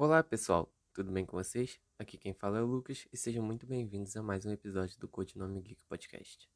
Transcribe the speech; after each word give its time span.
Olá 0.00 0.22
pessoal, 0.22 0.72
tudo 0.94 1.10
bem 1.10 1.26
com 1.26 1.36
vocês? 1.36 1.80
Aqui 1.98 2.16
quem 2.16 2.32
fala 2.32 2.60
é 2.60 2.62
o 2.62 2.66
Lucas 2.66 3.08
e 3.12 3.16
sejam 3.16 3.42
muito 3.42 3.66
bem-vindos 3.66 4.16
a 4.16 4.22
mais 4.22 4.46
um 4.46 4.52
episódio 4.52 4.96
do 5.00 5.08
Codinome 5.08 5.60
Geek 5.60 5.82
Podcast. 5.88 6.48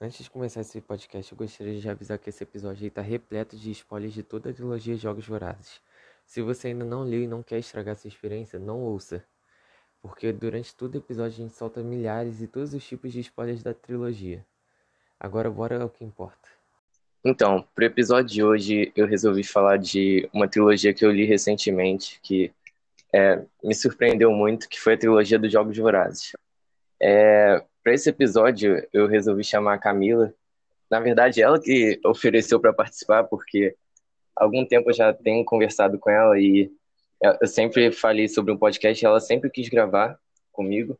Antes 0.00 0.22
de 0.22 0.30
começar 0.30 0.60
esse 0.60 0.80
podcast, 0.80 1.32
eu 1.32 1.36
gostaria 1.36 1.80
de 1.80 1.90
avisar 1.90 2.16
que 2.16 2.30
esse 2.30 2.44
episódio 2.44 2.86
está 2.86 3.02
repleto 3.02 3.56
de 3.56 3.72
spoilers 3.72 4.14
de 4.14 4.22
toda 4.22 4.50
a 4.50 4.54
trilogia 4.54 4.94
Jogos 4.94 5.26
Vorazes. 5.26 5.80
Se 6.24 6.40
você 6.40 6.68
ainda 6.68 6.84
não 6.84 7.02
leu 7.02 7.24
e 7.24 7.26
não 7.26 7.42
quer 7.42 7.58
estragar 7.58 7.96
sua 7.96 8.06
experiência, 8.06 8.56
não 8.56 8.78
ouça. 8.78 9.26
Porque 10.00 10.32
durante 10.32 10.72
todo 10.76 10.94
o 10.94 10.98
episódio 10.98 11.34
a 11.34 11.44
gente 11.44 11.56
solta 11.56 11.82
milhares 11.82 12.40
e 12.40 12.46
todos 12.46 12.72
os 12.72 12.86
tipos 12.86 13.12
de 13.12 13.18
spoilers 13.18 13.64
da 13.64 13.74
trilogia. 13.74 14.46
Agora 15.18 15.50
bora 15.50 15.82
ao 15.82 15.90
que 15.90 16.04
importa. 16.04 16.55
Então, 17.28 17.66
para 17.74 17.82
o 17.82 17.86
episódio 17.88 18.32
de 18.32 18.44
hoje, 18.44 18.92
eu 18.94 19.04
resolvi 19.04 19.42
falar 19.42 19.78
de 19.78 20.30
uma 20.32 20.46
trilogia 20.46 20.94
que 20.94 21.04
eu 21.04 21.10
li 21.10 21.24
recentemente, 21.24 22.20
que 22.22 22.52
é, 23.12 23.42
me 23.64 23.74
surpreendeu 23.74 24.30
muito, 24.30 24.68
que 24.68 24.78
foi 24.78 24.94
a 24.94 24.96
trilogia 24.96 25.36
dos 25.36 25.50
Jogos 25.50 25.76
Vorazes. 25.76 26.36
É, 27.02 27.60
para 27.82 27.94
esse 27.94 28.08
episódio, 28.08 28.80
eu 28.92 29.08
resolvi 29.08 29.42
chamar 29.42 29.74
a 29.74 29.78
Camila. 29.78 30.32
Na 30.88 31.00
verdade, 31.00 31.42
ela 31.42 31.60
que 31.60 31.98
ofereceu 32.04 32.60
para 32.60 32.72
participar, 32.72 33.24
porque 33.24 33.74
há 34.36 34.44
algum 34.44 34.64
tempo 34.64 34.90
eu 34.90 34.94
já 34.94 35.12
tenho 35.12 35.44
conversado 35.44 35.98
com 35.98 36.08
ela 36.08 36.38
e 36.38 36.70
eu 37.20 37.48
sempre 37.48 37.90
falei 37.90 38.28
sobre 38.28 38.52
um 38.52 38.56
podcast, 38.56 39.04
ela 39.04 39.18
sempre 39.18 39.50
quis 39.50 39.68
gravar 39.68 40.16
comigo, 40.52 40.96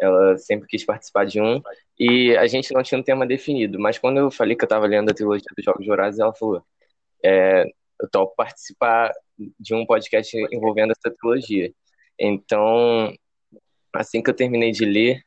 ela 0.00 0.36
sempre 0.38 0.68
quis 0.68 0.84
participar 0.84 1.24
de 1.26 1.40
um, 1.40 1.60
e 1.98 2.36
a 2.36 2.46
gente 2.46 2.72
não 2.72 2.82
tinha 2.82 2.98
um 2.98 3.02
tema 3.02 3.26
definido, 3.26 3.78
mas 3.78 3.98
quando 3.98 4.18
eu 4.18 4.30
falei 4.30 4.54
que 4.56 4.62
eu 4.64 4.66
estava 4.66 4.86
lendo 4.86 5.10
a 5.10 5.14
trilogia 5.14 5.46
dos 5.56 5.64
Jogos 5.64 5.86
Vorazes, 5.86 6.20
ela 6.20 6.34
falou, 6.34 6.62
é, 7.24 7.64
eu 8.00 8.08
topo 8.10 8.34
participar 8.36 9.12
de 9.58 9.74
um 9.74 9.84
podcast 9.84 10.36
envolvendo 10.52 10.92
essa 10.92 11.14
trilogia. 11.14 11.72
Então, 12.18 13.12
assim 13.92 14.22
que 14.22 14.30
eu 14.30 14.34
terminei 14.34 14.70
de 14.70 14.84
ler, 14.84 15.22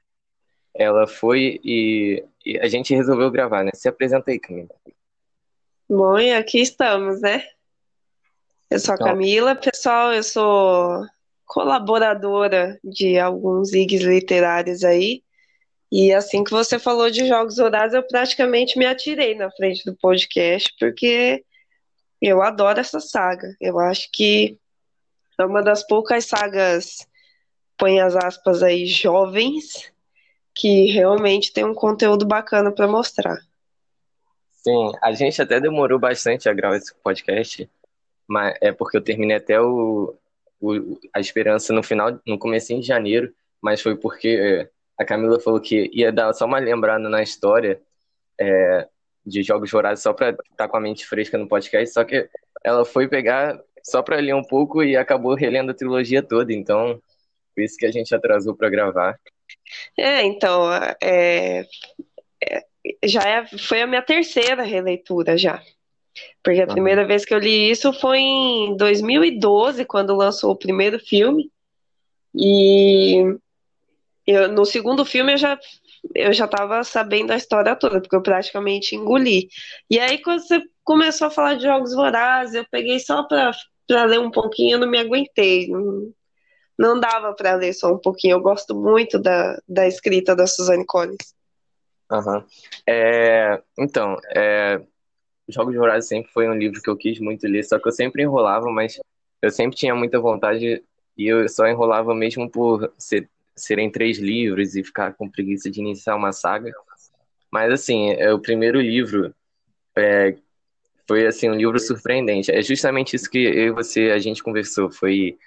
ela 0.74 1.06
foi 1.06 1.60
e, 1.64 2.24
e 2.46 2.58
a 2.60 2.68
gente 2.68 2.96
resolveu 2.96 3.30
gravar, 3.30 3.64
né? 3.64 3.72
Se 3.74 3.90
apresenta 3.90 4.32
aí, 4.32 4.40
Camila. 4.40 4.70
Bom, 5.90 6.18
e 6.18 6.34
aqui 6.34 6.62
estamos, 6.62 7.20
né? 7.22 7.44
Eu 8.70 8.80
sou 8.80 8.94
a 8.94 8.96
Então- 8.96 9.08
Camila, 9.08 9.54
pessoal, 9.54 10.14
eu 10.14 10.24
sou 10.24 11.06
colaboradora 11.52 12.80
de 12.82 13.20
alguns 13.20 13.74
IGs 13.74 14.04
literários 14.04 14.86
aí. 14.86 15.22
E 15.92 16.14
assim 16.14 16.46
que 16.46 16.52
você 16.52 16.80
falou 16.80 17.12
de 17.12 17.28
Jogos 17.28 17.58
Vorazes, 17.58 17.94
eu 17.94 18.08
praticamente 18.08 18.80
me 18.80 18.86
atirei 18.86 19.36
na 19.36 19.52
frente 19.52 19.84
do 19.84 19.94
podcast, 19.98 20.74
porque 20.80 21.44
eu 22.22 22.42
adoro 22.42 22.80
essa 22.80 23.02
saga. 23.02 23.54
Eu 23.60 23.78
acho 23.80 24.08
que 24.14 24.58
é 25.38 25.44
uma 25.44 25.62
das 25.62 25.86
poucas 25.86 26.24
sagas, 26.24 27.06
põe 27.78 28.00
as 28.00 28.16
aspas 28.16 28.64
aí, 28.64 28.86
jovens, 28.86 29.92
que 30.56 30.86
realmente 30.86 31.52
tem 31.52 31.66
um 31.66 31.74
conteúdo 31.74 32.26
bacana 32.26 32.72
para 32.72 32.88
mostrar. 32.88 33.40
Sim, 34.64 34.94
a 35.02 35.12
gente 35.12 35.42
até 35.42 35.60
demorou 35.60 36.00
bastante 36.00 36.48
a 36.48 36.54
gravar 36.54 36.78
esse 36.78 36.96
podcast, 37.04 37.70
mas 38.26 38.56
é 38.62 38.72
porque 38.72 38.96
eu 38.96 39.02
terminei 39.04 39.36
até 39.36 39.60
o, 39.60 40.16
o- 40.62 41.00
a 41.14 41.20
Esperança 41.20 41.74
no 41.74 41.84
final, 41.84 42.20
no 42.26 42.38
comecinho 42.38 42.80
de 42.82 42.88
janeiro, 42.88 43.34
mas 43.62 43.82
foi 43.82 43.96
porque 43.96 44.70
a 44.98 45.06
Camila 45.06 45.40
falou 45.40 45.60
que 45.60 45.90
ia 45.94 46.12
dar 46.12 46.32
só 46.34 46.46
uma 46.46 46.60
lembrada 46.60 47.10
na 47.10 47.22
história 47.24 47.82
é, 48.40 48.88
de 49.26 49.44
Jogos 49.44 49.72
Vorazes 49.72 50.04
só 50.04 50.14
para 50.14 50.36
estar 50.52 50.68
com 50.68 50.78
a 50.78 50.82
mente 50.82 51.06
fresca 51.06 51.38
no 51.38 51.48
podcast, 51.48 51.94
só 51.94 52.04
que 52.04 52.28
ela 52.64 52.86
foi 52.86 53.08
pegar 53.08 53.60
só 53.84 54.02
para 54.02 54.18
ler 54.18 54.36
um 54.36 54.44
pouco 54.44 54.84
e 54.84 54.96
acabou 54.96 55.34
relendo 55.36 55.72
a 55.72 55.76
trilogia 55.76 56.22
toda, 56.22 56.54
então 56.54 57.02
por 57.56 57.64
isso 57.64 57.78
que 57.78 57.86
a 57.86 57.92
gente 57.92 58.14
atrasou 58.16 58.56
para 58.56 58.70
gravar. 58.70 59.20
É, 59.98 60.24
então, 60.24 60.72
é, 61.02 61.66
é, 62.44 62.66
já 63.06 63.22
é, 63.24 63.46
foi 63.58 63.82
a 63.82 63.88
minha 63.88 64.02
terceira 64.02 64.64
releitura 64.64 65.38
já. 65.38 65.62
Porque 66.44 66.62
a 66.62 66.68
primeira 66.68 67.06
vez 67.06 67.24
que 67.24 67.34
eu 67.34 67.40
li 67.40 67.70
isso 67.70 67.94
foi 67.94 68.20
em 68.20 68.76
2012, 68.78 69.86
quando 69.86 70.16
lançou 70.16 70.52
o 70.52 70.58
primeiro 70.58 71.00
filme. 71.00 71.52
E 72.34 73.36
eu, 74.26 74.52
no 74.52 74.66
segundo 74.66 75.06
filme 75.06 75.34
eu 75.34 75.38
já 75.38 75.60
eu 76.16 76.34
já 76.34 76.46
estava 76.46 76.84
sabendo 76.84 77.32
a 77.32 77.38
história 77.38 77.76
toda, 77.76 78.02
porque 78.02 78.16
eu 78.16 78.24
praticamente 78.24 78.96
engoli. 78.96 79.50
E 79.90 80.00
aí, 80.00 80.18
quando 80.20 80.40
você 80.40 80.62
começou 80.84 81.28
a 81.28 81.32
falar 81.32 81.56
de 81.56 81.64
Jogos 81.64 81.94
Vorazes, 81.94 82.56
eu 82.56 82.66
peguei 82.72 83.00
só 83.00 83.24
para 83.24 84.06
ler 84.06 84.20
um 84.20 84.32
pouquinho, 84.32 84.76
eu 84.76 84.80
não 84.80 84.90
me 84.90 84.98
aguentei. 84.98 85.68
Não, 85.68 86.12
não 86.78 87.00
dava 87.00 87.34
para 87.34 87.56
ler 87.56 87.74
só 87.74 87.94
um 87.94 88.00
pouquinho. 88.00 88.34
Eu 88.34 88.42
gosto 88.42 88.76
muito 88.76 89.20
da, 89.20 89.60
da 89.68 89.88
escrita 89.88 90.36
da 90.36 90.48
Suzanne 90.48 90.86
Collins. 90.86 91.36
Aham. 92.12 92.44
É, 92.88 93.62
então, 93.78 94.18
é, 94.36 94.82
Jogos 95.52 95.76
Vorazes 95.76 96.08
sempre 96.08 96.32
foi 96.32 96.48
um 96.48 96.56
livro 96.56 96.82
que 96.82 96.90
eu 96.90 96.98
quis 96.98 97.20
muito 97.20 97.48
ler, 97.48 97.64
só 97.64 97.80
que 97.80 97.88
eu 97.88 97.92
sempre 97.92 98.24
enrolava, 98.24 98.70
mas 98.72 99.00
eu 99.42 99.50
sempre 99.52 99.76
tinha 99.76 99.96
muita 99.96 100.20
vontade 100.20 100.84
e 101.18 101.28
eu 101.28 101.48
só 101.50 101.68
enrolava 101.68 102.14
mesmo 102.16 102.50
por 102.50 102.92
ser, 102.98 103.30
serem 103.56 103.90
três 103.92 104.18
livros 104.18 104.76
e 104.76 104.84
ficar 104.84 105.14
com 105.14 105.30
preguiça 105.30 105.70
de 105.70 105.80
iniciar 105.80 106.16
uma 106.16 106.32
saga. 106.32 106.72
Mas 107.52 107.72
assim, 107.72 108.12
é, 108.12 108.34
o 108.34 108.40
primeiro 108.40 108.80
livro 108.80 109.34
é, 109.98 110.36
foi 111.08 111.28
assim 111.28 111.50
um 111.50 111.56
livro 111.56 111.80
surpreendente. 111.80 112.52
É 112.52 112.62
justamente 112.62 113.16
isso 113.16 113.30
que 113.30 113.40
eu 113.40 113.68
e 113.68 113.72
você 113.72 114.12
a 114.12 114.20
gente 114.20 114.44
conversou, 114.44 114.90
foi 114.90 115.38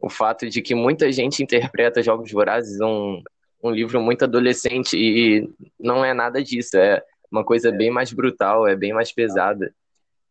o 0.00 0.08
fato 0.08 0.48
de 0.48 0.60
que 0.62 0.74
muita 0.74 1.10
gente 1.12 1.42
interpreta 1.42 2.02
Jogos 2.02 2.30
Vorazes 2.30 2.80
um, 2.80 3.22
um 3.62 3.70
livro 3.70 4.00
muito 4.00 4.24
adolescente 4.24 4.96
e 4.96 5.48
não 5.78 6.04
é 6.04 6.12
nada 6.12 6.42
disso, 6.42 6.76
é 6.76 7.02
uma 7.32 7.42
coisa 7.42 7.72
bem 7.72 7.90
mais 7.90 8.12
brutal, 8.12 8.68
é 8.68 8.76
bem 8.76 8.92
mais 8.92 9.10
pesada, 9.10 9.74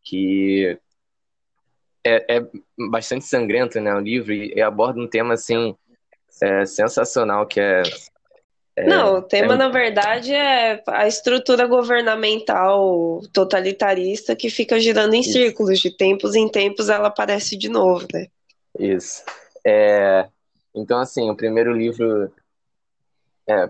que 0.02 0.78
é, 2.04 2.36
é 2.36 2.46
bastante 2.88 3.24
sangrento, 3.24 3.80
né, 3.80 3.92
o 3.94 3.98
livro, 3.98 4.32
e 4.32 4.62
aborda 4.62 5.00
um 5.00 5.08
tema, 5.08 5.34
assim, 5.34 5.76
é, 6.40 6.64
sensacional, 6.64 7.46
que 7.46 7.60
é... 7.60 7.82
é- 8.76 8.86
Não, 8.86 9.16
o 9.16 9.22
tema, 9.22 9.54
é- 9.54 9.56
na 9.56 9.68
verdade, 9.68 10.32
é 10.32 10.80
a 10.86 11.08
estrutura 11.08 11.66
governamental 11.66 13.20
totalitarista 13.32 14.36
que 14.36 14.48
fica 14.48 14.78
girando 14.78 15.14
em 15.14 15.20
Isso. 15.20 15.32
círculos. 15.32 15.80
De 15.80 15.90
tempos 15.96 16.36
em 16.36 16.48
tempos 16.48 16.88
ela 16.88 17.08
aparece 17.08 17.56
de 17.56 17.68
novo, 17.68 18.06
né? 18.12 18.26
Isso. 18.78 19.24
É, 19.64 20.28
então, 20.74 20.98
assim, 20.98 21.30
o 21.30 21.36
primeiro 21.36 21.72
livro 21.72 22.32
é, 23.48 23.68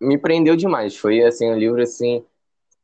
me 0.00 0.18
prendeu 0.18 0.56
demais. 0.56 0.96
Foi, 0.96 1.22
assim, 1.22 1.50
um 1.50 1.56
livro, 1.56 1.82
assim, 1.82 2.24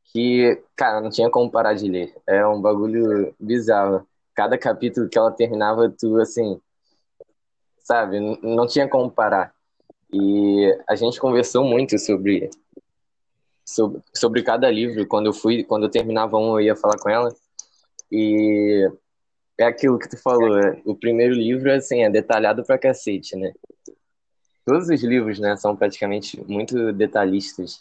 que, 0.05 0.61
cara, 0.77 1.01
não 1.01 1.11
tinha 1.11 1.31
como 1.31 1.51
parar 1.51 1.75
de 1.75 1.89
ler. 1.89 2.15
É 2.27 2.47
um 2.47 2.61
bagulho 2.61 3.35
bizarro. 3.39 4.07
Cada 4.35 4.57
capítulo 4.59 5.09
que 5.09 5.19
ela 5.19 5.31
terminava, 5.31 5.91
tu, 5.91 6.17
assim, 6.21 6.61
sabe, 7.79 8.21
não 8.43 8.67
tinha 8.67 8.89
como 8.89 9.11
parar. 9.11 9.53
E 10.13 10.77
a 10.89 10.97
gente 10.97 11.21
conversou 11.21 11.65
muito 11.65 11.99
sobre, 11.99 12.51
sobre, 13.65 14.03
sobre 14.15 14.43
cada 14.43 14.71
livro. 14.71 15.07
Quando 15.07 15.27
eu 15.27 15.33
fui, 15.33 15.65
quando 15.65 15.85
eu 15.85 15.91
terminava 15.91 16.37
um, 16.37 16.59
eu 16.59 16.61
ia 16.61 16.77
falar 16.77 16.99
com 16.99 17.09
ela. 17.09 17.35
E 18.11 18.91
é 19.59 19.65
aquilo 19.65 19.99
que 19.99 20.09
tu 20.09 20.17
falou, 20.21 20.59
é, 20.59 20.81
o 20.85 20.95
primeiro 20.95 21.35
livro, 21.35 21.71
assim, 21.71 22.03
é 22.03 22.11
detalhado 22.11 22.65
pra 22.65 22.79
cacete, 22.79 23.37
né? 23.37 23.53
Todos 24.71 24.89
os 24.89 25.03
livros, 25.03 25.41
né, 25.41 25.57
são 25.57 25.75
praticamente 25.75 26.41
muito 26.47 26.93
detalhistas. 26.93 27.81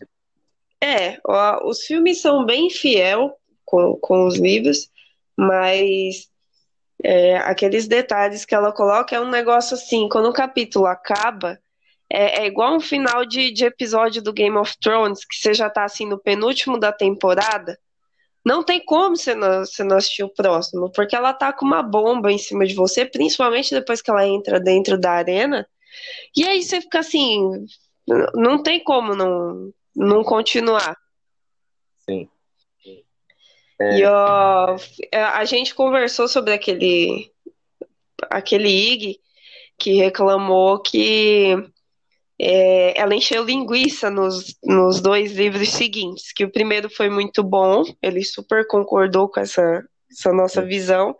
É, 0.83 1.19
ó, 1.23 1.69
os 1.69 1.83
filmes 1.83 2.19
são 2.19 2.43
bem 2.43 2.67
fiel 2.71 3.37
com, 3.63 3.95
com 3.97 4.25
os 4.25 4.39
livros, 4.39 4.89
mas 5.37 6.27
é, 7.03 7.37
aqueles 7.37 7.87
detalhes 7.87 8.43
que 8.43 8.55
ela 8.55 8.71
coloca 8.71 9.15
é 9.15 9.19
um 9.19 9.29
negócio 9.29 9.75
assim, 9.75 10.09
quando 10.09 10.29
o 10.29 10.33
capítulo 10.33 10.87
acaba, 10.87 11.59
é, 12.11 12.41
é 12.41 12.47
igual 12.47 12.75
um 12.75 12.79
final 12.79 13.23
de, 13.23 13.51
de 13.51 13.65
episódio 13.65 14.19
do 14.19 14.33
Game 14.33 14.57
of 14.57 14.75
Thrones, 14.81 15.23
que 15.23 15.35
você 15.35 15.53
já 15.53 15.69
tá 15.69 15.83
assim 15.83 16.07
no 16.07 16.17
penúltimo 16.17 16.79
da 16.79 16.91
temporada. 16.91 17.77
Não 18.43 18.63
tem 18.63 18.83
como 18.83 19.15
você 19.15 19.35
não, 19.35 19.63
você 19.63 19.83
não 19.83 19.97
assistir 19.97 20.23
o 20.23 20.33
próximo, 20.33 20.91
porque 20.91 21.15
ela 21.15 21.33
tá 21.35 21.53
com 21.53 21.67
uma 21.67 21.83
bomba 21.83 22.31
em 22.31 22.39
cima 22.39 22.65
de 22.65 22.73
você, 22.73 23.05
principalmente 23.05 23.75
depois 23.75 24.01
que 24.01 24.09
ela 24.09 24.25
entra 24.25 24.59
dentro 24.59 24.99
da 24.99 25.11
arena. 25.11 25.67
E 26.35 26.47
aí 26.47 26.61
você 26.61 26.81
fica 26.81 26.99
assim, 26.99 27.65
não 28.33 28.61
tem 28.61 28.83
como 28.83 29.15
não, 29.15 29.71
não 29.95 30.23
continuar. 30.23 30.95
Sim. 31.99 32.29
E 33.79 34.03
ó, 34.03 34.75
a 35.13 35.45
gente 35.45 35.73
conversou 35.73 36.27
sobre 36.27 36.53
aquele 36.53 37.31
aquele 38.29 38.67
IG 38.67 39.19
que 39.77 39.93
reclamou 39.93 40.81
que 40.81 41.55
é, 42.39 42.99
ela 42.99 43.15
encheu 43.15 43.43
linguiça 43.43 44.09
nos, 44.09 44.57
nos 44.63 45.01
dois 45.01 45.33
livros 45.33 45.69
seguintes, 45.69 46.31
que 46.33 46.45
o 46.45 46.51
primeiro 46.51 46.89
foi 46.89 47.09
muito 47.09 47.43
bom, 47.43 47.83
ele 48.01 48.23
super 48.23 48.65
concordou 48.67 49.29
com 49.29 49.39
essa, 49.39 49.83
essa 50.09 50.31
nossa 50.31 50.61
visão, 50.61 51.15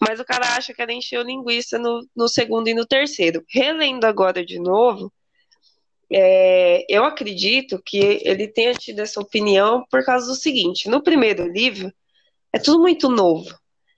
mas 0.00 0.20
o 0.20 0.24
cara 0.24 0.56
acha 0.56 0.74
que 0.74 0.82
ela 0.82 0.92
encheu 0.92 1.22
linguiça 1.22 1.78
no, 1.78 2.06
no 2.14 2.28
segundo 2.28 2.68
e 2.68 2.74
no 2.74 2.86
terceiro. 2.86 3.44
Relendo 3.48 4.04
agora 4.04 4.44
de 4.44 4.58
novo, 4.58 5.12
é, 6.10 6.84
eu 6.88 7.04
acredito 7.04 7.80
que 7.84 8.20
ele 8.22 8.48
tenha 8.48 8.74
tido 8.74 9.00
essa 9.00 9.20
opinião 9.20 9.84
por 9.90 10.04
causa 10.04 10.26
do 10.26 10.34
seguinte: 10.34 10.88
no 10.88 11.02
primeiro 11.02 11.46
livro, 11.46 11.92
é 12.52 12.58
tudo 12.58 12.80
muito 12.80 13.08
novo. 13.08 13.52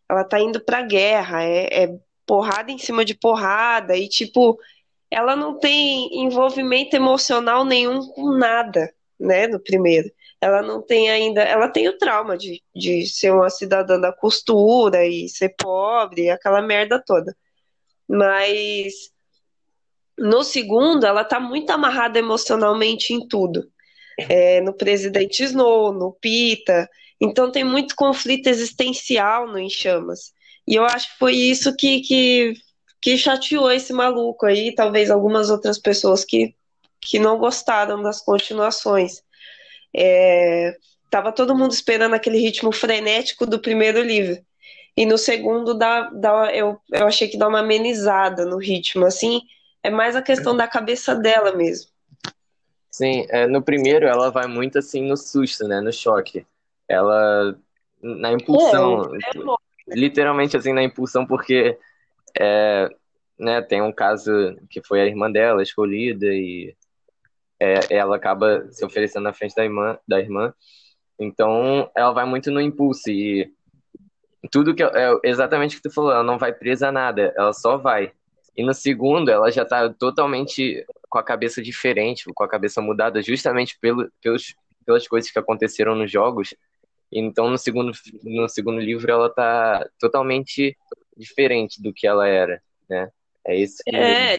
Ela 0.08 0.24
tá 0.24 0.40
indo 0.40 0.60
pra 0.64 0.82
guerra, 0.82 1.42
é, 1.42 1.84
é 1.84 1.98
porrada 2.24 2.70
em 2.70 2.78
cima 2.78 3.04
de 3.04 3.14
porrada, 3.14 3.96
e 3.96 4.08
tipo, 4.08 4.58
ela 5.10 5.36
não 5.36 5.58
tem 5.58 6.24
envolvimento 6.24 6.96
emocional 6.96 7.64
nenhum 7.64 8.06
com 8.08 8.32
nada, 8.32 8.92
né, 9.18 9.46
no 9.46 9.60
primeiro. 9.60 10.08
Ela 10.40 10.62
não 10.62 10.82
tem 10.82 11.10
ainda, 11.10 11.42
ela 11.42 11.68
tem 11.68 11.88
o 11.88 11.96
trauma 11.98 12.36
de, 12.36 12.62
de 12.74 13.06
ser 13.06 13.32
uma 13.32 13.50
cidadã 13.50 13.98
da 13.98 14.12
costura 14.12 15.06
e 15.06 15.28
ser 15.28 15.54
pobre, 15.56 16.30
aquela 16.30 16.60
merda 16.62 17.02
toda. 17.04 17.36
Mas 18.08 19.10
no 20.18 20.42
segundo, 20.42 21.04
ela 21.06 21.24
tá 21.24 21.40
muito 21.40 21.70
amarrada 21.70 22.18
emocionalmente 22.18 23.12
em 23.12 23.26
tudo. 23.26 23.70
É, 24.18 24.60
no 24.62 24.72
presidente 24.72 25.42
Snow, 25.42 25.92
no 25.92 26.12
Pita. 26.12 26.88
Então 27.20 27.50
tem 27.50 27.64
muito 27.64 27.94
conflito 27.94 28.46
existencial 28.46 29.46
no 29.46 29.58
Em 29.58 29.68
Chamas. 29.68 30.32
E 30.66 30.74
eu 30.74 30.84
acho 30.84 31.12
que 31.12 31.18
foi 31.18 31.34
isso 31.34 31.74
que, 31.76 32.00
que 32.00 32.54
que 33.06 33.16
chateou 33.16 33.70
esse 33.70 33.92
maluco 33.92 34.46
aí, 34.46 34.74
talvez 34.74 35.12
algumas 35.12 35.48
outras 35.48 35.78
pessoas 35.78 36.24
que, 36.24 36.56
que 37.00 37.20
não 37.20 37.38
gostaram 37.38 38.02
das 38.02 38.20
continuações. 38.20 39.22
É, 39.96 40.76
tava 41.10 41.32
todo 41.32 41.56
mundo 41.56 41.72
esperando 41.72 42.14
aquele 42.14 42.38
ritmo 42.38 42.70
frenético 42.70 43.46
do 43.46 43.58
primeiro 43.58 44.02
livro. 44.02 44.38
E 44.96 45.06
no 45.06 45.16
segundo 45.16 45.74
dá, 45.74 46.10
dá, 46.10 46.54
eu, 46.54 46.78
eu 46.92 47.06
achei 47.06 47.28
que 47.28 47.38
dá 47.38 47.48
uma 47.48 47.60
amenizada 47.60 48.44
no 48.44 48.58
ritmo, 48.58 49.04
assim, 49.06 49.40
é 49.82 49.90
mais 49.90 50.16
a 50.16 50.22
questão 50.22 50.56
da 50.56 50.66
cabeça 50.66 51.14
dela 51.14 51.54
mesmo. 51.54 51.90
Sim, 52.90 53.26
é, 53.28 53.46
no 53.46 53.62
primeiro 53.62 54.06
ela 54.06 54.30
vai 54.30 54.46
muito 54.46 54.78
assim 54.78 55.02
no 55.02 55.16
susto, 55.16 55.68
né, 55.68 55.80
no 55.80 55.92
choque. 55.92 56.46
Ela 56.88 57.56
na 58.02 58.32
impulsão, 58.32 59.14
é, 59.14 59.18
é 59.18 59.94
literalmente 59.94 60.56
assim 60.56 60.72
na 60.72 60.82
impulsão, 60.82 61.26
porque 61.26 61.78
é, 62.38 62.88
né, 63.38 63.60
tem 63.60 63.82
um 63.82 63.92
caso 63.92 64.32
que 64.70 64.82
foi 64.82 65.00
a 65.02 65.06
irmã 65.06 65.30
dela 65.30 65.62
escolhida 65.62 66.26
e 66.26 66.74
é, 67.60 67.94
ela 67.94 68.16
acaba 68.16 68.66
se 68.70 68.84
oferecendo 68.84 69.24
na 69.24 69.32
frente 69.32 69.54
da 69.54 69.64
irmã, 69.64 69.98
da 70.06 70.20
irmã. 70.20 70.54
Então, 71.18 71.90
ela 71.96 72.12
vai 72.12 72.26
muito 72.26 72.50
no 72.50 72.60
impulso 72.60 73.10
e 73.10 73.50
tudo 74.50 74.74
que 74.74 74.82
é 74.82 75.18
exatamente 75.24 75.74
o 75.74 75.76
que 75.78 75.88
tu 75.88 75.94
falou, 75.94 76.12
ela 76.12 76.22
não 76.22 76.38
vai 76.38 76.52
presa 76.52 76.88
a 76.88 76.92
nada, 76.92 77.32
ela 77.36 77.52
só 77.52 77.76
vai. 77.76 78.12
E 78.56 78.62
no 78.62 78.72
segundo, 78.72 79.30
ela 79.30 79.50
já 79.50 79.64
tá 79.64 79.92
totalmente 79.92 80.84
com 81.08 81.18
a 81.18 81.22
cabeça 81.22 81.62
diferente, 81.62 82.24
com 82.34 82.44
a 82.44 82.48
cabeça 82.48 82.80
mudada, 82.80 83.20
justamente 83.22 83.78
pelo, 83.78 84.10
pelos, 84.22 84.54
pelas 84.84 85.06
coisas 85.06 85.30
que 85.30 85.38
aconteceram 85.38 85.94
nos 85.94 86.10
jogos. 86.10 86.54
Então, 87.12 87.50
no 87.50 87.58
segundo, 87.58 87.92
no 88.22 88.48
segundo 88.48 88.80
livro, 88.80 89.10
ela 89.10 89.28
tá 89.28 89.86
totalmente 89.98 90.76
diferente 91.16 91.82
do 91.82 91.92
que 91.92 92.06
ela 92.06 92.26
era, 92.26 92.62
né? 92.88 93.10
É 93.46 93.56
isso 93.56 93.82
que. 93.84 93.94
É, 93.94 94.38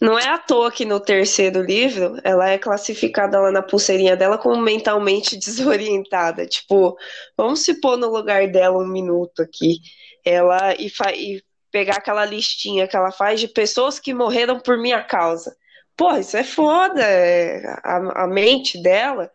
não 0.00 0.18
é 0.18 0.28
à 0.28 0.38
toa 0.38 0.70
que 0.70 0.84
no 0.84 1.00
terceiro 1.00 1.62
livro 1.62 2.18
ela 2.22 2.48
é 2.48 2.58
classificada 2.58 3.40
lá 3.40 3.50
na 3.50 3.62
pulseirinha 3.62 4.16
dela 4.16 4.38
como 4.38 4.60
mentalmente 4.60 5.36
desorientada. 5.38 6.46
Tipo, 6.46 6.96
vamos 7.36 7.60
se 7.64 7.80
pôr 7.80 7.96
no 7.96 8.08
lugar 8.08 8.46
dela 8.48 8.78
um 8.78 8.86
minuto 8.86 9.42
aqui. 9.42 9.78
Ela 10.24 10.74
e, 10.74 10.90
e 11.16 11.42
pegar 11.70 11.96
aquela 11.96 12.24
listinha 12.24 12.86
que 12.86 12.96
ela 12.96 13.10
faz 13.10 13.40
de 13.40 13.48
pessoas 13.48 13.98
que 13.98 14.14
morreram 14.14 14.60
por 14.60 14.78
minha 14.78 15.02
causa. 15.02 15.56
Porra, 15.96 16.20
isso 16.20 16.36
é 16.36 16.44
foda. 16.44 17.02
É, 17.02 17.66
a, 17.82 18.24
a 18.24 18.26
mente 18.26 18.80
dela. 18.80 19.30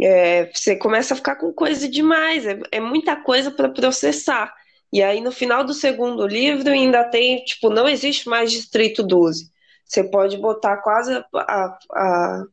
É, 0.00 0.50
você 0.52 0.76
começa 0.76 1.14
a 1.14 1.16
ficar 1.16 1.36
com 1.36 1.52
coisa 1.52 1.88
demais, 1.88 2.46
é, 2.46 2.58
é 2.72 2.80
muita 2.80 3.16
coisa 3.16 3.50
para 3.50 3.68
processar. 3.68 4.52
E 4.92 5.02
aí, 5.02 5.20
no 5.20 5.32
final 5.32 5.64
do 5.64 5.72
segundo 5.72 6.26
livro, 6.26 6.70
ainda 6.70 7.04
tem, 7.04 7.42
tipo, 7.44 7.70
não 7.70 7.88
existe 7.88 8.28
mais 8.28 8.50
Distrito 8.50 9.02
12. 9.02 9.50
Você 9.92 10.04
pode 10.04 10.38
botar 10.38 10.78
quase 10.78 11.12
a, 11.34 11.78
a, 11.92 12.44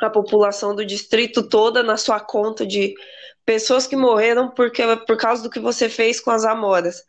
a 0.00 0.10
população 0.10 0.74
do 0.74 0.84
distrito 0.84 1.48
toda 1.48 1.80
na 1.80 1.96
sua 1.96 2.18
conta 2.18 2.66
de 2.66 2.92
pessoas 3.44 3.86
que 3.86 3.94
morreram 3.94 4.50
porque, 4.50 4.82
por 5.06 5.16
causa 5.16 5.44
do 5.44 5.50
que 5.50 5.60
você 5.60 5.88
fez 5.88 6.18
com 6.18 6.32
as 6.32 6.44
amoras. 6.44 7.04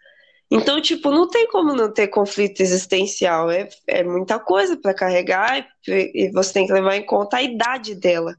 Então, 0.51 0.79
tipo, 0.79 1.09
não 1.09 1.27
tem 1.27 1.47
como 1.47 1.73
não 1.73 1.91
ter 1.91 2.07
conflito 2.07 2.61
existencial. 2.61 3.49
É, 3.49 3.67
é 3.87 4.03
muita 4.03 4.37
coisa 4.37 4.77
para 4.77 4.93
carregar 4.93 5.67
e, 5.87 6.27
e 6.27 6.31
você 6.31 6.53
tem 6.53 6.67
que 6.67 6.73
levar 6.73 6.95
em 6.95 7.05
conta 7.05 7.37
a 7.37 7.41
idade 7.41 7.95
dela. 7.95 8.35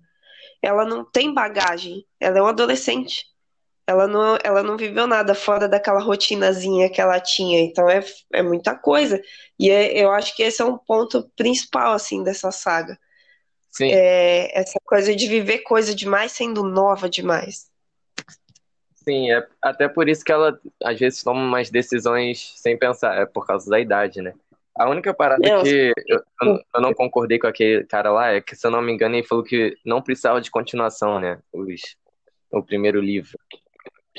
Ela 0.63 0.85
não 0.85 1.05
tem 1.05 1.35
bagagem, 1.35 2.07
ela 2.21 2.39
é 2.39 2.43
um 2.43 2.47
adolescente. 2.47 3.25
Ela 3.89 4.07
não, 4.07 4.37
ela 4.45 4.63
não 4.63 4.77
viveu 4.77 5.07
nada 5.07 5.35
fora 5.35 5.67
daquela 5.67 5.99
rotinazinha 5.99 6.91
que 6.91 7.01
ela 7.01 7.19
tinha, 7.19 7.59
então 7.59 7.89
é, 7.89 8.05
é 8.35 8.43
muita 8.43 8.75
coisa. 8.75 9.19
E 9.59 9.71
é, 9.71 9.99
eu 9.99 10.13
acho 10.13 10.37
que 10.37 10.43
esse 10.43 10.61
é 10.61 10.65
um 10.67 10.77
ponto 10.77 11.27
principal, 11.35 11.95
assim, 11.95 12.23
dessa 12.23 12.51
saga. 12.51 12.99
Sim. 13.71 13.91
É, 13.91 14.51
essa 14.53 14.79
coisa 14.85 15.17
de 15.17 15.27
viver 15.27 15.61
coisa 15.61 15.95
demais 15.95 16.33
sendo 16.33 16.63
nova 16.63 17.09
demais. 17.09 17.71
Sim, 18.95 19.33
é 19.33 19.47
até 19.63 19.89
por 19.89 20.07
isso 20.07 20.23
que 20.23 20.33
ela 20.33 20.61
às 20.85 20.99
vezes 20.99 21.23
toma 21.23 21.41
umas 21.41 21.71
decisões 21.71 22.53
sem 22.57 22.77
pensar, 22.77 23.17
é 23.17 23.25
por 23.25 23.47
causa 23.47 23.71
da 23.71 23.81
idade, 23.81 24.21
né? 24.21 24.35
A 24.77 24.87
única 24.91 25.15
parada 25.15 25.41
não, 25.49 25.63
que 25.63 25.95
eu, 26.07 26.23
eu, 26.43 26.81
não 26.83 26.93
concordei 26.93 27.39
com 27.39 27.47
aquele 27.47 27.85
cara 27.85 28.13
lá 28.13 28.33
é 28.33 28.43
que, 28.43 28.55
se 28.55 28.67
eu 28.67 28.71
não 28.71 28.83
me 28.83 28.93
engano, 28.93 29.15
ele 29.15 29.27
falou 29.27 29.43
que 29.43 29.79
não 29.83 30.03
precisava 30.03 30.43
de 30.43 30.51
continuação, 30.51 31.19
né? 31.19 31.39
Os, 31.51 31.97
o 32.53 32.63
primeiro 32.63 33.01
livro. 33.01 33.39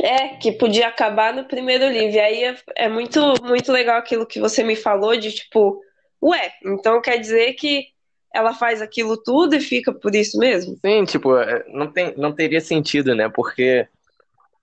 É, 0.01 0.29
que 0.37 0.53
podia 0.53 0.87
acabar 0.87 1.33
no 1.33 1.45
primeiro 1.45 1.87
livro. 1.89 2.15
E 2.15 2.19
aí 2.19 2.43
é, 2.43 2.57
é, 2.75 2.89
muito, 2.89 3.19
muito 3.43 3.71
legal 3.71 3.97
aquilo 3.97 4.25
que 4.25 4.39
você 4.39 4.63
me 4.63 4.75
falou 4.75 5.15
de 5.17 5.31
tipo, 5.31 5.81
ué, 6.23 6.53
então 6.63 7.01
quer 7.01 7.17
dizer 7.17 7.53
que 7.53 7.87
ela 8.33 8.53
faz 8.53 8.81
aquilo 8.81 9.21
tudo 9.21 9.55
e 9.55 9.61
fica 9.61 9.91
por 9.91 10.15
isso 10.15 10.37
mesmo? 10.37 10.77
Sim, 10.85 11.03
tipo, 11.03 11.35
é, 11.37 11.65
não, 11.67 11.91
tem, 11.91 12.15
não 12.15 12.31
teria 12.33 12.61
sentido, 12.61 13.13
né? 13.13 13.27
Porque 13.27 13.87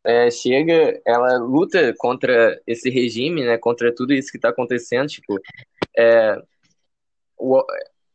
é, 0.04 0.30
chega, 0.30 1.00
ela 1.04 1.36
luta 1.36 1.92
contra 1.98 2.60
esse 2.66 2.88
regime, 2.88 3.44
né? 3.44 3.58
Contra 3.58 3.94
tudo 3.94 4.14
isso 4.14 4.30
que 4.30 4.38
tá 4.38 4.50
acontecendo, 4.50 5.08
tipo, 5.08 5.38
é, 5.98 6.40
o, 7.36 7.62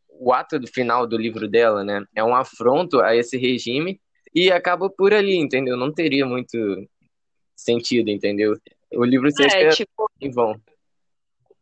o 0.10 0.34
ato 0.34 0.58
do 0.58 0.68
final 0.68 1.06
do 1.06 1.18
livro 1.18 1.48
dela, 1.48 1.84
né? 1.84 2.04
É 2.16 2.24
um 2.24 2.34
afronto 2.34 3.02
a 3.02 3.16
esse 3.16 3.38
regime 3.38 4.00
e 4.34 4.52
acaba 4.52 4.90
por 4.90 5.14
ali, 5.14 5.36
entendeu? 5.36 5.76
Não 5.76 5.94
teria 5.94 6.26
muito 6.26 6.58
sentido, 7.62 8.10
entendeu? 8.10 8.58
O 8.94 9.04
livro 9.04 9.32
você 9.32 9.44
é, 9.44 9.70
tipo, 9.70 10.10
em 10.20 10.30
vão. 10.30 10.60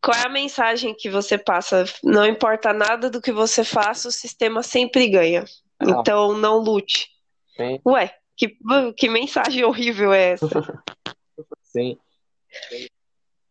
Qual 0.02 0.18
é 0.18 0.26
a 0.26 0.30
mensagem 0.30 0.96
que 0.96 1.10
você 1.10 1.38
passa? 1.38 1.86
Não 2.04 2.26
importa 2.26 2.74
nada 2.74 3.10
do 3.10 3.22
que 3.22 3.32
você 3.32 3.64
faça, 3.64 4.08
o 4.08 4.12
sistema 4.12 4.64
sempre 4.64 5.08
ganha. 5.10 5.46
Ah. 5.80 5.86
Então 5.90 6.38
não 6.38 6.58
lute. 6.58 7.10
Sim. 7.56 7.80
Ué, 7.86 8.14
que, 8.36 8.58
que 8.96 9.10
mensagem 9.10 9.64
horrível 9.64 10.14
é 10.14 10.32
essa? 10.32 10.48
Sim. 11.64 11.98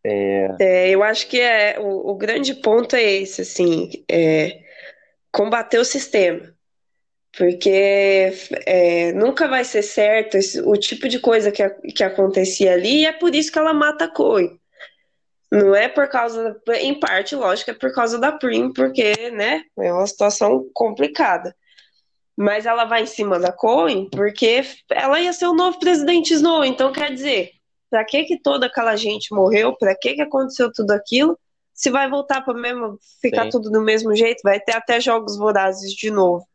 É... 0.03 0.47
É, 0.59 0.89
eu 0.89 1.03
acho 1.03 1.27
que 1.27 1.39
é 1.39 1.79
o, 1.79 2.11
o, 2.11 2.15
grande 2.15 2.53
ponto 2.53 2.95
é 2.95 3.03
esse, 3.03 3.41
assim, 3.41 4.03
é 4.09 4.63
combater 5.31 5.77
o 5.77 5.85
sistema 5.85 6.53
porque 7.37 8.33
é, 8.65 9.11
nunca 9.13 9.47
vai 9.47 9.63
ser 9.63 9.83
certo 9.83 10.35
esse, 10.35 10.61
o 10.61 10.75
tipo 10.75 11.07
de 11.07 11.19
coisa 11.19 11.51
que, 11.51 11.67
que 11.93 12.03
acontecia 12.03 12.73
ali, 12.73 13.01
e 13.01 13.05
é 13.05 13.11
por 13.11 13.33
isso 13.35 13.51
que 13.51 13.59
ela 13.59 13.73
mata 13.73 14.05
a 14.05 14.13
Chloe. 14.13 14.59
Não 15.51 15.75
é 15.75 15.87
por 15.87 16.07
causa, 16.07 16.59
em 16.79 16.99
parte, 16.99 17.35
lógico, 17.35 17.71
é 17.71 17.73
por 17.73 17.91
causa 17.91 18.19
da 18.19 18.31
Prim, 18.31 18.71
porque, 18.71 19.31
né, 19.31 19.63
é 19.79 19.91
uma 19.91 20.05
situação 20.05 20.69
complicada. 20.73 21.55
Mas 22.37 22.65
ela 22.65 22.85
vai 22.85 23.03
em 23.03 23.07
cima 23.07 23.39
da 23.39 23.51
Cohen 23.51 24.09
porque 24.09 24.63
ela 24.89 25.19
ia 25.19 25.33
ser 25.33 25.47
o 25.47 25.53
novo 25.53 25.77
presidente 25.79 26.33
Snow, 26.33 26.63
então 26.63 26.91
quer 26.91 27.13
dizer, 27.13 27.51
pra 27.89 28.05
que 28.05 28.23
que 28.23 28.39
toda 28.39 28.67
aquela 28.67 28.95
gente 28.95 29.33
morreu, 29.33 29.75
pra 29.75 29.95
que 29.95 30.13
que 30.13 30.21
aconteceu 30.21 30.71
tudo 30.71 30.91
aquilo, 30.91 31.37
se 31.73 31.89
vai 31.89 32.09
voltar 32.09 32.41
para 32.41 32.53
mesmo 32.53 32.97
ficar 33.21 33.45
Sim. 33.45 33.49
tudo 33.49 33.71
do 33.71 33.81
mesmo 33.81 34.15
jeito, 34.15 34.41
vai 34.43 34.59
ter 34.59 34.73
até 34.73 35.01
jogos 35.01 35.37
vorazes 35.37 35.93
de 35.93 36.11
novo. 36.11 36.45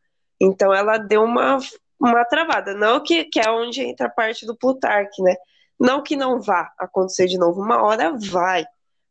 Então 0.40 0.72
ela 0.72 0.98
deu 0.98 1.22
uma, 1.22 1.58
uma 2.00 2.24
travada. 2.24 2.74
Não 2.74 3.02
que, 3.02 3.24
que 3.24 3.40
é 3.40 3.50
onde 3.50 3.82
entra 3.82 4.06
a 4.06 4.10
parte 4.10 4.46
do 4.46 4.56
Plutarque, 4.56 5.22
né? 5.22 5.34
Não 5.78 6.02
que 6.02 6.16
não 6.16 6.40
vá 6.40 6.72
acontecer 6.78 7.26
de 7.26 7.38
novo, 7.38 7.60
uma 7.60 7.82
hora 7.82 8.16
vai. 8.30 8.64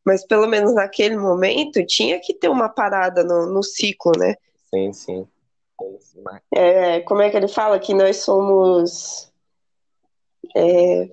Mas 0.06 0.26
pelo 0.26 0.48
menos 0.48 0.74
naquele 0.74 1.18
momento 1.18 1.86
tinha 1.86 2.20
que 2.20 2.34
ter 2.34 2.50
uma 2.50 2.70
parada 2.70 3.24
no, 3.24 3.46
no 3.46 3.64
ciclo, 3.64 4.12
né? 4.18 4.36
Sim, 4.70 4.92
sim. 4.92 5.28
É, 6.54 7.02
como 7.02 7.22
é 7.22 7.30
que 7.30 7.38
ele 7.38 7.48
fala? 7.48 7.80
Que 7.80 7.94
nós 7.94 8.18
somos. 8.18 9.32
É, 10.56 11.10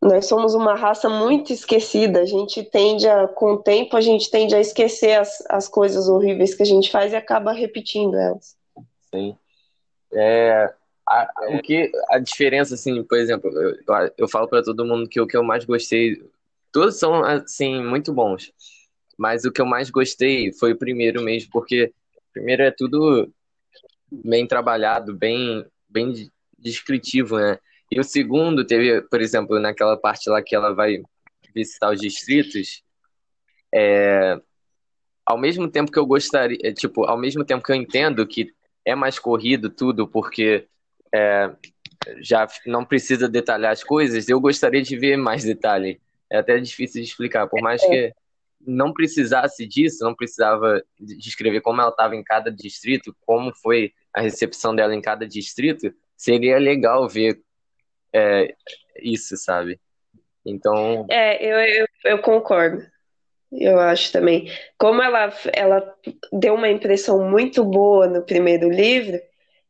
nós 0.00 0.26
somos 0.26 0.54
uma 0.54 0.74
raça 0.74 1.08
muito 1.08 1.52
esquecida. 1.52 2.20
A 2.20 2.24
gente 2.24 2.62
tende 2.62 3.08
a, 3.08 3.28
com 3.28 3.52
o 3.52 3.62
tempo, 3.62 3.96
a 3.96 4.00
gente 4.00 4.30
tende 4.30 4.54
a 4.54 4.60
esquecer 4.60 5.18
as, 5.18 5.42
as 5.48 5.68
coisas 5.68 6.08
horríveis 6.08 6.54
que 6.54 6.62
a 6.62 6.66
gente 6.66 6.90
faz 6.90 7.12
e 7.12 7.16
acaba 7.16 7.52
repetindo 7.52 8.16
elas. 8.16 8.56
Sim. 9.10 9.36
É, 10.12 10.72
a, 11.06 11.28
o 11.48 11.62
que, 11.62 11.90
a 12.10 12.18
diferença, 12.18 12.74
assim, 12.74 13.02
por 13.02 13.18
exemplo, 13.18 13.50
eu, 13.50 13.76
eu 14.18 14.28
falo 14.28 14.48
para 14.48 14.62
todo 14.62 14.84
mundo 14.84 15.08
que 15.08 15.20
o 15.20 15.26
que 15.26 15.36
eu 15.36 15.42
mais 15.42 15.64
gostei, 15.64 16.22
todos 16.70 16.98
são, 16.98 17.24
assim, 17.24 17.82
muito 17.82 18.12
bons, 18.12 18.52
mas 19.18 19.44
o 19.44 19.52
que 19.52 19.60
eu 19.60 19.66
mais 19.66 19.90
gostei 19.90 20.52
foi 20.52 20.72
o 20.72 20.78
primeiro 20.78 21.22
mesmo, 21.22 21.50
porque 21.50 21.92
primeiro 22.32 22.62
é 22.62 22.70
tudo 22.70 23.32
bem 24.10 24.46
trabalhado, 24.46 25.14
bem, 25.14 25.64
bem 25.88 26.30
descritivo, 26.58 27.38
né? 27.38 27.58
E 27.90 28.00
o 28.00 28.04
segundo 28.04 28.66
teve, 28.66 29.02
por 29.02 29.20
exemplo, 29.20 29.58
naquela 29.58 29.96
parte 29.96 30.30
lá 30.30 30.42
que 30.42 30.54
ela 30.54 30.74
vai 30.74 31.02
visitar 31.54 31.92
os 31.92 32.00
distritos, 32.00 32.82
é, 33.74 34.40
ao 35.26 35.38
mesmo 35.38 35.68
tempo 35.68 35.90
que 35.90 35.98
eu 35.98 36.06
gostaria, 36.06 36.58
é, 36.62 36.72
tipo, 36.72 37.04
ao 37.04 37.18
mesmo 37.18 37.44
tempo 37.44 37.62
que 37.62 37.70
eu 37.70 37.76
entendo 37.76 38.26
que 38.26 38.52
é 38.84 38.94
mais 38.94 39.18
corrido 39.18 39.70
tudo, 39.70 40.06
porque 40.08 40.66
é, 41.14 41.50
já 42.20 42.46
não 42.66 42.84
precisa 42.84 43.28
detalhar 43.28 43.72
as 43.72 43.84
coisas, 43.84 44.28
eu 44.28 44.40
gostaria 44.40 44.82
de 44.82 44.96
ver 44.96 45.16
mais 45.16 45.44
detalhe. 45.44 46.00
É 46.30 46.38
até 46.38 46.58
difícil 46.58 47.02
de 47.02 47.08
explicar, 47.08 47.46
por 47.46 47.60
mais 47.60 47.84
que 47.84 48.12
não 48.66 48.92
precisasse 48.92 49.66
disso, 49.66 50.04
não 50.04 50.14
precisava 50.14 50.82
descrever 50.98 51.60
como 51.60 51.80
ela 51.80 51.90
estava 51.90 52.16
em 52.16 52.22
cada 52.22 52.50
distrito, 52.50 53.14
como 53.26 53.52
foi 53.54 53.92
a 54.14 54.20
recepção 54.20 54.74
dela 54.74 54.94
em 54.94 55.00
cada 55.00 55.26
distrito, 55.26 55.92
seria 56.16 56.58
legal 56.58 57.08
ver 57.08 57.40
é, 58.12 58.54
isso, 59.00 59.36
sabe? 59.36 59.80
Então. 60.44 61.06
É, 61.10 61.44
eu, 61.44 61.58
eu, 61.58 61.86
eu, 62.04 62.18
concordo. 62.18 62.84
Eu 63.52 63.78
acho 63.78 64.10
também. 64.12 64.50
Como 64.78 65.02
ela, 65.02 65.32
ela 65.52 65.94
deu 66.32 66.54
uma 66.54 66.68
impressão 66.68 67.28
muito 67.28 67.64
boa 67.64 68.06
no 68.06 68.22
primeiro 68.22 68.70
livro, 68.70 69.20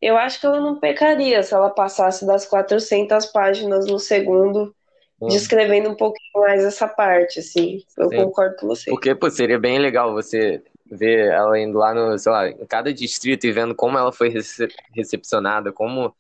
eu 0.01 0.17
acho 0.17 0.41
que 0.41 0.47
ela 0.47 0.61
não 0.61 0.79
pecaria 0.79 1.43
se 1.43 1.53
ela 1.55 1.71
passasse 1.71 2.27
das 2.27 2.47
400 2.47 3.27
páginas 3.27 3.87
no 3.87 3.99
segundo, 3.99 4.75
hum. 5.21 5.29
descrevendo 5.29 5.91
um 5.91 5.97
pouquinho 5.97 6.45
mais 6.45 6.65
essa 6.65 6.87
parte, 6.87 7.41
assim. 7.41 7.83
Eu 7.99 8.09
Sim. 8.09 8.17
concordo 8.17 8.57
com 8.57 8.67
você. 8.69 8.91
Porque, 8.91 9.15
pô, 9.15 9.31
seria 9.31 9.59
bem 9.59 9.79
legal 9.79 10.13
você 10.13 10.63
ver 10.91 11.31
ela 11.31 11.59
indo 11.59 11.79
lá 11.79 11.95
no, 11.95 12.19
sei 12.19 12.31
lá, 12.33 12.49
em 12.49 12.67
cada 12.67 12.93
distrito 12.93 13.47
e 13.47 13.53
vendo 13.53 13.75
como 13.75 13.99
ela 13.99 14.13
foi 14.13 14.33
recepcionada, 14.95 15.73
como 15.73 16.15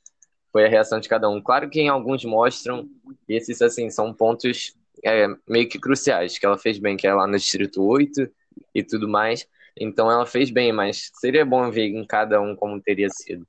foi 0.51 0.65
a 0.65 0.69
reação 0.69 0.99
de 0.99 1.09
cada 1.09 1.29
um. 1.29 1.41
Claro 1.43 1.69
que 1.69 1.81
em 1.81 1.89
alguns 1.89 2.25
mostram, 2.25 2.89
esses 3.29 3.61
assim, 3.63 3.91
são 3.91 4.13
pontos 4.13 4.75
é, 5.05 5.27
meio 5.49 5.69
que 5.69 5.79
cruciais, 5.79 6.39
que 6.39 6.47
ela 6.47 6.59
fez 6.59 6.79
bem, 6.79 6.97
que 6.97 7.07
é 7.07 7.15
lá 7.15 7.27
no 7.27 7.37
Distrito 7.37 7.83
8 7.83 8.29
e 8.75 8.83
tudo 8.83 9.09
mais. 9.09 9.47
Então 9.79 10.11
ela 10.11 10.27
fez 10.27 10.51
bem, 10.51 10.73
mas 10.73 11.11
seria 11.15 11.45
bom 11.45 11.71
ver 11.71 11.87
em 11.87 12.07
cada 12.07 12.41
um 12.41 12.55
como 12.55 12.81
teria 12.81 13.09
sido. 13.09 13.47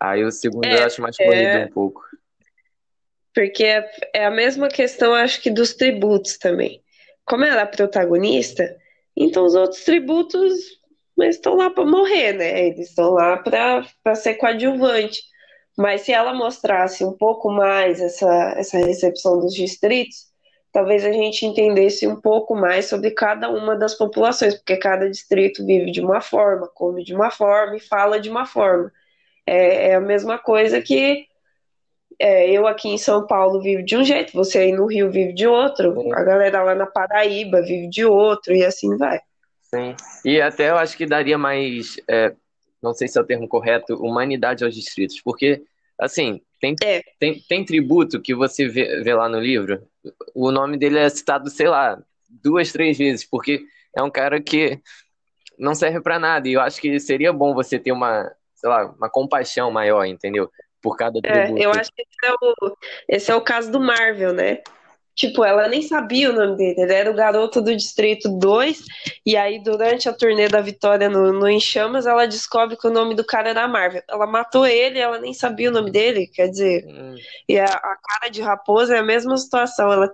Aí 0.00 0.24
o 0.24 0.30
segundo 0.30 0.64
é, 0.64 0.80
eu 0.80 0.84
acho 0.84 1.00
mais 1.00 1.16
corrido 1.16 1.34
é... 1.34 1.64
um 1.66 1.70
pouco. 1.70 2.02
Porque 3.34 3.64
é, 3.64 3.90
é 4.14 4.24
a 4.26 4.30
mesma 4.30 4.68
questão, 4.68 5.14
acho 5.14 5.42
que, 5.42 5.50
dos 5.50 5.74
tributos 5.74 6.38
também. 6.38 6.82
Como 7.24 7.44
ela 7.44 7.62
é 7.62 7.66
protagonista, 7.66 8.76
então 9.16 9.44
os 9.44 9.54
outros 9.54 9.84
tributos 9.84 10.54
estão 11.24 11.56
lá 11.56 11.70
para 11.70 11.84
morrer, 11.84 12.32
né? 12.32 12.66
Eles 12.66 12.88
estão 12.88 13.10
lá 13.10 13.36
para 13.36 14.14
ser 14.14 14.34
coadjuvante. 14.34 15.20
Mas 15.76 16.02
se 16.02 16.12
ela 16.12 16.32
mostrasse 16.32 17.04
um 17.04 17.12
pouco 17.12 17.50
mais 17.50 18.00
essa, 18.00 18.54
essa 18.56 18.78
recepção 18.78 19.38
dos 19.38 19.52
distritos, 19.52 20.26
talvez 20.76 21.06
a 21.06 21.10
gente 21.10 21.46
entendesse 21.46 22.06
um 22.06 22.20
pouco 22.20 22.54
mais 22.54 22.84
sobre 22.84 23.10
cada 23.10 23.48
uma 23.48 23.74
das 23.74 23.94
populações, 23.94 24.54
porque 24.56 24.76
cada 24.76 25.08
distrito 25.08 25.64
vive 25.64 25.90
de 25.90 26.02
uma 26.02 26.20
forma, 26.20 26.68
come 26.68 27.02
de 27.02 27.14
uma 27.14 27.30
forma 27.30 27.76
e 27.76 27.80
fala 27.80 28.20
de 28.20 28.28
uma 28.28 28.44
forma. 28.44 28.92
É, 29.46 29.92
é 29.92 29.94
a 29.94 30.00
mesma 30.02 30.36
coisa 30.36 30.82
que 30.82 31.26
é, 32.18 32.50
eu 32.50 32.66
aqui 32.66 32.90
em 32.90 32.98
São 32.98 33.26
Paulo 33.26 33.62
vivo 33.62 33.82
de 33.82 33.96
um 33.96 34.04
jeito, 34.04 34.34
você 34.34 34.58
aí 34.58 34.72
no 34.72 34.84
Rio 34.84 35.10
vive 35.10 35.32
de 35.32 35.46
outro, 35.46 36.12
a 36.12 36.22
galera 36.22 36.62
lá 36.62 36.74
na 36.74 36.86
Paraíba 36.86 37.62
vive 37.62 37.88
de 37.88 38.04
outro, 38.04 38.54
e 38.54 38.62
assim 38.62 38.98
vai. 38.98 39.18
Sim. 39.62 39.96
E 40.26 40.42
até 40.42 40.68
eu 40.68 40.76
acho 40.76 40.94
que 40.94 41.06
daria 41.06 41.38
mais. 41.38 41.96
É 42.06 42.34
não 42.82 42.92
sei 42.92 43.08
se 43.08 43.18
é 43.18 43.20
o 43.20 43.26
termo 43.26 43.48
correto, 43.48 43.94
humanidade 43.94 44.62
aos 44.62 44.74
distritos, 44.74 45.20
porque, 45.20 45.62
assim, 45.98 46.40
tem, 46.60 46.74
é. 46.84 47.02
tem, 47.18 47.40
tem 47.48 47.64
tributo 47.64 48.20
que 48.20 48.34
você 48.34 48.68
vê, 48.68 49.02
vê 49.02 49.14
lá 49.14 49.28
no 49.28 49.40
livro, 49.40 49.82
o 50.34 50.50
nome 50.50 50.76
dele 50.76 50.98
é 50.98 51.08
citado, 51.08 51.50
sei 51.50 51.68
lá, 51.68 51.98
duas, 52.28 52.72
três 52.72 52.98
vezes, 52.98 53.24
porque 53.24 53.64
é 53.96 54.02
um 54.02 54.10
cara 54.10 54.40
que 54.40 54.80
não 55.58 55.74
serve 55.74 56.00
para 56.00 56.18
nada, 56.18 56.48
e 56.48 56.52
eu 56.52 56.60
acho 56.60 56.80
que 56.80 56.98
seria 57.00 57.32
bom 57.32 57.54
você 57.54 57.78
ter 57.78 57.92
uma, 57.92 58.30
sei 58.54 58.68
lá, 58.68 58.86
uma 58.86 59.08
compaixão 59.08 59.70
maior, 59.70 60.04
entendeu? 60.04 60.50
Por 60.82 60.96
cada 60.96 61.20
tributo. 61.20 61.58
É, 61.58 61.64
eu 61.64 61.70
acho 61.70 61.90
que 61.92 62.02
esse 62.02 62.30
é, 62.30 62.32
o, 62.32 62.76
esse 63.08 63.30
é 63.30 63.34
o 63.34 63.40
caso 63.40 63.72
do 63.72 63.80
Marvel, 63.80 64.32
né? 64.32 64.62
Tipo, 65.16 65.42
ela 65.42 65.66
nem 65.66 65.80
sabia 65.80 66.28
o 66.28 66.34
nome 66.34 66.58
dele, 66.58 66.82
ele 66.82 66.92
era 66.92 67.10
o 67.10 67.14
garoto 67.14 67.62
do 67.62 67.74
Distrito 67.74 68.28
2, 68.28 68.84
e 69.24 69.34
aí 69.34 69.58
durante 69.62 70.10
a 70.10 70.12
turnê 70.12 70.46
da 70.46 70.60
Vitória 70.60 71.08
no, 71.08 71.32
no 71.32 71.48
Em 71.48 71.58
Chamas, 71.58 72.04
ela 72.04 72.26
descobre 72.26 72.76
que 72.76 72.86
o 72.86 72.90
nome 72.92 73.14
do 73.14 73.24
cara 73.24 73.48
era 73.48 73.66
Marvel. 73.66 74.02
Ela 74.06 74.26
matou 74.26 74.66
ele, 74.66 74.98
ela 74.98 75.18
nem 75.18 75.32
sabia 75.32 75.70
o 75.70 75.72
nome 75.72 75.90
dele, 75.90 76.26
quer 76.26 76.48
dizer. 76.48 76.84
Hum. 76.86 77.14
E 77.48 77.58
a, 77.58 77.64
a, 77.64 77.96
cara 77.96 78.30
de 78.30 78.42
raposa 78.42 78.94
é 78.94 78.98
a 78.98 79.02
mesma 79.02 79.38
situação, 79.38 79.90
ela, 79.90 80.12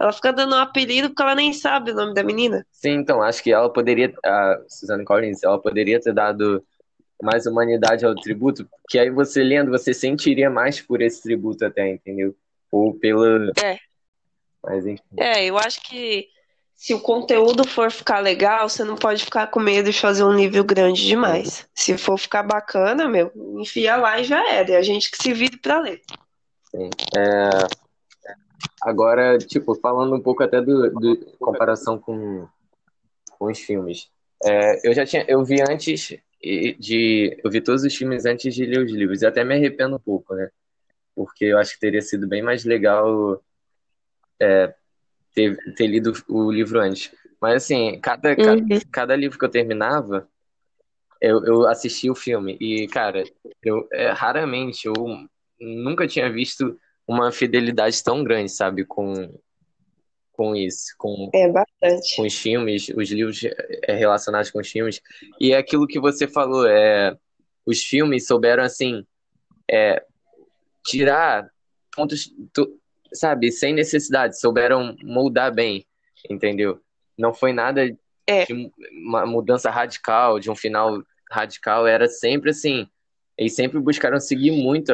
ela 0.00 0.12
fica 0.12 0.32
dando 0.32 0.56
um 0.56 0.58
apelido 0.58 1.10
porque 1.10 1.22
ela 1.22 1.36
nem 1.36 1.52
sabe 1.52 1.92
o 1.92 1.94
nome 1.94 2.12
da 2.12 2.24
menina. 2.24 2.66
Sim, 2.72 2.94
então, 2.94 3.22
acho 3.22 3.44
que 3.44 3.52
ela 3.52 3.72
poderia, 3.72 4.12
a 4.24 4.60
Suzanne 4.68 5.04
Collins, 5.04 5.44
ela 5.44 5.62
poderia 5.62 6.00
ter 6.00 6.12
dado 6.12 6.60
mais 7.22 7.46
humanidade 7.46 8.04
ao 8.04 8.16
tributo, 8.16 8.68
que 8.88 8.98
aí 8.98 9.10
você 9.10 9.44
lendo, 9.44 9.70
você 9.70 9.94
sentiria 9.94 10.50
mais 10.50 10.80
por 10.80 11.00
esse 11.00 11.22
tributo 11.22 11.64
até, 11.64 11.88
entendeu? 11.88 12.34
Ou 12.72 12.94
pelo... 12.94 13.52
É 13.62 13.78
mas 14.62 14.86
enfim. 14.86 15.02
É, 15.18 15.44
eu 15.44 15.58
acho 15.58 15.82
que 15.82 16.28
se 16.80 16.94
o 16.94 17.00
conteúdo 17.00 17.66
for 17.66 17.90
ficar 17.90 18.20
legal, 18.20 18.66
você 18.66 18.82
não 18.84 18.96
pode 18.96 19.22
ficar 19.22 19.48
com 19.48 19.60
medo 19.60 19.90
de 19.90 20.00
fazer 20.00 20.24
um 20.24 20.32
nível 20.32 20.64
grande 20.64 21.06
demais. 21.06 21.68
Se 21.74 21.98
for 21.98 22.18
ficar 22.18 22.42
bacana, 22.42 23.06
meu, 23.06 23.30
enfia 23.60 23.96
lá 23.96 24.18
e 24.18 24.24
já 24.24 24.50
era. 24.50 24.72
É 24.72 24.76
a 24.78 24.82
gente 24.82 25.10
que 25.10 25.22
se 25.22 25.30
vire 25.34 25.58
para 25.58 25.78
ler. 25.80 26.00
Sim. 26.70 26.88
É... 27.18 27.50
Agora, 28.82 29.36
tipo, 29.36 29.74
falando 29.74 30.16
um 30.16 30.22
pouco 30.22 30.42
até 30.42 30.62
do, 30.62 30.90
do 30.90 31.16
comparação 31.38 31.98
com, 31.98 32.48
com 33.38 33.50
os 33.50 33.58
filmes. 33.58 34.08
É, 34.42 34.88
eu 34.88 34.94
já 34.94 35.04
tinha, 35.04 35.22
eu 35.28 35.44
vi 35.44 35.60
antes 35.60 36.16
de, 36.42 37.38
eu 37.44 37.50
vi 37.50 37.60
todos 37.60 37.84
os 37.84 37.94
filmes 37.94 38.24
antes 38.24 38.54
de 38.54 38.64
ler 38.64 38.82
os 38.82 38.90
livros. 38.90 39.20
E 39.20 39.26
até 39.26 39.44
me 39.44 39.54
arrependo 39.54 39.96
um 39.96 40.00
pouco, 40.00 40.34
né? 40.34 40.48
Porque 41.14 41.44
eu 41.44 41.58
acho 41.58 41.74
que 41.74 41.80
teria 41.80 42.00
sido 42.00 42.26
bem 42.26 42.40
mais 42.40 42.64
legal 42.64 43.38
é, 44.40 44.74
ter, 45.34 45.56
ter 45.74 45.86
lido 45.86 46.12
o 46.28 46.50
livro 46.50 46.80
antes. 46.80 47.12
Mas 47.40 47.64
assim, 47.64 47.98
cada, 48.00 48.30
uhum. 48.30 48.36
cada, 48.36 48.80
cada, 48.90 49.16
livro 49.16 49.38
que 49.38 49.44
eu 49.44 49.50
terminava, 49.50 50.28
eu, 51.20 51.44
eu 51.44 51.66
assistia 51.66 52.10
o 52.10 52.16
filme. 52.16 52.56
E, 52.60 52.86
cara, 52.88 53.24
eu 53.62 53.86
é, 53.92 54.10
raramente, 54.10 54.86
eu 54.86 54.94
nunca 55.60 56.06
tinha 56.06 56.30
visto 56.30 56.78
uma 57.06 57.32
fidelidade 57.32 58.02
tão 58.02 58.22
grande, 58.22 58.50
sabe, 58.50 58.84
com, 58.84 59.12
com 60.32 60.54
isso. 60.54 60.94
Com, 60.98 61.30
é 61.34 61.48
bastante. 61.48 62.16
Com 62.16 62.22
os 62.22 62.34
filmes, 62.34 62.88
os 62.90 63.10
livros 63.10 63.42
é, 63.84 63.94
relacionados 63.94 64.50
com 64.50 64.60
os 64.60 64.70
filmes. 64.70 65.00
E 65.40 65.52
é 65.52 65.56
aquilo 65.56 65.86
que 65.86 65.98
você 65.98 66.26
falou, 66.26 66.66
é, 66.66 67.16
os 67.66 67.82
filmes 67.82 68.26
souberam, 68.26 68.62
assim, 68.62 69.04
é, 69.70 70.04
tirar 70.84 71.50
pontos 71.94 72.32
sabe, 73.12 73.50
sem 73.50 73.74
necessidade, 73.74 74.38
souberam 74.38 74.96
moldar 75.02 75.52
bem, 75.52 75.86
entendeu? 76.28 76.80
Não 77.18 77.34
foi 77.34 77.52
nada 77.52 77.90
é. 78.26 78.44
de 78.44 78.70
uma 79.06 79.26
mudança 79.26 79.70
radical, 79.70 80.38
de 80.38 80.50
um 80.50 80.56
final 80.56 81.02
radical, 81.30 81.86
era 81.86 82.08
sempre 82.08 82.50
assim. 82.50 82.86
Eles 83.36 83.54
sempre 83.54 83.78
buscaram 83.80 84.20
seguir 84.20 84.50
muito, 84.50 84.92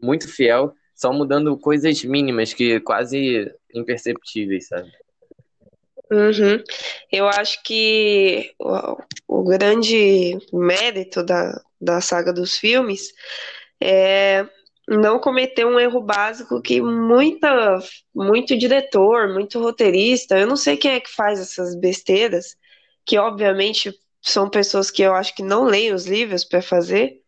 muito 0.00 0.28
fiel, 0.28 0.72
só 0.94 1.12
mudando 1.12 1.58
coisas 1.58 2.02
mínimas 2.04 2.52
que 2.52 2.80
quase 2.80 3.52
imperceptíveis, 3.74 4.68
sabe? 4.68 4.90
Uhum. 6.10 6.62
Eu 7.12 7.28
acho 7.28 7.62
que 7.62 8.54
o, 8.58 8.96
o, 9.40 9.44
grande 9.44 10.38
mérito 10.52 11.22
da, 11.22 11.60
da 11.78 12.00
saga 12.00 12.32
dos 12.32 12.56
filmes 12.56 13.12
é 13.80 14.46
não 14.88 15.18
cometer 15.18 15.66
um 15.66 15.78
erro 15.78 16.00
básico 16.00 16.62
que 16.62 16.80
muita, 16.80 17.78
muito 18.14 18.56
diretor, 18.56 19.32
muito 19.32 19.60
roteirista, 19.60 20.38
eu 20.38 20.46
não 20.46 20.56
sei 20.56 20.76
quem 20.76 20.92
é 20.92 21.00
que 21.00 21.10
faz 21.10 21.38
essas 21.38 21.74
besteiras, 21.74 22.56
que 23.04 23.18
obviamente 23.18 23.92
são 24.22 24.48
pessoas 24.48 24.90
que 24.90 25.02
eu 25.02 25.14
acho 25.14 25.34
que 25.34 25.42
não 25.42 25.64
leem 25.64 25.92
os 25.92 26.06
livros 26.06 26.44
para 26.44 26.62
fazer. 26.62 27.20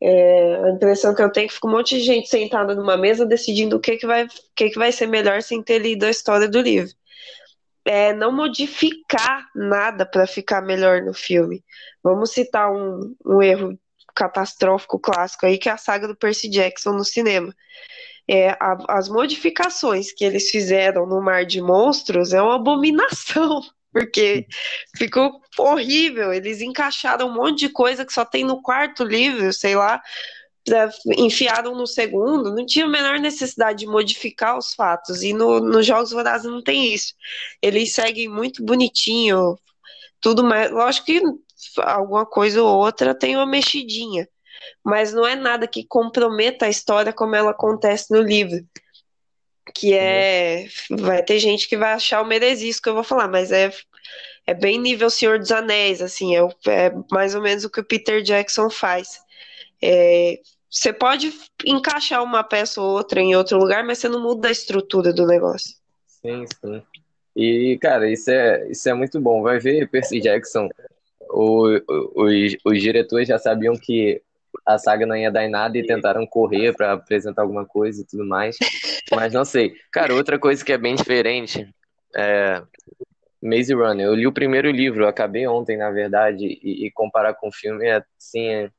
É, 0.00 0.56
a 0.64 0.70
impressão 0.70 1.14
que 1.14 1.22
eu 1.22 1.32
tenho 1.32 1.46
é 1.46 1.48
que 1.48 1.54
fica 1.54 1.66
um 1.66 1.72
monte 1.72 1.96
de 1.96 2.04
gente 2.04 2.28
sentada 2.28 2.74
numa 2.74 2.96
mesa 2.96 3.26
decidindo 3.26 3.76
o 3.76 3.80
que, 3.80 3.96
que, 3.96 4.06
vai, 4.06 4.26
o 4.26 4.28
que, 4.54 4.70
que 4.70 4.78
vai 4.78 4.92
ser 4.92 5.06
melhor 5.06 5.42
sem 5.42 5.62
ter 5.62 5.78
lido 5.78 6.04
a 6.04 6.10
história 6.10 6.48
do 6.48 6.60
livro. 6.60 6.92
É, 7.84 8.12
não 8.12 8.30
modificar 8.32 9.46
nada 9.54 10.04
para 10.04 10.26
ficar 10.26 10.60
melhor 10.60 11.02
no 11.02 11.14
filme. 11.14 11.64
Vamos 12.02 12.30
citar 12.32 12.70
um, 12.70 13.14
um 13.24 13.42
erro 13.42 13.78
catastrófico 14.16 14.98
clássico 14.98 15.46
aí, 15.46 15.58
que 15.58 15.68
é 15.68 15.72
a 15.72 15.76
saga 15.76 16.08
do 16.08 16.16
Percy 16.16 16.48
Jackson 16.48 16.92
no 16.92 17.04
cinema. 17.04 17.54
É, 18.28 18.50
a, 18.50 18.76
as 18.88 19.08
modificações 19.08 20.12
que 20.12 20.24
eles 20.24 20.50
fizeram 20.50 21.06
no 21.06 21.22
Mar 21.22 21.44
de 21.44 21.60
Monstros 21.60 22.32
é 22.32 22.42
uma 22.42 22.56
abominação, 22.56 23.60
porque 23.92 24.46
ficou 24.96 25.40
horrível. 25.58 26.32
Eles 26.32 26.60
encaixaram 26.60 27.28
um 27.28 27.34
monte 27.34 27.60
de 27.60 27.68
coisa 27.68 28.04
que 28.04 28.12
só 28.12 28.24
tem 28.24 28.44
no 28.44 28.60
quarto 28.62 29.04
livro, 29.04 29.52
sei 29.52 29.76
lá, 29.76 30.02
enfiaram 31.16 31.74
no 31.76 31.86
segundo, 31.86 32.54
não 32.54 32.66
tinha 32.66 32.86
a 32.86 32.88
menor 32.88 33.20
necessidade 33.20 33.80
de 33.80 33.86
modificar 33.86 34.58
os 34.58 34.74
fatos. 34.74 35.22
E 35.22 35.32
nos 35.32 35.62
no 35.62 35.82
Jogos 35.82 36.10
Vorazes 36.10 36.50
não 36.50 36.62
tem 36.62 36.92
isso. 36.92 37.14
Eles 37.62 37.92
seguem 37.92 38.28
muito 38.28 38.64
bonitinho, 38.64 39.56
tudo 40.20 40.42
mais. 40.42 40.70
Lógico 40.70 41.06
que 41.06 41.20
alguma 41.78 42.26
coisa 42.26 42.62
ou 42.62 42.78
outra 42.78 43.14
tem 43.14 43.36
uma 43.36 43.46
mexidinha, 43.46 44.28
mas 44.84 45.12
não 45.12 45.26
é 45.26 45.34
nada 45.34 45.66
que 45.66 45.84
comprometa 45.86 46.66
a 46.66 46.70
história 46.70 47.12
como 47.12 47.34
ela 47.34 47.50
acontece 47.50 48.12
no 48.12 48.20
livro. 48.20 48.64
Que 49.74 49.94
é. 49.94 50.66
Vai 50.90 51.22
ter 51.22 51.38
gente 51.38 51.68
que 51.68 51.76
vai 51.76 51.92
achar 51.92 52.22
o 52.22 52.26
merezisco 52.26 52.84
que 52.84 52.88
eu 52.88 52.94
vou 52.94 53.04
falar, 53.04 53.28
mas 53.28 53.50
é, 53.50 53.70
é 54.46 54.54
bem 54.54 54.78
nível 54.78 55.10
Senhor 55.10 55.38
dos 55.38 55.50
Anéis, 55.50 56.00
assim, 56.00 56.36
é, 56.36 56.40
é 56.68 56.92
mais 57.10 57.34
ou 57.34 57.42
menos 57.42 57.64
o 57.64 57.70
que 57.70 57.80
o 57.80 57.84
Peter 57.84 58.22
Jackson 58.22 58.70
faz. 58.70 59.20
É, 59.82 60.38
você 60.70 60.92
pode 60.92 61.32
encaixar 61.64 62.22
uma 62.22 62.44
peça 62.44 62.80
ou 62.80 62.92
outra 62.92 63.20
em 63.20 63.34
outro 63.34 63.58
lugar, 63.58 63.84
mas 63.84 63.98
você 63.98 64.08
não 64.08 64.22
muda 64.22 64.48
a 64.48 64.52
estrutura 64.52 65.12
do 65.12 65.26
negócio. 65.26 65.74
Sim, 66.06 66.44
sim. 66.46 66.82
E, 67.34 67.78
cara, 67.80 68.10
isso 68.10 68.30
é, 68.30 68.68
isso 68.70 68.88
é 68.88 68.94
muito 68.94 69.20
bom. 69.20 69.42
Vai 69.42 69.58
ver 69.58 69.88
Percy 69.90 70.20
Jackson 70.20 70.68
o, 71.30 71.80
os, 72.14 72.56
os 72.64 72.80
diretores 72.80 73.28
já 73.28 73.38
sabiam 73.38 73.74
que 73.74 74.22
a 74.64 74.78
saga 74.78 75.06
não 75.06 75.16
ia 75.16 75.30
dar 75.30 75.44
em 75.44 75.50
nada 75.50 75.76
e 75.76 75.86
tentaram 75.86 76.26
correr 76.26 76.74
para 76.74 76.92
apresentar 76.92 77.42
alguma 77.42 77.64
coisa 77.64 78.02
e 78.02 78.06
tudo 78.06 78.24
mais. 78.24 78.56
Mas 79.10 79.32
não 79.32 79.44
sei. 79.44 79.74
Cara, 79.92 80.14
outra 80.14 80.38
coisa 80.38 80.64
que 80.64 80.72
é 80.72 80.78
bem 80.78 80.94
diferente 80.94 81.68
é 82.16 82.62
Maze 83.42 83.74
Runner. 83.74 84.06
Eu 84.06 84.14
li 84.14 84.26
o 84.26 84.32
primeiro 84.32 84.70
livro, 84.70 85.06
acabei 85.06 85.46
ontem, 85.46 85.76
na 85.76 85.90
verdade, 85.90 86.44
e, 86.44 86.86
e 86.86 86.90
comparar 86.90 87.34
com 87.34 87.48
o 87.48 87.52
filme 87.52 87.86
é 87.86 88.02
assim, 88.18 88.46
é, 88.46 88.70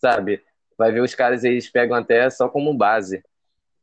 sabe? 0.00 0.42
Vai 0.76 0.92
ver 0.92 1.00
os 1.00 1.14
caras, 1.14 1.44
eles 1.44 1.70
pegam 1.70 1.96
até 1.96 2.28
só 2.30 2.48
como 2.48 2.74
base 2.74 3.22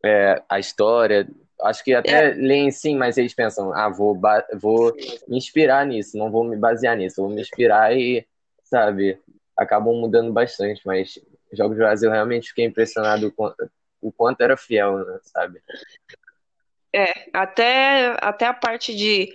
é, 0.04 0.42
a 0.50 0.60
história, 0.60 1.28
Acho 1.62 1.84
que 1.84 1.94
até 1.94 2.32
é. 2.32 2.34
leem 2.34 2.72
sim, 2.72 2.96
mas 2.96 3.18
eles 3.18 3.34
pensam, 3.34 3.74
ah, 3.74 3.90
vou, 3.90 4.20
vou 4.60 4.94
me 5.28 5.38
inspirar 5.38 5.86
nisso, 5.86 6.18
não 6.18 6.30
vou 6.30 6.44
me 6.44 6.58
basear 6.58 6.98
nisso, 6.98 7.22
vou 7.22 7.30
me 7.30 7.42
inspirar 7.42 7.96
e, 7.96 8.26
sabe, 8.64 9.20
acabam 9.56 9.96
mudando 9.96 10.32
bastante, 10.34 10.82
mas 10.86 11.20
Jogos 11.54 11.78
de 11.78 11.84
Brasil 11.84 12.12
realmente 12.12 12.50
fiquei 12.50 12.66
impressionado 12.66 13.32
com 13.32 13.54
o 14.02 14.12
quanto 14.12 14.42
era 14.42 14.58
fiel, 14.58 15.06
né, 15.06 15.20
sabe? 15.22 15.62
É, 16.94 17.30
até, 17.34 18.16
até 18.20 18.46
a 18.46 18.54
parte 18.54 18.96
de 18.96 19.34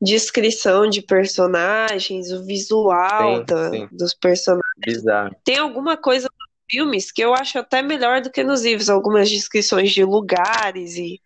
descrição 0.00 0.88
de 0.88 1.00
personagens, 1.00 2.32
o 2.32 2.44
visual 2.44 3.38
sim, 3.38 3.44
da, 3.44 3.70
sim. 3.70 3.88
dos 3.90 4.12
personagens. 4.14 4.62
Bizarro. 4.78 5.36
Tem 5.44 5.58
alguma 5.58 5.96
coisa 5.96 6.28
nos 6.28 6.50
filmes 6.68 7.12
que 7.12 7.22
eu 7.22 7.34
acho 7.34 7.58
até 7.58 7.82
melhor 7.82 8.20
do 8.20 8.30
que 8.30 8.42
nos 8.42 8.64
livros, 8.64 8.90
algumas 8.90 9.30
descrições 9.30 9.92
de 9.92 10.04
lugares 10.04 10.96
e 10.96 11.20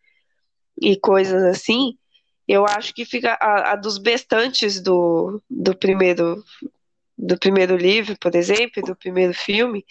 e 0.81 0.97
coisas 0.97 1.43
assim, 1.45 1.97
eu 2.47 2.67
acho 2.67 2.95
que 2.95 3.05
fica 3.05 3.37
a, 3.41 3.73
a, 3.73 3.77
dos 3.77 3.99
bestantes 3.99 4.81
do, 4.81 5.43
do 5.49 5.77
primeiro 5.77 6.43
do 7.19 7.39
primeiro 7.39 7.77
livro, 7.77 8.15
por 8.21 8.35
exemplo, 8.35 8.83
do 8.83 8.95
primeiro 8.95 9.33
filme, 9.33 9.87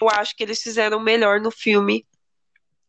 eu 0.00 0.08
acho 0.08 0.36
que 0.36 0.42
eles 0.44 0.62
fizeram 0.62 1.00
melhor 1.00 1.40
no 1.40 1.50
filme 1.50 2.06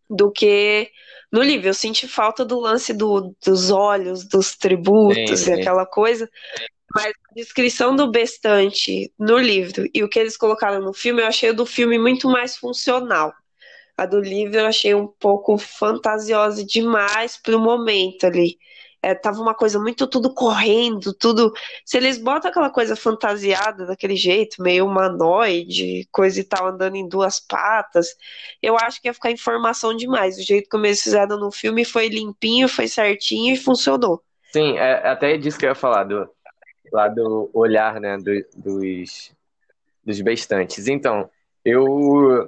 do 0.08 0.32
que 0.32 0.92
no 1.32 1.42
livro. 1.42 1.68
Eu 1.68 1.74
senti 1.74 2.08
falta 2.08 2.46
do 2.46 2.60
lance 2.60 2.94
do, 2.94 3.36
dos 3.44 3.72
olhos, 3.72 4.24
dos 4.24 4.56
tributos 4.56 5.48
e 5.48 5.54
aquela 5.54 5.86
coisa. 5.86 6.30
Mas 6.94 7.08
a 7.08 7.34
descrição 7.34 7.96
do 7.96 8.12
bestante 8.12 9.12
no 9.18 9.38
livro 9.38 9.90
e 9.94 10.04
o 10.04 10.10
que 10.10 10.20
eles 10.20 10.38
colocaram 10.38 10.82
no 10.82 10.94
filme, 10.94 11.22
eu 11.22 11.28
achei 11.28 11.50
o 11.50 11.56
do 11.56 11.66
filme 11.66 11.98
muito 11.98 12.30
mais 12.30 12.58
funcional. 12.58 13.34
A 13.98 14.06
do 14.06 14.20
livro 14.20 14.58
eu 14.58 14.66
achei 14.66 14.96
um 14.96 15.08
pouco 15.08 15.58
fantasiosa 15.58 16.66
demais 16.66 17.38
pro 17.38 17.60
momento 17.60 18.26
ali. 18.26 18.58
É, 19.04 19.16
tava 19.16 19.42
uma 19.42 19.56
coisa 19.56 19.80
muito 19.80 20.06
tudo 20.06 20.32
correndo, 20.32 21.12
tudo. 21.12 21.52
Se 21.84 21.98
eles 21.98 22.20
botam 22.20 22.52
aquela 22.52 22.70
coisa 22.70 22.96
fantasiada 22.96 23.88
daquele 23.88 24.16
jeito, 24.16 24.62
meio 24.62 24.86
humanoide, 24.86 26.08
coisa 26.12 26.40
e 26.40 26.44
tal, 26.44 26.68
andando 26.68 26.96
em 26.96 27.08
duas 27.08 27.40
patas, 27.40 28.16
eu 28.62 28.78
acho 28.78 29.02
que 29.02 29.08
ia 29.08 29.14
ficar 29.14 29.32
informação 29.32 29.96
demais. 29.96 30.38
O 30.38 30.44
jeito 30.44 30.70
como 30.70 30.86
eles 30.86 31.02
fizeram 31.02 31.40
no 31.40 31.52
filme 31.52 31.84
foi 31.84 32.10
limpinho, 32.10 32.70
foi 32.70 32.88
certinho 32.88 33.56
e 33.56 33.58
funcionou. 33.58 34.22
Sim, 34.54 34.78
é, 34.78 35.08
até 35.08 35.36
disso 35.36 35.58
que 35.58 35.66
eu 35.66 35.70
ia 35.70 35.76
falar, 35.76 36.04
do, 36.04 36.30
lá 36.94 37.08
do 37.08 37.50
olhar, 37.54 38.00
né, 38.00 38.18
do, 38.18 38.46
dos, 38.56 39.32
dos 40.06 40.22
bestantes. 40.22 40.88
Então, 40.88 41.28
eu 41.66 42.48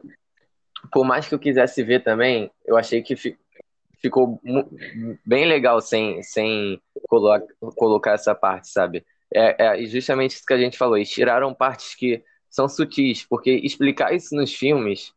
por 0.92 1.06
mais 1.06 1.28
que 1.28 1.36
eu 1.36 1.40
quisesse 1.40 1.84
ver 1.84 2.04
também, 2.04 2.52
eu 2.66 2.78
achei 2.78 3.02
que 3.02 3.16
ficou 4.04 4.40
bem 5.26 5.46
legal 5.46 5.80
sem, 5.80 6.22
sem 6.22 6.82
colo 7.08 7.40
colocar 7.76 8.14
essa 8.14 8.36
parte, 8.36 8.68
sabe? 8.68 9.06
É, 9.34 9.82
é 9.82 9.86
justamente 9.86 10.32
isso 10.32 10.46
que 10.46 10.54
a 10.54 10.58
gente 10.58 10.78
falou. 10.78 10.98
Eles 10.98 11.10
tiraram 11.10 11.54
partes 11.54 11.96
que 11.96 12.24
são 12.50 12.68
sutis, 12.68 13.26
porque 13.26 13.52
explicar 13.52 14.14
isso 14.14 14.36
nos 14.36 14.54
filmes, 14.54 15.14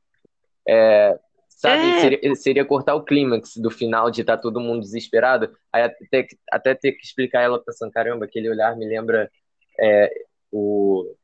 é, 0.67 1.19
sabe, 1.49 1.83
é. 1.83 2.01
Seria, 2.01 2.35
seria, 2.35 2.65
cortar 2.65 2.95
o 2.95 3.05
clímax 3.05 3.57
do 3.57 3.71
final 3.71 4.11
de 4.11 4.23
estar 4.23 4.37
tá 4.37 4.43
todo 4.43 4.61
mundo 4.61 4.81
desesperado, 4.81 5.55
aí 5.73 5.83
até, 5.83 6.27
até 6.51 6.75
ter 6.75 6.93
que 6.93 7.05
explicar 7.05 7.43
ela 7.43 7.63
pensando, 7.63 7.93
caramba, 7.93 8.25
aquele 8.25 8.49
olhar 8.49 8.75
me 8.77 8.87
lembra 8.87 9.31
é, 9.79 10.11
o, 10.51 11.15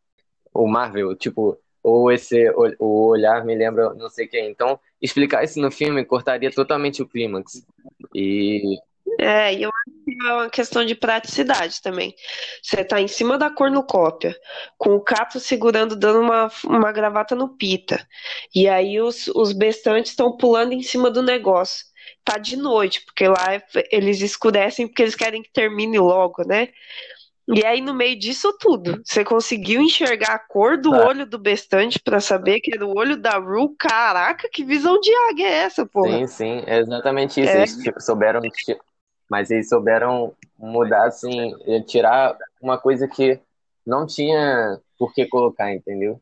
o 0.53 0.67
Marvel, 0.67 1.17
tipo, 1.17 1.59
ou 1.83 2.11
esse 2.13 2.51
o 2.79 3.09
olhar 3.09 3.45
me 3.45 3.55
lembra 3.55 3.95
não 3.95 4.09
sei 4.09 4.27
quem. 4.27 4.51
Então, 4.51 4.79
explicar 5.01 5.43
isso 5.45 5.61
no 5.61 5.71
filme 5.71 6.05
cortaria 6.05 6.51
totalmente 6.51 7.03
o 7.03 7.09
clímax. 7.09 7.67
E 8.15 8.79
é, 9.19 9.55
e 9.55 9.63
eu 9.63 9.71
acho 9.71 10.05
que 10.05 10.27
é 10.27 10.33
uma 10.33 10.51
questão 10.51 10.85
de 10.85 10.95
praticidade 10.95 11.83
também. 11.83 12.15
Você 12.63 12.85
tá 12.85 13.01
em 13.01 13.09
cima 13.09 13.37
da 13.39 13.51
cornucópia, 13.51 14.35
com 14.79 14.95
o 14.95 15.01
Cato 15.01 15.39
segurando, 15.39 15.97
dando 15.97 16.21
uma, 16.21 16.51
uma 16.65 16.93
gravata 16.93 17.35
no 17.35 17.57
pita. 17.57 18.07
E 18.55 18.69
aí 18.69 19.01
os, 19.01 19.29
os 19.29 19.53
bestantes 19.53 20.13
estão 20.13 20.37
pulando 20.37 20.73
em 20.73 20.83
cima 20.83 21.11
do 21.11 21.23
negócio. 21.23 21.85
Tá 22.25 22.39
de 22.39 22.57
noite, 22.57 23.05
porque 23.05 23.27
lá 23.29 23.63
eles 23.91 24.21
escurecem 24.21 24.87
porque 24.87 25.03
eles 25.03 25.15
querem 25.15 25.43
que 25.43 25.53
termine 25.53 25.99
logo, 25.99 26.47
né? 26.47 26.69
E 27.49 27.65
aí, 27.67 27.81
no 27.81 27.93
meio 27.93 28.17
disso 28.19 28.57
tudo, 28.59 29.03
você 29.05 29.25
conseguiu 29.25 29.81
enxergar 29.81 30.35
a 30.35 30.39
cor 30.39 30.79
do 30.79 30.95
ah. 30.95 31.07
olho 31.07 31.27
do 31.27 31.39
bestante 31.39 31.99
para 31.99 32.21
saber 32.21 32.61
que 32.61 32.75
era 32.75 32.87
o 32.87 32.97
olho 32.97 33.17
da 33.17 33.37
Ru. 33.37 33.75
Caraca, 33.77 34.49
que 34.51 34.65
visão 34.65 35.01
de 35.01 35.11
águia 35.31 35.47
é 35.47 35.55
essa, 35.65 35.85
pô? 35.85 36.05
Sim, 36.05 36.27
sim, 36.27 36.63
é 36.67 36.79
exatamente 36.79 37.41
isso. 37.41 37.51
É. 37.51 37.59
Eles 37.59 37.77
tipo, 37.77 38.01
souberam, 38.01 38.41
mas 39.29 39.51
eles 39.51 39.69
souberam 39.69 40.33
mudar, 40.57 41.07
assim, 41.07 41.53
tirar 41.87 42.37
uma 42.61 42.79
coisa 42.79 43.09
que 43.09 43.41
não 43.85 44.07
tinha 44.07 44.79
por 44.97 45.13
que 45.13 45.27
colocar, 45.27 45.73
entendeu? 45.75 46.21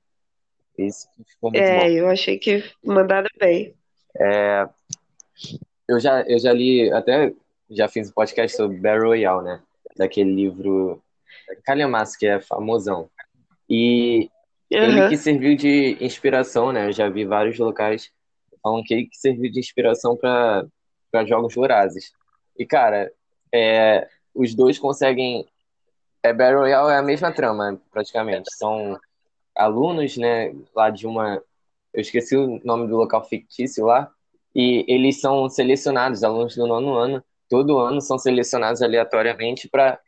Isso 0.79 1.07
ficou 1.29 1.51
muito 1.51 1.63
é, 1.63 1.81
bom. 1.81 1.87
eu 1.87 2.09
achei 2.09 2.39
que 2.39 2.65
mandaram 2.83 3.29
bem. 3.39 3.75
É, 4.19 4.67
eu, 5.87 6.01
já, 6.01 6.23
eu 6.23 6.39
já 6.39 6.53
li, 6.53 6.91
até 6.91 7.33
já 7.71 7.89
fiz 7.89 8.09
um 8.09 8.13
podcast 8.13 8.57
sobre 8.57 8.79
Battle 8.79 9.09
Royale, 9.09 9.45
né? 9.45 9.61
Daquele 9.97 10.33
livro 10.33 11.03
Kalyamas, 11.65 12.17
que 12.17 12.27
é 12.27 12.41
famosão. 12.41 13.11
E 13.69 14.31
uhum. 14.73 14.79
ele 14.79 15.09
que 15.09 15.17
serviu 15.17 15.57
de 15.57 15.97
inspiração, 16.01 16.73
né? 16.73 16.89
Eu 16.89 16.93
já 16.93 17.09
vi 17.09 17.25
vários 17.25 17.59
locais 17.59 18.11
falando 18.63 18.85
que 18.85 18.95
ele 18.95 19.07
que 19.07 19.17
serviu 19.17 19.51
de 19.51 19.59
inspiração 19.59 20.17
para 20.17 21.25
jogos 21.27 21.55
vorazes. 21.55 22.13
E, 22.59 22.67
cara, 22.67 23.11
é, 23.53 24.09
os 24.35 24.55
dois 24.55 24.79
conseguem. 24.79 25.47
É, 26.23 26.33
Battle 26.33 26.61
Royale 26.61 26.93
é 26.93 26.97
a 26.97 27.03
mesma 27.03 27.33
trama, 27.33 27.81
praticamente. 27.91 28.51
São 28.55 28.99
alunos, 29.57 30.17
né, 30.17 30.55
lá 30.75 30.91
de 30.91 31.07
uma 31.07 31.43
eu 31.93 32.01
esqueci 32.01 32.37
o 32.37 32.61
nome 32.65 32.87
do 32.87 32.97
local 32.97 33.25
fictício 33.25 33.87
lá, 33.87 34.11
e 34.55 34.85
eles 34.89 35.21
são 35.21 35.49
selecionados, 35.49 36.25
alunos 36.25 36.57
do 36.57 36.67
nono 36.67 36.95
ano, 36.95 37.23
todo 37.49 37.79
ano 37.79 38.01
são 38.01 38.19
selecionados 38.19 38.83
aleatoriamente 38.83 39.69
para 39.69 39.99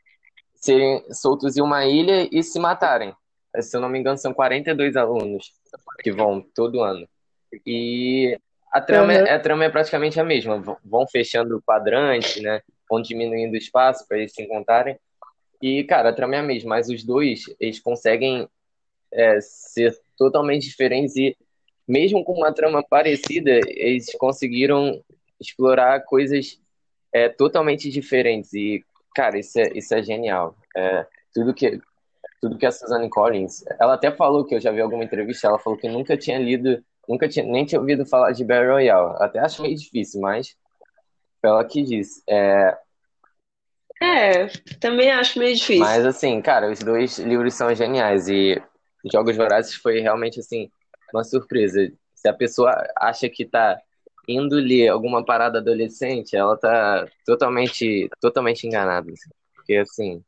serem 0.63 1.05
soltos 1.13 1.57
em 1.57 1.61
uma 1.61 1.85
ilha 1.85 2.29
e 2.31 2.43
se 2.43 2.59
matarem. 2.59 3.13
Se 3.61 3.77
eu 3.77 3.81
não 3.81 3.89
me 3.89 3.99
engano, 3.99 4.17
são 4.17 4.33
42 4.33 4.97
alunos 4.97 5.53
que 6.03 6.13
vão 6.13 6.41
todo 6.55 6.81
ano. 6.83 7.07
E 7.67 8.39
a 8.73 8.81
trama, 8.81 9.13
uhum. 9.13 9.27
é, 9.27 9.33
a 9.33 9.41
trama 9.41 9.65
é 9.65 9.69
praticamente 9.69 10.19
a 10.19 10.25
mesma. 10.25 10.59
Vão 10.83 11.07
fechando 11.07 11.57
o 11.57 11.63
quadrante, 11.63 12.41
né? 12.41 12.63
Vão 12.89 13.03
diminuindo 13.03 13.53
o 13.53 13.59
espaço 13.59 14.07
para 14.09 14.19
eles 14.19 14.33
se 14.33 14.43
encontrarem. 14.43 14.99
E, 15.61 15.85
cara, 15.85 16.09
a 16.09 16.13
trama 16.13 16.37
é 16.37 16.39
a 16.39 16.43
mesma, 16.43 16.71
mas 16.71 16.89
os 16.89 17.05
dois, 17.05 17.45
eles 17.61 17.79
conseguem 17.79 18.49
é, 19.13 19.39
ser 19.41 19.95
totalmente 20.17 20.65
diferentes 20.65 21.15
e, 21.17 21.37
mesmo 21.87 22.25
com 22.25 22.33
uma 22.33 22.53
trama 22.53 22.83
parecida, 22.83 23.61
eles 23.67 24.13
conseguiram 24.15 25.03
explorar 25.39 26.05
coisas 26.05 26.59
é, 27.13 27.29
totalmente 27.29 27.91
diferentes. 27.91 28.55
E, 28.55 28.85
cara, 29.15 29.39
isso 29.39 29.59
é, 29.59 29.73
isso 29.75 29.95
é 29.95 30.03
genial. 30.03 30.57
É, 30.77 31.07
tudo 31.35 31.55
que 31.55 31.81
tudo 32.41 32.59
que 32.59 32.67
a 32.67 32.73
Suzanne 32.73 33.09
Collins, 33.09 33.65
ela 33.81 33.95
até 33.95 34.11
falou 34.11 34.45
que 34.45 34.55
eu 34.57 34.61
já 34.61 34.73
vi 34.73 34.81
alguma 34.81 35.05
entrevista, 35.05 35.47
ela 35.47 35.61
falou 35.61 35.79
que 35.79 35.89
nunca 35.89 36.17
tinha 36.17 36.39
lido, 36.39 36.85
nunca 37.09 37.29
tinha, 37.29 37.47
nem 37.47 37.65
tinha 37.65 37.81
ouvido 37.81 38.05
falar 38.05 38.33
de 38.33 38.45
Battle 38.45 38.73
Royale. 38.73 39.15
Até 39.21 39.39
acho 39.39 39.63
meio 39.63 39.77
difícil, 39.77 40.21
mas 40.21 40.57
foi 41.41 41.51
ela 41.51 41.65
que 41.65 41.83
disse. 41.83 42.21
É, 42.29 42.77
é, 44.03 44.47
também 44.81 45.13
acho 45.13 45.39
meio 45.39 45.55
difícil. 45.55 45.85
Mas 45.85 46.05
assim, 46.05 46.43
cara, 46.43 46.69
os 46.69 46.81
dois 46.81 47.19
livros 47.21 47.55
são 47.55 47.73
geniais 47.73 48.29
e 48.29 48.61
Jogos 49.13 49.37
Vorazes 49.37 49.75
foi 49.77 50.01
realmente 50.01 50.41
assim 50.41 50.69
uma 51.15 51.23
surpresa. 51.23 51.93
Se 52.13 52.29
a 52.29 52.35
pessoa 52.35 52.75
acha 52.99 53.29
que 53.29 53.45
tá 53.45 53.81
indo 54.27 54.57
ler 54.57 54.89
alguma 54.89 55.25
parada 55.25 55.59
adolescente, 55.59 56.37
ela 56.37 56.57
tá 56.57 57.07
totalmente 57.25 58.09
totalmente 58.21 58.67
enganada, 58.67 59.11
assim. 59.11 59.31
porque 59.55 59.75
assim. 59.77 60.25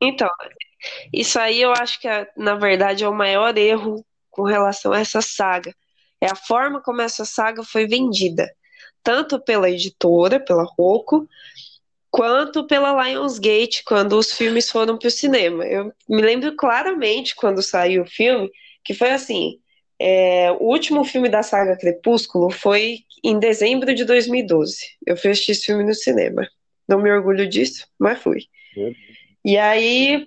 Então, 0.00 0.28
isso 1.12 1.38
aí 1.38 1.62
eu 1.62 1.72
acho 1.72 2.00
que 2.00 2.08
na 2.36 2.54
verdade 2.54 3.04
é 3.04 3.08
o 3.08 3.14
maior 3.14 3.56
erro 3.56 4.04
com 4.30 4.42
relação 4.42 4.92
a 4.92 5.00
essa 5.00 5.20
saga. 5.20 5.74
É 6.20 6.26
a 6.30 6.36
forma 6.36 6.80
como 6.80 7.02
essa 7.02 7.24
saga 7.24 7.64
foi 7.64 7.86
vendida, 7.86 8.50
tanto 9.02 9.40
pela 9.40 9.70
editora, 9.70 10.38
pela 10.38 10.64
Rocco, 10.64 11.28
quanto 12.10 12.66
pela 12.66 13.08
Lionsgate 13.08 13.82
quando 13.84 14.18
os 14.18 14.32
filmes 14.32 14.70
foram 14.70 14.98
para 14.98 15.08
o 15.08 15.10
cinema. 15.10 15.64
Eu 15.64 15.92
me 16.08 16.22
lembro 16.22 16.54
claramente 16.54 17.34
quando 17.34 17.62
saiu 17.62 18.02
o 18.02 18.06
filme 18.06 18.50
que 18.84 18.94
foi 18.94 19.10
assim. 19.10 19.58
É, 20.04 20.50
o 20.50 20.64
último 20.64 21.04
filme 21.04 21.28
da 21.28 21.44
saga 21.44 21.76
Crepúsculo 21.76 22.50
foi 22.50 23.04
em 23.22 23.38
dezembro 23.38 23.94
de 23.94 24.04
2012. 24.04 24.76
Eu 25.06 25.16
fui 25.16 25.30
assistir 25.30 25.52
esse 25.52 25.66
filme 25.66 25.84
no 25.84 25.94
cinema. 25.94 26.44
Não 26.88 27.00
me 27.00 27.08
orgulho 27.08 27.48
disso, 27.48 27.86
mas 27.96 28.20
fui. 28.20 28.40
E 29.44 29.56
aí 29.56 30.26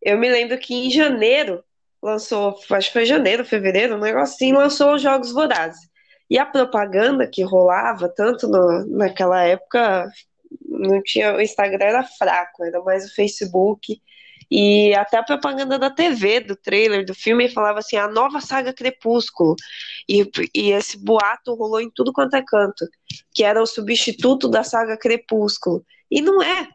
eu 0.00 0.16
me 0.16 0.30
lembro 0.30 0.56
que 0.56 0.72
em 0.72 0.92
janeiro 0.92 1.64
lançou, 2.00 2.56
acho 2.70 2.86
que 2.86 2.92
foi 2.92 3.04
janeiro, 3.04 3.44
fevereiro, 3.44 3.96
um 3.96 4.00
negócio 4.00 4.36
assim, 4.36 4.52
lançou 4.52 4.94
os 4.94 5.02
Jogos 5.02 5.32
Vorazes. 5.32 5.88
E 6.30 6.38
a 6.38 6.46
propaganda 6.46 7.26
que 7.26 7.42
rolava, 7.42 8.08
tanto 8.08 8.46
no, 8.46 8.86
naquela 8.96 9.42
época, 9.42 10.08
não 10.68 11.02
tinha 11.02 11.34
o 11.34 11.40
Instagram 11.40 11.84
era 11.84 12.04
fraco, 12.04 12.62
era 12.62 12.80
mais 12.80 13.04
o 13.04 13.12
Facebook 13.12 14.00
e 14.50 14.94
até 14.94 15.18
a 15.18 15.22
propaganda 15.22 15.78
da 15.78 15.90
TV, 15.90 16.40
do 16.40 16.54
trailer 16.54 17.04
do 17.04 17.14
filme, 17.14 17.48
falava 17.48 17.80
assim, 17.80 17.96
a 17.96 18.08
nova 18.08 18.40
saga 18.40 18.72
Crepúsculo. 18.72 19.56
E, 20.08 20.28
e 20.54 20.70
esse 20.70 20.98
boato 20.98 21.54
rolou 21.54 21.80
em 21.80 21.90
tudo 21.90 22.12
quanto 22.12 22.34
é 22.34 22.42
canto, 22.42 22.86
que 23.34 23.42
era 23.42 23.60
o 23.60 23.66
substituto 23.66 24.48
da 24.48 24.62
saga 24.62 24.96
Crepúsculo. 24.96 25.84
E 26.10 26.20
não 26.20 26.42
é. 26.42 26.68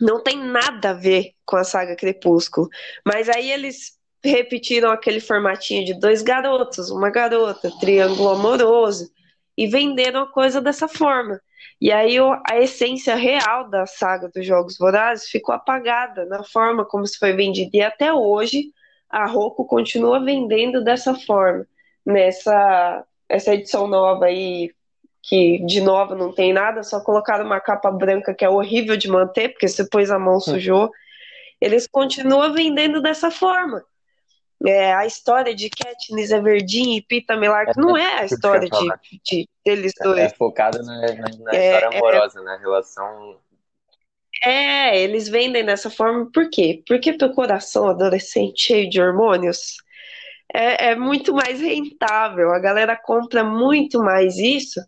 Não 0.00 0.22
tem 0.22 0.38
nada 0.38 0.90
a 0.90 0.94
ver 0.94 1.32
com 1.44 1.56
a 1.56 1.64
saga 1.64 1.96
Crepúsculo. 1.96 2.68
Mas 3.04 3.28
aí 3.28 3.50
eles 3.50 3.98
repetiram 4.24 4.90
aquele 4.90 5.20
formatinho 5.20 5.84
de 5.84 5.94
dois 5.94 6.22
garotos, 6.22 6.90
uma 6.90 7.10
garota, 7.10 7.70
triângulo 7.78 8.30
amoroso, 8.30 9.10
e 9.56 9.66
venderam 9.66 10.22
a 10.22 10.32
coisa 10.32 10.60
dessa 10.60 10.88
forma. 10.88 11.40
E 11.80 11.92
aí 11.92 12.16
a 12.44 12.58
essência 12.58 13.14
real 13.14 13.68
da 13.70 13.86
saga 13.86 14.28
dos 14.28 14.44
Jogos 14.44 14.76
Vorazes 14.76 15.28
ficou 15.28 15.54
apagada 15.54 16.24
na 16.26 16.42
forma 16.42 16.84
como 16.84 17.06
se 17.06 17.18
foi 17.18 17.32
vendida. 17.32 17.70
E 17.76 17.82
até 17.82 18.12
hoje 18.12 18.72
a 19.08 19.26
Roku 19.26 19.64
continua 19.64 20.22
vendendo 20.24 20.82
dessa 20.82 21.14
forma. 21.14 21.66
Nessa 22.04 23.04
essa 23.28 23.54
edição 23.54 23.86
nova 23.86 24.24
aí, 24.24 24.72
que 25.22 25.58
de 25.66 25.80
nova 25.82 26.14
não 26.14 26.32
tem 26.32 26.52
nada, 26.52 26.82
só 26.82 27.00
colocaram 27.00 27.44
uma 27.44 27.60
capa 27.60 27.90
branca 27.90 28.34
que 28.34 28.44
é 28.44 28.48
horrível 28.48 28.96
de 28.96 29.08
manter, 29.08 29.50
porque 29.50 29.68
você 29.68 29.86
pôs 29.86 30.10
a 30.10 30.18
mão 30.18 30.40
sujou. 30.40 30.90
Eles 31.60 31.86
continuam 31.86 32.52
vendendo 32.52 33.02
dessa 33.02 33.30
forma. 33.30 33.84
É, 34.66 34.92
a 34.92 35.06
história 35.06 35.54
de 35.54 35.70
Katniss 35.70 36.32
Everdeen 36.32 36.96
e 36.96 37.02
Pita 37.02 37.36
Mellark 37.36 37.78
não 37.78 37.96
é 37.96 38.20
a 38.20 38.24
história 38.24 38.68
de, 38.68 39.20
de, 39.24 39.48
deles 39.64 39.92
é, 40.00 40.04
dois. 40.04 40.18
É 40.18 40.28
focado 40.30 40.82
na, 40.82 41.00
na, 41.00 41.28
na 41.38 41.54
é, 41.54 41.76
história 41.76 41.94
é. 41.94 41.98
amorosa, 41.98 42.42
na 42.42 42.56
relação. 42.56 43.36
É, 44.42 45.00
eles 45.00 45.28
vendem 45.28 45.64
dessa 45.64 45.88
forma 45.90 46.28
por 46.32 46.50
quê? 46.50 46.82
Porque 46.86 47.12
pro 47.12 47.32
coração 47.32 47.88
adolescente 47.88 48.66
cheio 48.66 48.90
de 48.90 49.00
hormônios 49.00 49.76
é, 50.52 50.90
é 50.90 50.96
muito 50.96 51.32
mais 51.32 51.60
rentável. 51.60 52.50
A 52.50 52.58
galera 52.58 52.96
compra 52.96 53.44
muito 53.44 54.00
mais 54.00 54.38
isso 54.38 54.80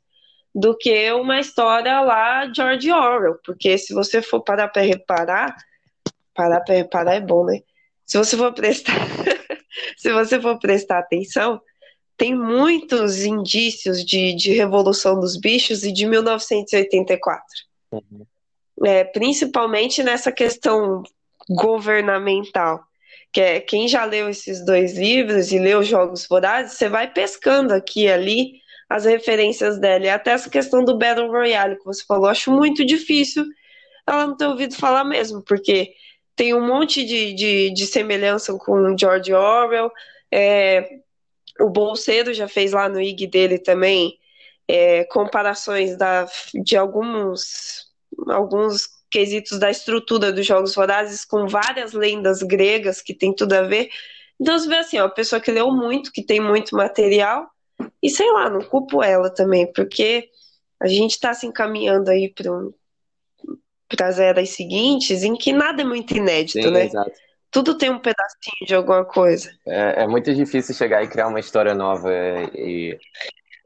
do 0.53 0.77
que 0.77 1.13
uma 1.13 1.39
história 1.39 2.01
lá 2.01 2.51
George 2.53 2.91
Orwell. 2.91 3.39
Porque 3.45 3.79
se 3.79 3.95
você 3.95 4.21
for 4.21 4.41
parar 4.41 4.69
para 4.69 4.83
reparar, 4.83 5.55
parar 6.35 6.61
para 6.61 6.75
reparar 6.75 7.15
é 7.15 7.21
bom, 7.21 7.45
né? 7.45 7.61
Se 8.05 8.19
você 8.19 8.37
for 8.37 8.53
prestar 8.53 8.95
se 9.97 10.13
você 10.13 10.41
for 10.41 10.59
prestar 10.59 10.99
atenção, 10.99 11.61
tem 12.17 12.35
muitos 12.35 13.25
indícios 13.25 14.05
de, 14.05 14.35
de 14.35 14.53
Revolução 14.53 15.19
dos 15.19 15.39
Bichos 15.39 15.85
e 15.85 15.93
de 15.93 16.07
1984. 16.07 17.43
Uhum. 17.93 18.27
É, 18.85 19.05
principalmente 19.05 20.03
nessa 20.03 20.31
questão 20.31 21.03
governamental. 21.49 22.81
Que 23.33 23.41
é, 23.41 23.61
quem 23.61 23.87
já 23.89 24.05
leu 24.05 24.29
esses 24.29 24.65
dois 24.65 24.99
livros 24.99 25.53
e 25.53 25.59
leu 25.59 25.83
Jogos 25.83 26.27
Vorazes, 26.27 26.77
você 26.77 26.89
vai 26.89 27.11
pescando 27.13 27.73
aqui 27.73 28.03
e 28.03 28.11
ali 28.11 28.61
as 28.89 29.05
referências 29.05 29.79
dela. 29.79 30.05
E 30.05 30.11
até 30.11 30.33
essa 30.33 30.51
questão 30.51 30.85
do 30.85 30.99
Battle 30.99 31.31
Royale 31.31 31.79
que 31.79 31.85
você 31.85 32.05
falou, 32.05 32.27
acho 32.27 32.51
muito 32.51 32.85
difícil 32.85 33.45
ela 34.07 34.27
não 34.27 34.37
ter 34.37 34.47
ouvido 34.47 34.75
falar 34.75 35.05
mesmo, 35.05 35.43
porque 35.43 35.95
tem 36.41 36.55
um 36.55 36.67
monte 36.67 37.05
de, 37.05 37.35
de, 37.35 37.71
de 37.71 37.87
semelhança 37.87 38.55
com 38.55 38.97
George 38.97 39.31
Orwell. 39.35 39.93
É, 40.33 41.01
o 41.61 41.69
Bolseiro 41.69 42.33
já 42.33 42.49
fez 42.49 42.73
lá 42.73 42.89
no 42.89 42.99
IG 42.99 43.27
dele 43.27 43.59
também 43.59 44.19
é, 44.67 45.05
comparações 45.05 45.99
da, 45.99 46.27
de 46.55 46.79
alguns, 46.79 47.93
alguns 48.29 48.89
quesitos 49.11 49.59
da 49.59 49.71
estrutura 49.71 50.33
dos 50.33 50.47
Jogos 50.47 50.75
Vorazes 50.75 51.27
com 51.27 51.47
várias 51.47 51.93
lendas 51.93 52.43
gregas 52.43 53.03
que 53.03 53.13
tem 53.13 53.35
tudo 53.35 53.53
a 53.53 53.61
ver. 53.61 53.91
Então 54.41 54.59
você 54.59 54.67
vê 54.67 54.77
assim, 54.77 54.99
ó, 54.99 55.03
uma 55.03 55.11
pessoa 55.11 55.43
que 55.43 55.51
leu 55.51 55.71
muito, 55.71 56.11
que 56.11 56.23
tem 56.23 56.41
muito 56.41 56.75
material, 56.75 57.51
e 58.03 58.09
sei 58.09 58.33
lá, 58.33 58.49
não 58.49 58.63
culpo 58.63 59.03
ela 59.03 59.29
também, 59.29 59.71
porque 59.71 60.31
a 60.81 60.89
gente 60.89 61.11
está 61.11 61.35
se 61.35 61.47
encaminhando 61.47 62.11
aí 62.11 62.33
para 62.33 62.51
um, 62.51 62.73
para 63.95 64.07
as 64.09 64.19
eras 64.19 64.51
seguintes, 64.51 65.23
em 65.23 65.35
que 65.35 65.53
nada 65.53 65.83
é 65.83 65.85
muito 65.85 66.17
inédito, 66.17 66.63
Sim, 66.63 66.71
né? 66.71 66.85
Exato. 66.87 67.13
Tudo 67.51 67.77
tem 67.77 67.91
um 67.91 67.99
pedacinho 67.99 68.67
de 68.67 68.75
alguma 68.75 69.05
coisa. 69.05 69.51
É, 69.67 70.05
é, 70.05 70.07
muito 70.07 70.33
difícil 70.33 70.73
chegar 70.73 71.03
e 71.03 71.09
criar 71.09 71.27
uma 71.27 71.41
história 71.41 71.75
nova 71.75 72.09
e 72.55 72.97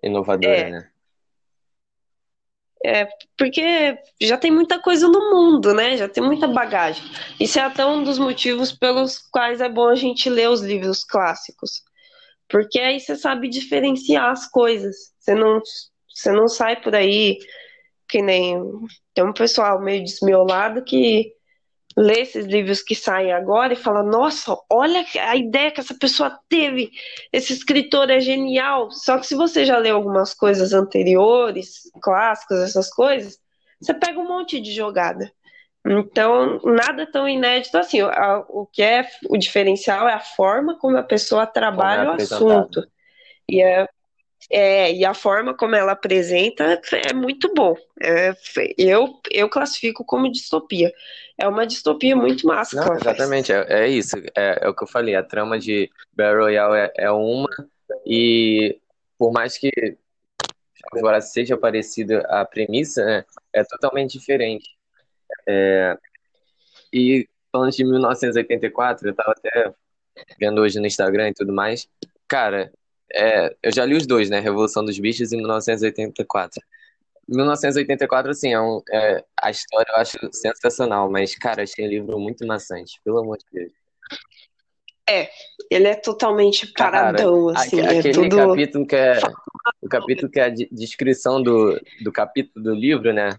inovadora, 0.02 0.56
é. 0.56 0.70
né? 0.70 0.88
É, 2.86 3.08
porque 3.38 3.98
já 4.20 4.36
tem 4.36 4.50
muita 4.50 4.78
coisa 4.78 5.08
no 5.08 5.30
mundo, 5.30 5.72
né? 5.72 5.96
Já 5.96 6.06
tem 6.08 6.22
muita 6.22 6.46
bagagem. 6.46 7.02
Isso 7.40 7.58
é 7.58 7.62
até 7.62 7.84
um 7.84 8.02
dos 8.02 8.18
motivos 8.18 8.72
pelos 8.72 9.18
quais 9.18 9.60
é 9.60 9.68
bom 9.68 9.88
a 9.88 9.94
gente 9.94 10.28
ler 10.28 10.50
os 10.50 10.60
livros 10.60 11.02
clássicos. 11.02 11.82
Porque 12.48 12.78
aí 12.78 13.00
você 13.00 13.16
sabe 13.16 13.48
diferenciar 13.48 14.30
as 14.30 14.46
coisas. 14.46 14.96
Você 15.18 15.34
não, 15.34 15.62
você 16.14 16.32
não 16.32 16.46
sai 16.46 16.80
por 16.80 16.94
aí 16.94 17.38
que 18.08 18.22
nem 18.22 18.60
tem 19.14 19.24
um 19.24 19.32
pessoal 19.32 19.80
meio 19.80 20.04
desmiolado 20.04 20.82
que 20.84 21.32
lê 21.96 22.20
esses 22.20 22.46
livros 22.46 22.82
que 22.82 22.94
saem 22.94 23.32
agora 23.32 23.72
e 23.72 23.76
fala: 23.76 24.02
Nossa, 24.02 24.56
olha 24.70 25.04
a 25.20 25.36
ideia 25.36 25.70
que 25.70 25.80
essa 25.80 25.94
pessoa 25.94 26.38
teve, 26.48 26.90
esse 27.32 27.52
escritor 27.52 28.10
é 28.10 28.20
genial. 28.20 28.90
Só 28.90 29.18
que 29.18 29.26
se 29.26 29.34
você 29.34 29.64
já 29.64 29.78
leu 29.78 29.96
algumas 29.96 30.34
coisas 30.34 30.72
anteriores, 30.72 31.82
clássicos, 32.02 32.58
essas 32.58 32.90
coisas, 32.90 33.38
você 33.80 33.94
pega 33.94 34.18
um 34.18 34.28
monte 34.28 34.60
de 34.60 34.72
jogada. 34.72 35.30
Então, 35.86 36.60
nada 36.64 37.06
tão 37.10 37.28
inédito 37.28 37.76
assim. 37.76 38.00
O 38.48 38.66
que 38.66 38.82
é 38.82 39.06
o 39.28 39.36
diferencial 39.36 40.08
é 40.08 40.14
a 40.14 40.20
forma 40.20 40.78
como 40.78 40.96
a 40.96 41.02
pessoa 41.02 41.46
trabalha 41.46 42.02
é 42.02 42.10
o 42.10 42.12
assunto. 42.12 42.86
E 43.46 43.62
é, 43.62 43.86
É, 44.50 44.92
e 44.92 45.04
a 45.04 45.14
forma 45.14 45.56
como 45.56 45.74
ela 45.74 45.92
apresenta 45.92 46.80
é 47.08 47.12
muito 47.12 47.52
bom. 47.54 47.74
É, 48.00 48.34
eu, 48.76 49.20
eu 49.30 49.48
classifico 49.48 50.04
como 50.04 50.30
distopia. 50.30 50.92
É 51.38 51.48
uma 51.48 51.66
distopia 51.66 52.14
muito 52.14 52.46
massa. 52.46 52.76
Não, 52.76 52.94
exatamente, 52.94 53.52
é, 53.52 53.66
é, 53.68 53.88
isso. 53.88 54.16
É, 54.36 54.60
é, 54.62 54.68
o 54.68 54.74
que 54.74 54.84
eu 54.84 54.88
falei. 54.88 55.14
A 55.14 55.22
trama 55.22 55.58
de 55.58 55.90
Battle 56.12 56.42
Royale 56.42 56.76
é, 56.76 56.92
é 56.96 57.10
uma, 57.10 57.48
e 58.06 58.78
por 59.18 59.32
mais 59.32 59.58
que 59.58 59.70
agora 60.92 61.20
seja 61.20 61.56
parecido 61.56 62.22
a 62.26 62.44
premissa, 62.44 63.04
né, 63.04 63.24
é 63.52 63.64
totalmente 63.64 64.18
diferente. 64.18 64.68
É, 65.46 65.96
e 66.92 67.28
falando 67.50 67.72
de 67.72 67.84
1984, 67.84 69.08
eu 69.08 69.14
tava 69.14 69.32
até 69.32 69.72
vendo 70.38 70.60
hoje 70.60 70.78
no 70.78 70.86
Instagram 70.86 71.30
e 71.30 71.34
tudo 71.34 71.52
mais. 71.52 71.88
Cara, 72.28 72.72
é, 73.14 73.56
eu 73.62 73.72
já 73.72 73.84
li 73.84 73.94
os 73.94 74.06
dois, 74.06 74.28
né? 74.28 74.40
Revolução 74.40 74.84
dos 74.84 74.98
Bichos 74.98 75.32
e 75.32 75.36
1984. 75.36 76.60
1984, 77.28 78.30
assim, 78.30 78.52
é, 78.52 78.60
um, 78.60 78.82
é 78.90 79.24
a 79.40 79.50
história 79.50 79.90
eu 79.90 79.96
acho 79.96 80.18
sensacional, 80.32 81.10
mas, 81.10 81.34
cara, 81.34 81.62
achei 81.62 81.86
o 81.86 81.88
livro 81.88 82.18
muito 82.18 82.46
maçante, 82.46 83.00
pelo 83.04 83.18
amor 83.18 83.38
de 83.38 83.44
Deus. 83.52 83.72
É, 85.08 85.30
ele 85.70 85.88
é 85.88 85.94
totalmente 85.94 86.66
paradão, 86.72 87.46
cara, 87.46 87.58
assim. 87.58 87.80
Aquele 87.80 88.08
é 88.08 88.12
tudo... 88.12 88.36
capítulo 88.36 88.86
que 88.86 88.96
é. 88.96 89.18
O 89.80 89.88
capítulo 89.88 90.30
que 90.30 90.40
é 90.40 90.44
a 90.44 90.48
descrição 90.50 91.42
do, 91.42 91.80
do 92.02 92.12
capítulo 92.12 92.62
do 92.62 92.74
livro, 92.74 93.14
né? 93.14 93.30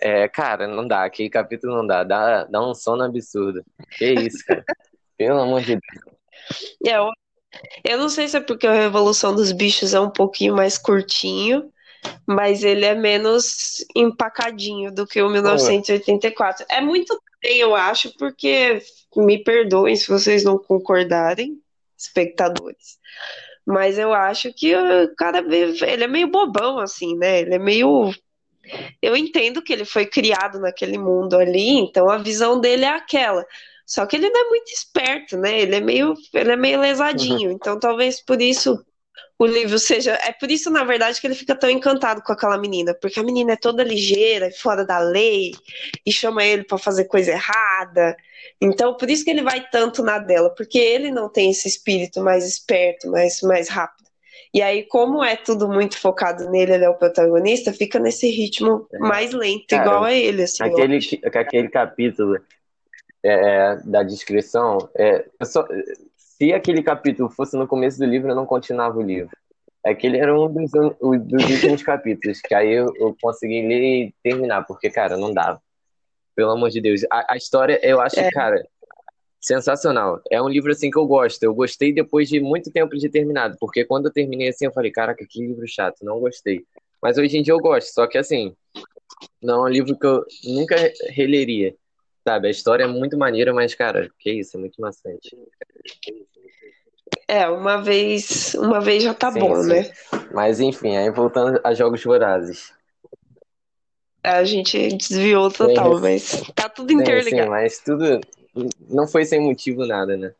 É, 0.00 0.28
cara, 0.28 0.66
não 0.66 0.86
dá, 0.86 1.04
aquele 1.04 1.30
capítulo 1.30 1.74
não 1.74 1.86
dá, 1.86 2.04
dá, 2.04 2.44
dá 2.44 2.66
um 2.66 2.74
sono 2.74 3.02
absurdo. 3.02 3.64
Que 3.96 4.12
isso, 4.12 4.44
cara. 4.46 4.64
Pelo 5.16 5.40
amor 5.40 5.62
de 5.62 5.78
Deus. 5.78 6.16
É, 6.86 6.98
eu, 7.84 7.98
não 7.98 8.08
sei 8.08 8.28
se 8.28 8.36
é 8.36 8.40
porque 8.40 8.66
a 8.66 8.72
Revolução 8.72 9.34
dos 9.34 9.52
Bichos 9.52 9.94
é 9.94 10.00
um 10.00 10.10
pouquinho 10.10 10.54
mais 10.54 10.78
curtinho, 10.78 11.70
mas 12.26 12.62
ele 12.62 12.84
é 12.84 12.94
menos 12.94 13.84
empacadinho 13.94 14.92
do 14.92 15.06
que 15.06 15.22
o 15.22 15.28
1984. 15.28 16.66
É 16.70 16.80
muito 16.80 17.20
bem, 17.42 17.58
eu 17.58 17.74
acho, 17.74 18.12
porque 18.16 18.82
me 19.16 19.42
perdoem 19.42 19.96
se 19.96 20.08
vocês 20.08 20.44
não 20.44 20.58
concordarem, 20.58 21.60
espectadores. 21.96 22.98
Mas 23.64 23.98
eu 23.98 24.12
acho 24.12 24.52
que 24.52 24.74
o 24.74 25.14
cara 25.14 25.38
ele 25.38 26.04
é 26.04 26.08
meio 26.08 26.28
bobão, 26.28 26.78
assim, 26.78 27.16
né? 27.16 27.40
Ele 27.40 27.54
é 27.54 27.58
meio. 27.58 28.12
Eu 29.00 29.16
entendo 29.16 29.62
que 29.62 29.72
ele 29.72 29.84
foi 29.84 30.06
criado 30.06 30.58
naquele 30.58 30.98
mundo 30.98 31.36
ali, 31.36 31.78
então 31.78 32.08
a 32.08 32.18
visão 32.18 32.60
dele 32.60 32.84
é 32.84 32.88
aquela. 32.88 33.44
Só 33.86 34.06
que 34.06 34.16
ele 34.16 34.30
não 34.30 34.46
é 34.46 34.48
muito 34.48 34.72
esperto, 34.72 35.36
né? 35.36 35.60
Ele 35.60 35.74
é 35.76 35.80
meio, 35.80 36.14
ele 36.32 36.52
é 36.52 36.56
meio 36.56 36.80
lesadinho. 36.80 37.50
Uhum. 37.50 37.56
Então 37.56 37.78
talvez 37.78 38.20
por 38.20 38.40
isso 38.40 38.78
o 39.38 39.46
livro 39.46 39.78
seja. 39.78 40.12
É 40.22 40.32
por 40.32 40.50
isso, 40.50 40.70
na 40.70 40.84
verdade, 40.84 41.20
que 41.20 41.26
ele 41.26 41.34
fica 41.34 41.54
tão 41.54 41.68
encantado 41.68 42.22
com 42.22 42.32
aquela 42.32 42.56
menina, 42.56 42.94
porque 42.94 43.18
a 43.18 43.24
menina 43.24 43.52
é 43.52 43.56
toda 43.56 43.82
ligeira, 43.82 44.50
fora 44.52 44.84
da 44.84 44.98
lei, 44.98 45.52
e 46.06 46.12
chama 46.12 46.44
ele 46.44 46.64
para 46.64 46.78
fazer 46.78 47.06
coisa 47.06 47.32
errada. 47.32 48.16
Então, 48.60 48.96
por 48.96 49.10
isso 49.10 49.24
que 49.24 49.30
ele 49.30 49.42
vai 49.42 49.68
tanto 49.68 50.02
na 50.02 50.18
dela, 50.18 50.50
porque 50.50 50.78
ele 50.78 51.10
não 51.10 51.28
tem 51.28 51.50
esse 51.50 51.66
espírito 51.66 52.22
mais 52.22 52.46
esperto, 52.46 53.10
mais, 53.10 53.40
mais 53.42 53.68
rápido. 53.68 54.08
E 54.54 54.60
aí, 54.60 54.84
como 54.86 55.24
é 55.24 55.34
tudo 55.34 55.66
muito 55.66 55.98
focado 55.98 56.48
nele, 56.50 56.74
ele 56.74 56.84
é 56.84 56.88
o 56.88 56.98
protagonista, 56.98 57.72
fica 57.72 57.98
nesse 57.98 58.28
ritmo 58.30 58.86
é. 58.92 58.98
mais 58.98 59.32
lento, 59.32 59.66
Cara, 59.68 59.82
igual 59.82 60.04
a 60.04 60.12
ele. 60.12 60.42
Assim, 60.42 60.62
aquele, 60.62 60.98
aquele 61.34 61.68
capítulo 61.68 62.38
é, 63.24 63.76
da 63.84 64.02
descrição, 64.02 64.78
é, 64.96 65.24
só, 65.44 65.66
se 66.16 66.52
aquele 66.52 66.82
capítulo 66.82 67.30
fosse 67.30 67.56
no 67.56 67.68
começo 67.68 67.98
do 67.98 68.04
livro, 68.04 68.30
eu 68.30 68.34
não 68.34 68.46
continuava 68.46 68.98
o 68.98 69.02
livro. 69.02 69.30
Aquele 69.84 70.18
era 70.18 70.38
um 70.38 70.52
dos, 70.52 70.70
dos 70.70 71.50
últimos 71.50 71.82
capítulos, 71.82 72.40
que 72.40 72.54
aí 72.54 72.72
eu, 72.72 72.92
eu, 72.96 73.16
consegui 73.20 73.66
ler 73.66 73.82
e 73.82 74.14
terminar, 74.22 74.64
porque, 74.64 74.88
cara, 74.90 75.16
não 75.16 75.32
dava. 75.32 75.60
Pelo 76.34 76.52
amor 76.52 76.70
de 76.70 76.80
Deus. 76.80 77.02
A, 77.10 77.34
a 77.34 77.36
história, 77.36 77.78
eu 77.82 78.00
acho, 78.00 78.18
é. 78.18 78.30
cara, 78.30 78.64
sensacional. 79.40 80.20
É 80.30 80.40
um 80.40 80.48
livro, 80.48 80.70
assim, 80.70 80.90
que 80.90 80.98
eu 80.98 81.06
gosto. 81.06 81.42
Eu 81.42 81.52
gostei 81.52 81.92
depois 81.92 82.28
de 82.28 82.40
muito 82.40 82.70
tempo 82.70 82.96
de 82.96 83.08
terminado, 83.08 83.56
porque 83.60 83.84
quando 83.84 84.06
eu 84.06 84.12
terminei, 84.12 84.48
assim, 84.48 84.66
eu 84.66 84.72
falei, 84.72 84.92
caraca, 84.92 85.26
que 85.28 85.44
livro 85.44 85.66
chato, 85.66 86.04
não 86.04 86.20
gostei. 86.20 86.64
Mas 87.02 87.18
hoje 87.18 87.36
em 87.36 87.42
dia 87.42 87.52
eu 87.52 87.58
gosto, 87.58 87.92
só 87.92 88.06
que, 88.06 88.16
assim, 88.16 88.54
não 89.42 89.66
é 89.66 89.70
um 89.70 89.72
livro 89.72 89.98
que 89.98 90.06
eu 90.06 90.24
nunca 90.44 90.76
releria. 91.08 91.74
Sabe, 92.26 92.48
a 92.48 92.50
história 92.50 92.84
é 92.84 92.86
muito 92.86 93.18
maneira, 93.18 93.52
mas, 93.52 93.74
cara, 93.74 94.08
que 94.18 94.30
isso, 94.30 94.56
é 94.56 94.60
muito 94.60 94.80
maçante. 94.80 95.36
É, 97.26 97.48
uma 97.48 97.78
vez, 97.82 98.54
uma 98.54 98.80
vez 98.80 99.02
já 99.02 99.12
tá 99.12 99.32
sim, 99.32 99.40
bom, 99.40 99.60
sim. 99.62 99.68
né? 99.68 99.90
Mas 100.32 100.60
enfim, 100.60 100.96
aí 100.96 101.10
voltando 101.10 101.60
a 101.64 101.74
jogos 101.74 102.02
vorazes. 102.04 102.72
A 104.22 104.44
gente 104.44 104.94
desviou 104.94 105.50
total, 105.50 105.96
sim, 105.96 106.02
mas 106.02 106.42
tá 106.54 106.68
tudo 106.68 106.92
interligado. 106.92 107.42
Sim, 107.42 107.48
mas 107.48 107.78
tudo 107.80 108.20
não 108.88 109.08
foi 109.08 109.24
sem 109.24 109.40
motivo 109.40 109.84
nada, 109.84 110.16
né? 110.16 110.32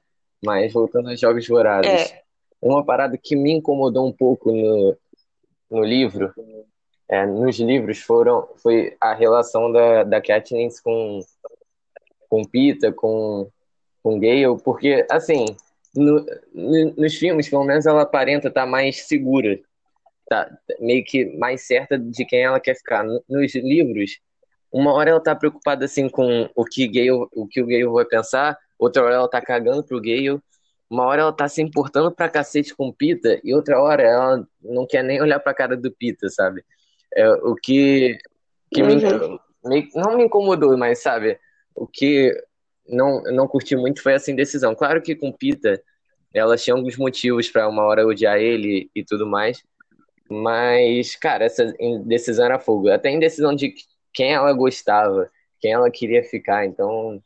Mas 0.44 0.72
voltando 0.72 1.08
a 1.08 1.16
jogos 1.16 1.46
vorazes. 1.48 2.12
É. 2.12 2.22
Uma 2.60 2.84
parada 2.84 3.18
que 3.18 3.34
me 3.34 3.52
incomodou 3.52 4.06
um 4.06 4.12
pouco 4.12 4.52
no, 4.52 4.96
no 5.70 5.82
livro, 5.82 6.32
é, 7.08 7.26
nos 7.26 7.58
livros, 7.58 7.98
foram, 7.98 8.48
foi 8.56 8.96
a 9.00 9.14
relação 9.14 9.72
da, 9.72 10.04
da 10.04 10.20
Katniss 10.20 10.80
com 10.80 11.20
com 12.32 12.46
Pita, 12.46 12.90
com, 12.90 13.46
com 14.02 14.18
Gale, 14.18 14.56
porque, 14.64 15.06
assim, 15.10 15.44
no, 15.94 16.24
no, 16.54 16.94
nos 16.96 17.14
filmes, 17.18 17.50
pelo 17.50 17.62
menos 17.62 17.84
ela 17.84 18.00
aparenta 18.00 18.48
estar 18.48 18.62
tá 18.62 18.66
mais 18.66 19.06
segura, 19.06 19.60
tá 20.30 20.50
meio 20.80 21.04
que 21.04 21.26
mais 21.36 21.66
certa 21.66 21.98
de 21.98 22.24
quem 22.24 22.42
ela 22.42 22.58
quer 22.58 22.74
ficar. 22.74 23.04
Nos 23.04 23.54
livros, 23.54 24.18
uma 24.72 24.94
hora 24.94 25.10
ela 25.10 25.20
tá 25.20 25.34
preocupada, 25.34 25.84
assim, 25.84 26.08
com 26.08 26.48
o 26.56 26.64
que, 26.64 26.88
Gale, 26.88 27.10
o 27.10 27.46
que 27.46 27.60
o 27.60 27.66
Gale 27.66 27.84
vai 27.84 28.06
pensar, 28.06 28.56
outra 28.78 29.04
hora 29.04 29.14
ela 29.16 29.28
tá 29.28 29.42
cagando 29.42 29.84
pro 29.84 30.00
Gale, 30.00 30.40
uma 30.88 31.04
hora 31.04 31.20
ela 31.20 31.32
tá 31.34 31.46
se 31.48 31.60
importando 31.60 32.10
pra 32.10 32.30
cacete 32.30 32.74
com 32.74 32.90
Pita, 32.90 33.38
e 33.44 33.52
outra 33.52 33.78
hora 33.78 34.02
ela 34.04 34.48
não 34.62 34.86
quer 34.86 35.04
nem 35.04 35.20
olhar 35.20 35.38
pra 35.38 35.52
cara 35.52 35.76
do 35.76 35.92
Pita, 35.92 36.30
sabe? 36.30 36.64
É, 37.14 37.30
o 37.30 37.54
que, 37.54 38.16
que 38.72 38.82
uhum. 38.82 39.38
me, 39.66 39.90
não 39.94 40.16
me 40.16 40.24
incomodou, 40.24 40.78
mas, 40.78 41.02
sabe, 41.02 41.38
o 41.74 41.86
que 41.86 42.32
não, 42.88 43.22
não 43.24 43.48
curti 43.48 43.76
muito 43.76 44.02
foi 44.02 44.14
essa 44.14 44.30
indecisão. 44.30 44.74
Claro 44.74 45.02
que 45.02 45.14
com 45.14 45.32
Pita, 45.32 45.82
ela 46.34 46.56
tinha 46.56 46.74
alguns 46.74 46.96
motivos 46.96 47.48
para 47.48 47.68
uma 47.68 47.84
hora 47.84 48.06
odiar 48.06 48.38
ele 48.38 48.90
e 48.94 49.04
tudo 49.04 49.26
mais, 49.26 49.62
mas, 50.28 51.14
cara, 51.16 51.44
essa 51.44 51.74
indecisão 51.78 52.46
era 52.46 52.58
fogo. 52.58 52.88
Até 52.88 53.08
a 53.08 53.12
indecisão 53.12 53.54
de 53.54 53.74
quem 54.12 54.32
ela 54.32 54.52
gostava, 54.52 55.30
quem 55.60 55.72
ela 55.72 55.90
queria 55.90 56.22
ficar, 56.22 56.64
então. 56.64 57.22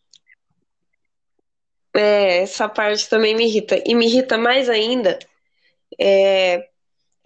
É, 1.94 2.38
essa 2.38 2.68
parte 2.68 3.08
também 3.08 3.34
me 3.34 3.44
irrita. 3.46 3.82
E 3.86 3.94
me 3.94 4.06
irrita 4.06 4.36
mais 4.36 4.68
ainda 4.68 5.18
é, 5.98 6.68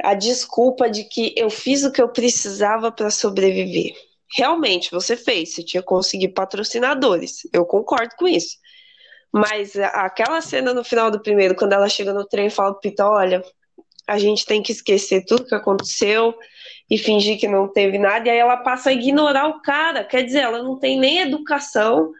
a 0.02 0.14
desculpa 0.14 0.88
de 0.88 1.04
que 1.04 1.34
eu 1.36 1.50
fiz 1.50 1.82
o 1.82 1.92
que 1.92 2.00
eu 2.00 2.08
precisava 2.08 2.92
para 2.92 3.10
sobreviver. 3.10 3.94
Realmente, 4.32 4.90
você 4.90 5.16
fez, 5.16 5.54
você 5.54 5.64
tinha 5.64 5.82
conseguido 5.82 6.34
patrocinadores. 6.34 7.48
Eu 7.52 7.64
concordo 7.64 8.14
com 8.16 8.28
isso. 8.28 8.56
Mas 9.32 9.76
aquela 9.76 10.40
cena 10.40 10.74
no 10.74 10.84
final 10.84 11.10
do 11.10 11.20
primeiro, 11.20 11.54
quando 11.54 11.72
ela 11.72 11.88
chega 11.88 12.12
no 12.12 12.26
trem 12.26 12.46
e 12.46 12.50
fala 12.50 12.72
pro 12.72 12.80
Pita, 12.80 13.06
olha, 13.06 13.42
a 14.06 14.18
gente 14.18 14.44
tem 14.44 14.62
que 14.62 14.72
esquecer 14.72 15.24
tudo 15.24 15.46
que 15.46 15.54
aconteceu 15.54 16.34
e 16.90 16.98
fingir 16.98 17.38
que 17.38 17.46
não 17.46 17.68
teve 17.68 17.98
nada, 17.98 18.26
e 18.26 18.30
aí 18.30 18.38
ela 18.38 18.56
passa 18.56 18.90
a 18.90 18.92
ignorar 18.92 19.46
o 19.46 19.62
cara. 19.62 20.02
Quer 20.02 20.24
dizer, 20.24 20.40
ela 20.40 20.62
não 20.62 20.78
tem 20.78 20.98
nem 20.98 21.20
educação 21.20 22.10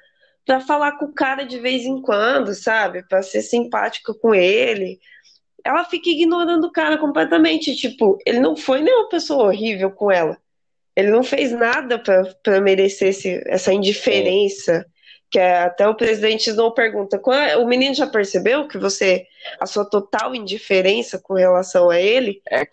para 0.46 0.60
falar 0.60 0.92
com 0.92 1.06
o 1.06 1.12
cara 1.12 1.44
de 1.44 1.58
vez 1.58 1.84
em 1.84 2.00
quando, 2.00 2.54
sabe? 2.54 3.02
Para 3.08 3.22
ser 3.22 3.42
simpática 3.42 4.14
com 4.14 4.32
ele. 4.34 5.00
Ela 5.64 5.84
fica 5.84 6.08
ignorando 6.08 6.68
o 6.68 6.72
cara 6.72 6.96
completamente. 6.98 7.74
Tipo, 7.74 8.18
ele 8.24 8.38
não 8.40 8.56
foi 8.56 8.80
nem 8.80 8.94
uma 8.94 9.08
pessoa 9.08 9.44
horrível 9.44 9.90
com 9.90 10.10
ela. 10.10 10.38
Ele 10.96 11.10
não 11.10 11.22
fez 11.22 11.52
nada 11.52 11.98
para 11.98 12.60
merecer 12.60 13.08
esse, 13.08 13.42
essa 13.46 13.72
indiferença. 13.72 14.84
Que 15.30 15.38
é, 15.38 15.60
até 15.60 15.86
o 15.86 15.94
presidente 15.94 16.50
Snow 16.50 16.74
pergunta: 16.74 17.20
é, 17.32 17.56
o 17.56 17.66
menino 17.66 17.94
já 17.94 18.06
percebeu 18.06 18.66
que 18.66 18.76
você, 18.76 19.24
a 19.60 19.66
sua 19.66 19.88
total 19.88 20.34
indiferença 20.34 21.20
com 21.22 21.34
relação 21.34 21.88
a 21.88 22.00
ele? 22.00 22.42
É. 22.50 22.66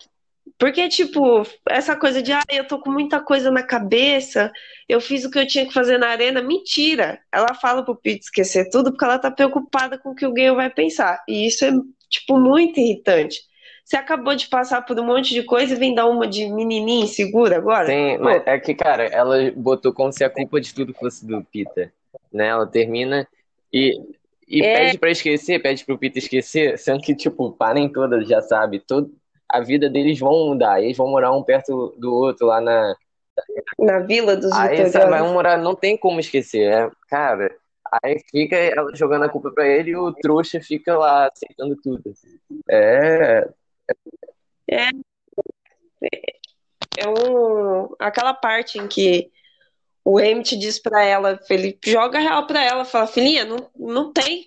Porque, 0.58 0.88
tipo, 0.88 1.46
essa 1.68 1.94
coisa 1.94 2.20
de, 2.20 2.32
ah, 2.32 2.42
eu 2.50 2.66
tô 2.66 2.80
com 2.80 2.90
muita 2.90 3.20
coisa 3.20 3.48
na 3.48 3.62
cabeça, 3.62 4.50
eu 4.88 5.00
fiz 5.00 5.24
o 5.24 5.30
que 5.30 5.38
eu 5.38 5.46
tinha 5.46 5.64
que 5.64 5.72
fazer 5.72 5.98
na 5.98 6.08
arena. 6.08 6.42
Mentira! 6.42 7.20
Ela 7.32 7.54
fala 7.54 7.84
pro 7.84 7.94
Pete 7.94 8.24
esquecer 8.24 8.68
tudo 8.68 8.90
porque 8.90 9.04
ela 9.04 9.20
tá 9.20 9.30
preocupada 9.30 9.96
com 9.96 10.10
o 10.10 10.14
que 10.14 10.26
o 10.26 10.32
Gale 10.32 10.56
vai 10.56 10.68
pensar. 10.68 11.22
E 11.28 11.46
isso 11.46 11.64
é, 11.64 11.70
tipo, 12.10 12.38
muito 12.40 12.80
irritante. 12.80 13.40
Você 13.88 13.96
acabou 13.96 14.36
de 14.36 14.48
passar 14.48 14.82
por 14.82 15.00
um 15.00 15.06
monte 15.06 15.32
de 15.32 15.42
coisa 15.42 15.72
e 15.72 15.78
vem 15.78 15.94
dar 15.94 16.04
uma 16.04 16.26
de 16.26 16.46
menininha 16.46 17.04
insegura 17.04 17.56
agora? 17.56 17.86
Sim, 17.86 18.18
mas 18.18 18.42
é 18.44 18.58
que, 18.58 18.74
cara, 18.74 19.06
ela 19.06 19.50
botou 19.56 19.94
como 19.94 20.12
se 20.12 20.22
a 20.22 20.28
culpa 20.28 20.60
de 20.60 20.74
tudo 20.74 20.92
fosse 20.92 21.26
do 21.26 21.42
Peter. 21.42 21.90
Né? 22.30 22.48
Ela 22.48 22.66
termina 22.66 23.26
e, 23.72 23.98
e 24.46 24.62
é... 24.62 24.74
pede 24.74 24.98
pra 24.98 25.10
esquecer, 25.10 25.62
pede 25.62 25.86
pro 25.86 25.96
Peter 25.96 26.22
esquecer, 26.22 26.76
sendo 26.76 27.00
que, 27.00 27.14
tipo, 27.14 27.50
parem 27.52 27.88
todas, 27.90 28.28
já 28.28 28.42
sabe. 28.42 28.78
Todo, 28.78 29.10
a 29.48 29.62
vida 29.62 29.88
deles 29.88 30.18
vão 30.18 30.48
mudar. 30.48 30.82
Eles 30.82 30.94
vão 30.94 31.08
morar 31.08 31.32
um 31.32 31.42
perto 31.42 31.94
do 31.96 32.12
outro 32.12 32.46
lá 32.46 32.60
na. 32.60 32.94
Na 33.78 34.00
vila 34.00 34.36
dos 34.36 34.52
Aí 34.52 34.68
vitoriosos. 34.68 34.92
sabe, 34.92 35.10
vai 35.12 35.22
morar, 35.22 35.56
não 35.56 35.74
tem 35.74 35.96
como 35.96 36.20
esquecer. 36.20 36.70
É, 36.70 36.90
cara, 37.08 37.50
aí 38.02 38.20
fica 38.30 38.54
ela 38.54 38.94
jogando 38.94 39.24
a 39.24 39.30
culpa 39.30 39.50
pra 39.50 39.66
ele 39.66 39.92
e 39.92 39.96
o 39.96 40.12
trouxa 40.12 40.60
fica 40.60 40.94
lá 40.94 41.30
aceitando 41.32 41.74
tudo. 41.82 42.12
É, 42.68 43.48
É 46.98 47.08
um, 47.08 47.94
aquela 47.98 48.34
parte 48.34 48.78
em 48.78 48.88
que 48.88 49.30
o 50.04 50.18
Emmett 50.18 50.56
diz 50.56 50.78
pra 50.78 51.04
ela, 51.04 51.38
ele 51.50 51.78
joga 51.84 52.18
real 52.18 52.46
pra 52.46 52.64
ela, 52.64 52.84
fala, 52.84 53.06
filhinha, 53.06 53.44
não, 53.44 53.70
não 53.76 54.12
tem, 54.12 54.46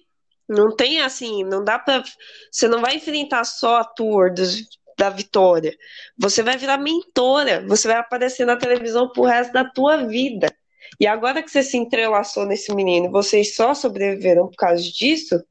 não 0.50 0.76
tem 0.76 1.02
assim, 1.02 1.44
não 1.44 1.64
dá 1.64 1.80
pra, 1.80 2.04
você 2.52 2.68
não 2.68 2.82
vai 2.82 2.96
enfrentar 2.96 3.44
só 3.44 3.78
a 3.78 3.84
tour 3.84 4.34
dos, 4.34 4.64
da 4.98 5.10
vitória, 5.10 5.78
você 6.18 6.44
vai 6.44 6.58
virar 6.58 6.78
mentora, 6.78 7.66
você 7.68 7.88
vai 7.88 7.98
aparecer 7.98 8.46
na 8.46 8.58
televisão 8.58 9.12
pro 9.12 9.24
resto 9.24 9.54
da 9.54 9.64
tua 9.64 9.98
vida. 9.98 10.48
E 11.00 11.08
agora 11.08 11.42
que 11.42 11.50
você 11.50 11.64
se 11.64 11.78
entrelaçou 11.78 12.46
nesse 12.46 12.74
menino, 12.74 13.10
vocês 13.10 13.56
só 13.56 13.74
sobreviveram 13.74 14.48
por 14.48 14.58
causa 14.58 14.84
disso, 14.84 15.42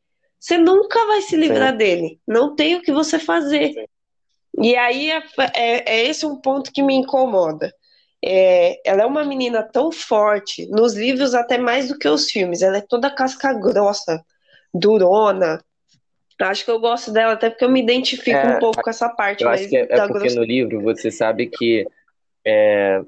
você 0.41 0.57
nunca 0.57 1.07
vai 1.07 1.21
se 1.21 1.37
livrar 1.37 1.77
dele. 1.77 2.19
Não 2.27 2.57
tem 2.57 2.75
o 2.75 2.81
que 2.81 2.91
você 2.91 3.19
fazer. 3.19 3.87
E 4.59 4.75
aí 4.75 5.11
é, 5.11 5.23
é, 5.55 5.99
é 5.99 6.07
esse 6.07 6.25
um 6.25 6.41
ponto 6.41 6.73
que 6.73 6.83
me 6.83 6.95
incomoda. 6.95 7.73
É, 8.25 8.81
ela 8.85 9.03
é 9.03 9.07
uma 9.07 9.25
menina 9.25 9.63
tão 9.63 9.93
forte, 9.93 10.67
nos 10.69 10.95
livros 10.95 11.35
até 11.35 11.59
mais 11.59 11.89
do 11.89 11.99
que 11.99 12.09
os 12.09 12.31
filmes. 12.31 12.63
Ela 12.63 12.79
é 12.79 12.81
toda 12.81 13.15
casca 13.15 13.53
grossa, 13.53 14.25
durona. 14.73 15.63
Acho 16.41 16.65
que 16.65 16.71
eu 16.71 16.81
gosto 16.81 17.13
dela 17.13 17.35
até 17.35 17.51
porque 17.51 17.65
eu 17.67 17.71
me 17.71 17.83
identifico 17.83 18.37
É, 18.37 18.57
um 18.57 18.59
pouco 18.59 18.83
com 18.83 18.89
essa 18.89 19.11
parte 19.11 19.45
eu 19.45 19.51
acho 19.51 19.69
que 19.69 19.77
é, 19.77 19.83
é 19.83 19.87
porque 19.87 20.21
grossura. 20.21 20.41
no 20.41 20.43
livro 20.43 20.81
você 20.81 21.11
sabe 21.11 21.47
que 21.49 21.87
é, 22.47 23.03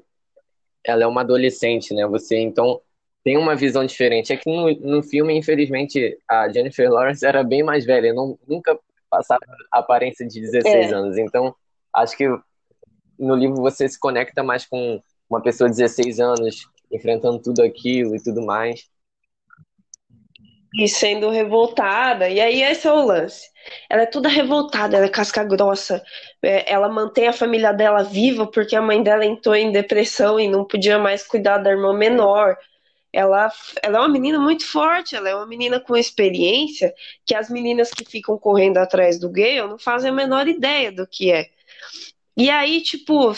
ela 0.85 1.03
é 1.03 1.07
uma 1.07 1.21
adolescente, 1.21 1.95
né? 1.95 2.05
Você 2.05 2.37
então 2.37 2.79
tem 3.23 3.37
uma 3.37 3.55
visão 3.55 3.85
diferente. 3.85 4.33
É 4.33 4.37
que 4.37 4.49
no, 4.49 4.71
no 4.97 5.03
filme, 5.03 5.37
infelizmente, 5.37 6.17
a 6.29 6.49
Jennifer 6.49 6.89
Lawrence 6.91 7.25
era 7.25 7.43
bem 7.43 7.63
mais 7.63 7.85
velha, 7.85 8.13
não, 8.13 8.37
nunca 8.47 8.77
passava 9.09 9.41
a 9.71 9.79
aparência 9.79 10.27
de 10.27 10.41
16 10.41 10.91
É. 10.91 10.91
anos. 10.91 11.17
Então, 11.17 11.55
acho 11.93 12.17
que 12.17 12.27
no 13.17 13.35
livro 13.35 13.55
você 13.57 13.87
se 13.87 13.99
conecta 13.99 14.43
mais 14.43 14.65
com 14.65 15.01
uma 15.29 15.41
pessoa 15.41 15.69
de 15.69 15.77
16 15.77 16.19
anos, 16.19 16.67
enfrentando 16.91 17.39
tudo 17.41 17.61
aquilo 17.63 18.15
e 18.15 18.21
tudo 18.23 18.45
mais. 18.45 18.89
e 20.75 20.87
sendo 20.87 21.29
revoltada. 21.29 22.27
E 22.29 22.39
aí 22.41 22.63
esse 22.63 22.87
é 22.87 22.91
o 22.91 23.05
lance. 23.05 23.47
Ela 23.89 24.03
é 24.03 24.05
toda 24.07 24.27
revoltada, 24.27 24.97
ela 24.97 25.05
é 25.05 25.09
casca 25.09 25.43
grossa. 25.43 26.01
É, 26.41 26.71
ela 26.71 26.89
mantém 26.89 27.27
a 27.27 27.33
família 27.33 27.71
dela 27.71 28.03
viva 28.03 28.47
porque 28.47 28.75
a 28.75 28.81
mãe 28.81 29.03
dela 29.03 29.25
entrou 29.25 29.55
em 29.55 29.71
depressão 29.71 30.39
e 30.39 30.47
não 30.47 30.65
podia 30.65 30.97
mais 30.97 31.23
cuidar 31.27 31.59
da 31.59 31.69
irmã 31.71 31.93
menor. 31.93 32.57
Ela, 33.13 33.51
ela 33.83 33.97
é 33.99 34.01
uma 34.01 34.09
menina 34.09 34.39
muito 34.39 34.65
forte, 34.65 35.15
ela 35.15 35.29
é 35.29 35.35
uma 35.35 35.45
menina 35.45 35.79
com 35.79 35.95
experiência 35.95 36.93
que 37.23 37.35
as 37.35 37.47
meninas 37.47 37.91
que 37.91 38.03
ficam 38.03 38.37
correndo 38.39 38.79
atrás 38.79 39.19
do 39.19 39.29
Gale 39.29 39.67
não 39.67 39.77
fazem 39.77 40.09
a 40.09 40.13
menor 40.13 40.47
ideia 40.47 40.91
do 40.91 41.05
que 41.05 41.31
é. 41.31 41.49
E 42.35 42.49
aí, 42.49 42.81
tipo, 42.81 43.31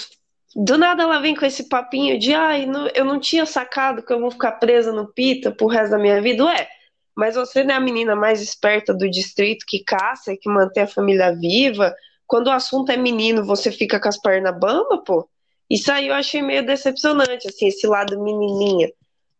do 0.55 0.77
nada 0.77 1.03
ela 1.03 1.19
vem 1.19 1.35
com 1.35 1.45
esse 1.45 1.67
papinho 1.67 2.17
de 2.17 2.33
ai, 2.33 2.65
eu 2.93 3.03
não 3.03 3.19
tinha 3.19 3.45
sacado 3.45 4.01
que 4.01 4.13
eu 4.13 4.21
vou 4.21 4.31
ficar 4.31 4.53
presa 4.53 4.93
no 4.93 5.11
Pita 5.11 5.51
pro 5.51 5.67
resto 5.67 5.91
da 5.91 5.99
minha 5.99 6.21
vida. 6.21 6.45
Ué, 6.45 6.69
mas 7.13 7.35
você 7.35 7.63
não 7.63 7.73
é 7.73 7.77
a 7.77 7.81
menina 7.81 8.15
mais 8.15 8.41
esperta 8.41 8.93
do 8.93 9.09
distrito 9.09 9.65
que 9.67 9.83
caça 9.83 10.31
e 10.31 10.37
que 10.37 10.49
mantém 10.49 10.83
a 10.83 10.87
família 10.87 11.35
viva? 11.35 11.93
Quando 12.25 12.47
o 12.47 12.51
assunto 12.51 12.91
é 12.91 12.97
menino, 12.97 13.43
você 13.43 13.71
fica 13.71 13.99
com 13.99 14.07
as 14.07 14.17
pernas 14.17 14.57
bamba, 14.57 15.03
pô? 15.03 15.27
Isso 15.69 15.91
aí 15.91 16.07
eu 16.07 16.13
achei 16.13 16.41
meio 16.41 16.65
decepcionante, 16.65 17.47
assim, 17.47 17.67
esse 17.67 17.87
lado 17.87 18.21
menininha. 18.21 18.89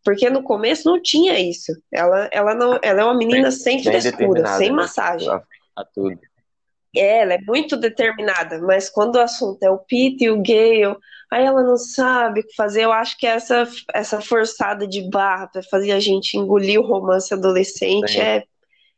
Porque 0.05 0.29
no 0.29 0.43
começo 0.43 0.87
não 0.87 1.01
tinha 1.01 1.39
isso. 1.39 1.73
Ela, 1.91 2.29
ela, 2.31 2.53
não, 2.53 2.79
ela 2.83 3.01
é 3.01 3.03
uma 3.03 3.17
menina 3.17 3.49
sem 3.49 3.77
Bem 3.77 3.85
frescura, 3.85 4.11
determinada, 4.17 4.57
sem 4.57 4.69
né? 4.69 4.75
massagem. 4.75 5.29
A, 5.29 5.41
a 5.75 5.83
tudo. 5.83 6.19
É, 6.95 7.23
ela 7.23 7.33
é 7.33 7.39
muito 7.41 7.75
determinada, 7.75 8.61
mas 8.61 8.89
quando 8.89 9.15
o 9.15 9.21
assunto 9.21 9.61
é 9.63 9.69
o 9.69 9.79
Pete 9.79 10.25
e 10.25 10.29
o 10.29 10.37
Gale, 10.41 10.95
aí 11.29 11.43
ela 11.43 11.63
não 11.63 11.75
sabe 11.75 12.39
o 12.41 12.43
que 12.47 12.55
fazer. 12.55 12.83
Eu 12.83 12.93
acho 12.93 13.17
que 13.17 13.25
essa, 13.27 13.67
essa 13.93 14.21
forçada 14.21 14.87
de 14.87 15.09
barra 15.09 15.47
pra 15.47 15.63
fazer 15.63 15.91
a 15.91 15.99
gente 15.99 16.37
engolir 16.37 16.79
o 16.79 16.85
romance 16.85 17.33
adolescente 17.33 18.13
Sim. 18.13 18.21
é, 18.21 18.43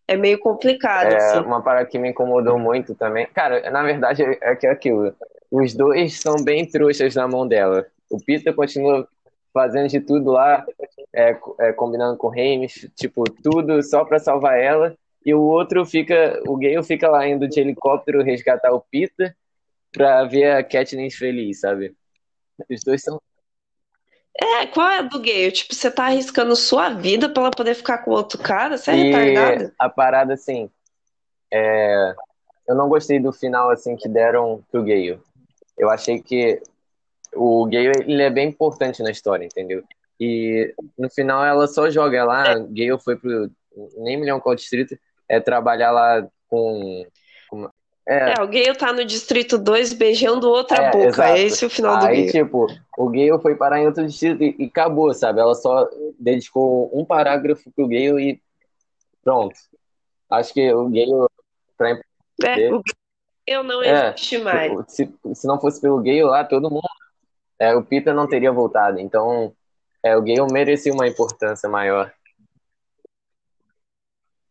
é 0.09 0.17
meio 0.17 0.37
complicado, 0.39 1.11
É 1.11 1.15
assim. 1.15 1.39
uma 1.39 1.63
parada 1.63 1.87
que 1.87 1.97
me 1.97 2.09
incomodou 2.09 2.59
muito 2.59 2.93
também. 2.93 3.25
Cara, 3.33 3.71
na 3.71 3.81
verdade 3.81 4.23
é 4.41 4.55
que 4.55 4.67
é 4.67 4.71
aquilo. 4.71 5.15
Os 5.49 5.73
dois 5.73 6.19
são 6.19 6.35
bem 6.43 6.69
trouxas 6.69 7.15
na 7.15 7.27
mão 7.27 7.47
dela. 7.47 7.85
O 8.11 8.23
Peter 8.23 8.53
continua 8.53 9.07
fazendo 9.57 9.87
de 9.87 9.99
tudo 9.99 10.31
lá, 10.31 10.63
é, 11.11 11.35
é, 11.59 11.73
combinando 11.73 12.15
com 12.15 12.27
o 12.27 12.29
Rames, 12.29 12.87
tipo, 12.95 13.23
tudo 13.41 13.81
só 13.81 14.05
pra 14.05 14.19
salvar 14.19 14.59
ela. 14.59 14.95
E 15.25 15.33
o 15.33 15.41
outro 15.41 15.83
fica, 15.83 16.39
o 16.47 16.55
Gale 16.55 16.83
fica 16.83 17.09
lá 17.09 17.27
indo 17.27 17.47
de 17.47 17.59
helicóptero 17.59 18.21
resgatar 18.21 18.71
o 18.71 18.79
Peter 18.91 19.35
pra 19.91 20.23
ver 20.25 20.51
a 20.51 20.63
Katniss 20.63 21.15
feliz, 21.15 21.59
sabe? 21.61 21.95
Os 22.69 22.81
dois 22.83 23.01
são. 23.01 23.19
É, 24.39 24.67
qual 24.67 24.87
é 24.87 24.99
a 24.99 25.01
do 25.01 25.19
Gale? 25.19 25.51
Tipo, 25.51 25.73
você 25.73 25.89
tá 25.89 26.05
arriscando 26.05 26.55
sua 26.55 26.89
vida 26.89 27.27
pra 27.27 27.43
ela 27.43 27.51
poder 27.51 27.73
ficar 27.73 27.97
com 27.99 28.11
outro 28.11 28.37
cara? 28.37 28.77
Você 28.77 28.91
é 28.91 28.95
E 28.95 29.03
retardado? 29.11 29.73
a 29.79 29.89
parada, 29.89 30.35
assim, 30.35 30.69
é, 31.51 32.13
eu 32.67 32.75
não 32.75 32.87
gostei 32.87 33.19
do 33.19 33.33
final, 33.33 33.71
assim, 33.71 33.95
que 33.95 34.07
deram 34.07 34.63
pro 34.71 34.83
Gale. 34.83 35.19
Eu 35.75 35.89
achei 35.89 36.21
que 36.21 36.61
o 37.37 37.65
Gale, 37.65 37.91
ele 38.05 38.21
é 38.21 38.29
bem 38.29 38.49
importante 38.49 39.01
na 39.03 39.11
história, 39.11 39.45
entendeu? 39.45 39.83
E 40.19 40.73
no 40.97 41.09
final 41.09 41.45
ela 41.45 41.67
só 41.67 41.89
joga 41.89 42.23
lá, 42.25 42.55
Gale 42.55 42.99
foi 42.99 43.15
pro, 43.15 43.49
nem 43.97 44.17
me 44.17 44.25
lembro 44.25 44.41
qual 44.41 44.55
distrito, 44.55 44.97
é 45.29 45.39
trabalhar 45.39 45.91
lá 45.91 46.27
com... 46.49 47.05
com- 47.49 47.69
é, 48.07 48.31
É, 48.31 48.41
o 48.41 48.47
Gale 48.47 48.73
tá 48.75 48.93
no 48.93 49.03
Distrito 49.03 49.57
2 49.57 49.91
beijando 49.93 50.49
outra 50.49 50.83
É, 50.83 50.91
boca. 50.91 51.07
exato. 51.07 51.33
É 51.33 51.39
esse 51.41 51.65
o 51.65 51.69
final 51.69 51.99
do 51.99 52.05
Aí, 52.05 52.15
Gale. 52.25 52.31
tipo, 52.31 52.67
o 52.97 53.09
Gale 53.09 53.39
foi 53.41 53.55
parar 53.55 53.79
em 53.81 53.85
outro 53.85 54.07
distrito 54.07 54.41
e, 54.41 54.55
e 54.57 54.65
acabou, 54.65 55.13
sabe? 55.13 55.39
Ela 55.41 55.53
só 55.53 55.89
dedicou 56.17 56.89
um 56.97 57.03
parágrafo 57.03 57.69
pro 57.71 57.87
Gale 57.87 58.21
e 58.31 58.41
pronto. 59.21 59.55
Acho 60.29 60.53
que 60.53 60.73
o 60.73 60.85
Gale, 60.89 61.11
pra 61.77 61.89
É, 62.45 62.73
o 62.73 62.81
Gale 63.45 63.67
não 63.67 63.83
É, 63.83 64.09
existe 64.09 64.37
mais. 64.39 64.71
Se, 64.87 65.13
se 65.35 65.45
não 65.45 65.59
fosse 65.59 65.79
pelo 65.81 65.97
Gale 65.97 66.23
lá, 66.23 66.45
todo 66.45 66.71
mundo. 66.71 66.87
É, 67.59 67.75
o 67.75 67.83
Peter 67.83 68.13
não 68.13 68.27
teria 68.27 68.51
voltado. 68.51 68.99
Então, 68.99 69.53
é, 70.03 70.15
o 70.15 70.21
Gale 70.21 70.51
merecia 70.51 70.93
uma 70.93 71.07
importância 71.07 71.67
maior. 71.67 72.13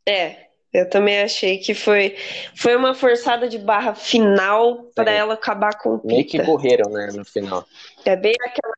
É, 0.08 0.46
eu 0.72 0.88
também 0.88 1.20
achei 1.20 1.58
que 1.58 1.74
foi, 1.74 2.16
foi 2.54 2.76
uma 2.76 2.94
forçada 2.94 3.48
de 3.48 3.58
barra 3.58 3.94
final 3.94 4.84
para 4.94 5.10
Sim. 5.10 5.18
ela 5.18 5.34
acabar 5.34 5.78
com 5.78 5.96
o 5.96 6.00
Meio 6.04 6.26
que 6.26 6.42
correram, 6.44 6.90
né, 6.90 7.08
no 7.14 7.24
final. 7.24 7.64
É 8.04 8.14
bem 8.14 8.34
aquela. 8.40 8.74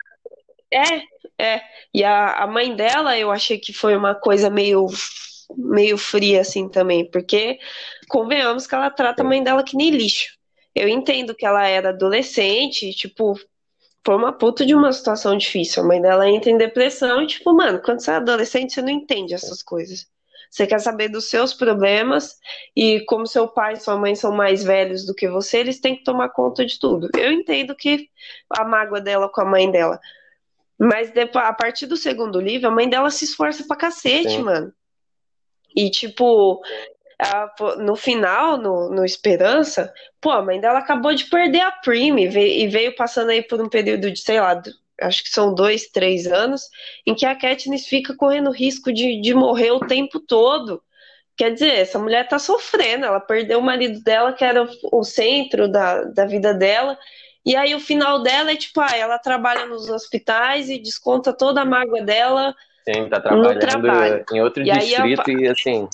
É, 0.71 1.03
é. 1.57 1.61
E 1.93 2.05
a, 2.05 2.45
a 2.45 2.47
mãe 2.47 2.75
dela, 2.75 3.19
eu 3.19 3.31
achei 3.31 3.59
que 3.59 3.73
foi 3.73 3.97
uma 3.97 4.15
coisa 4.15 4.49
meio, 4.49 4.87
meio 5.57 5.99
fria, 5.99 6.43
assim, 6.43 6.69
também. 6.69 7.11
Porque, 7.11 7.59
convenhamos 8.09 8.67
que 8.67 8.75
ela 8.75 8.91
trata 8.91 9.23
a 9.23 9.27
mãe 9.27 9.43
dela 9.43 9.65
que 9.65 9.77
nem 9.77 9.91
lixo. 9.91 10.37
Eu 10.75 10.89
entendo 10.89 11.35
que 11.35 11.45
ela 11.45 11.67
era 11.67 11.89
adolescente, 11.89 12.93
tipo, 12.93 13.35
foi 14.09 14.17
uma 14.17 14.33
puta 14.33 14.65
de 14.65 14.75
uma 14.75 14.91
situação 14.91 15.37
difícil. 15.37 15.83
A 15.83 15.87
mãe 15.87 16.01
dela 16.01 16.27
entra 16.27 16.49
em 16.49 16.57
depressão 16.57 17.21
e, 17.21 17.27
tipo, 17.27 17.53
mano, 17.53 17.79
quando 17.85 18.01
você 18.01 18.13
é 18.13 18.15
adolescente, 18.15 18.73
você 18.73 18.81
não 18.81 18.89
entende 18.89 19.35
essas 19.35 19.63
coisas. 19.63 20.07
Você 20.51 20.67
quer 20.67 20.79
saber 20.81 21.11
dos 21.11 21.29
seus 21.29 21.53
problemas 21.53 22.39
e 22.75 23.05
como 23.05 23.27
seu 23.27 23.47
pai 23.47 23.75
e 23.75 23.81
sua 23.81 23.99
mãe 23.99 24.15
são 24.15 24.33
mais 24.33 24.65
velhos 24.65 25.05
do 25.05 25.15
que 25.15 25.29
você, 25.29 25.59
eles 25.59 25.79
têm 25.79 25.95
que 25.95 26.05
tomar 26.05 26.31
conta 26.31 26.65
de 26.65 26.79
tudo. 26.79 27.11
Eu 27.19 27.31
entendo 27.31 27.77
que 27.77 28.09
a 28.49 28.65
mágoa 28.65 28.99
dela 28.99 29.29
com 29.29 29.43
a 29.43 29.45
mãe 29.45 29.71
dela. 29.71 30.01
Mas 30.79 31.11
depois, 31.13 31.45
a 31.45 31.53
partir 31.53 31.85
do 31.85 31.95
segundo 31.95 32.41
livro, 32.41 32.67
a 32.67 32.75
mãe 32.75 32.89
dela 32.89 33.11
se 33.11 33.27
esforça 33.27 33.63
pra 33.69 33.77
cacete, 33.77 34.37
Sim. 34.37 34.43
mano. 34.43 34.73
E, 35.77 35.91
tipo, 35.91 36.63
a- 37.19 37.49
pô, 37.49 37.77
no 37.77 37.97
final, 37.97 38.57
no, 38.57 38.91
no 38.91 39.05
Esperança, 39.05 39.93
pô, 40.21 40.31
a 40.31 40.43
mãe 40.43 40.61
dela 40.61 40.79
acabou 40.79 41.15
de 41.15 41.25
perder 41.25 41.61
a 41.61 41.73
Prime 41.73 42.25
e 42.25 42.67
veio, 42.69 42.95
passando 42.95 43.31
aí 43.31 43.43
por 43.43 43.61
um 43.61 43.69
período 43.69 44.11
de, 44.11 44.21
sei 44.21 44.41
lá, 44.41 44.61
acho 45.01 45.23
que 45.25 45.31
são 45.31 45.55
dois, 45.55 45.89
três 45.89 46.27
anos, 46.27 46.63
em 47.07 47.15
que 47.15 47.27
a 47.27 47.35
Katniss 47.35 47.87
fica 47.87 48.15
correndo 48.17 48.51
risco 48.51 48.93
de, 48.93 49.21
de 49.21 49.35
morrer 49.35 49.71
o 49.73 49.81
tempo 49.81 50.21
todo. 50.21 50.83
Quer 51.37 51.53
dizer, 51.53 51.73
essa 51.75 51.99
mulher 51.99 52.27
tá 52.29 52.39
sofrendo, 52.39 53.07
ela 53.07 53.21
perdeu 53.21 53.61
o 53.61 53.63
marido 53.63 54.01
dela, 54.03 54.33
que 54.33 54.45
era 54.45 54.69
o 54.93 55.05
centro 55.05 55.69
da, 55.71 56.03
da 56.05 56.27
vida 56.27 56.53
dela, 56.53 56.99
e 57.47 57.55
aí 57.57 57.75
o 57.75 57.81
final 57.81 58.23
dela 58.23 58.51
é 58.53 58.57
tipo, 58.57 58.81
ah, 58.81 58.95
ela 58.97 59.19
trabalha 59.19 59.65
nos 59.67 59.89
hospitais 59.89 60.69
e 60.69 60.79
desconta 60.79 61.33
toda 61.33 61.63
a 61.63 61.65
mágoa 61.65 62.03
dela 62.03 62.55
Sim, 62.85 63.09
tá 63.09 63.21
trabalhando 63.21 63.61
trabalho. 63.61 64.25
em 64.33 64.41
outro 64.41 64.65
E 64.65 64.71
a- 64.71 64.79
distrito 64.79 65.31
e 65.31 65.49
assim. 65.49 65.89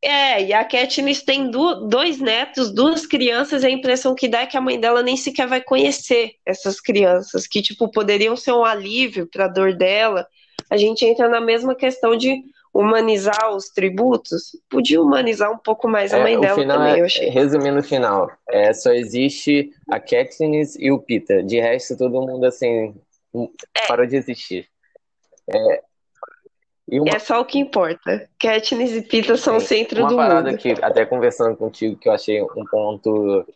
É, 0.00 0.44
e 0.44 0.52
a 0.52 0.64
Katniss 0.64 1.22
tem 1.22 1.50
do, 1.50 1.88
dois 1.88 2.20
netos, 2.20 2.72
duas 2.72 3.04
crianças, 3.04 3.62
e 3.64 3.66
a 3.66 3.70
impressão 3.70 4.14
que 4.14 4.28
dá 4.28 4.42
é 4.42 4.46
que 4.46 4.56
a 4.56 4.60
mãe 4.60 4.78
dela 4.78 5.02
nem 5.02 5.16
sequer 5.16 5.48
vai 5.48 5.60
conhecer 5.60 6.34
essas 6.46 6.80
crianças, 6.80 7.46
que, 7.48 7.60
tipo, 7.60 7.90
poderiam 7.90 8.36
ser 8.36 8.52
um 8.52 8.64
alívio 8.64 9.26
para 9.26 9.46
a 9.46 9.48
dor 9.48 9.74
dela. 9.74 10.26
A 10.70 10.76
gente 10.76 11.04
entra 11.04 11.28
na 11.28 11.40
mesma 11.40 11.74
questão 11.74 12.16
de 12.16 12.42
humanizar 12.72 13.50
os 13.56 13.70
tributos. 13.70 14.56
Podia 14.70 15.02
humanizar 15.02 15.50
um 15.50 15.58
pouco 15.58 15.88
mais 15.88 16.12
a 16.14 16.20
mãe 16.20 16.34
É, 16.36 16.40
dela 16.40 16.64
também, 16.64 16.94
é, 16.94 17.00
eu 17.00 17.04
achei. 17.06 17.28
resumindo 17.28 17.78
o 17.80 17.82
final, 17.82 18.30
é, 18.50 18.72
só 18.72 18.92
existe 18.92 19.72
a 19.90 19.98
Katniss 19.98 20.76
e 20.78 20.92
o 20.92 21.00
Peter. 21.00 21.42
De 21.44 21.58
resto, 21.58 21.96
todo 21.96 22.20
mundo, 22.20 22.44
assim, 22.44 22.94
parou 23.88 24.06
de 24.06 24.14
existir. 24.16 24.68
É, 25.50 25.82
uma, 26.90 27.14
É 27.14 27.18
só 27.18 27.40
o 27.40 27.44
que 27.44 27.58
importa. 27.58 28.28
Katniss 28.40 28.92
e 28.92 29.02
Pita 29.02 29.36
são 29.36 29.56
o 29.56 29.60
sim, 29.60 29.66
centro 29.66 30.00
uma 30.00 30.08
do 30.08 30.16
parada 30.16 30.50
mundo. 30.50 30.58
que, 30.58 30.70
até 30.82 31.04
conversando 31.06 31.56
contigo, 31.56 31.96
que 31.98 32.08
eu 32.08 32.12
achei 32.12 32.42
um 32.42 32.64
ponto 32.70 33.46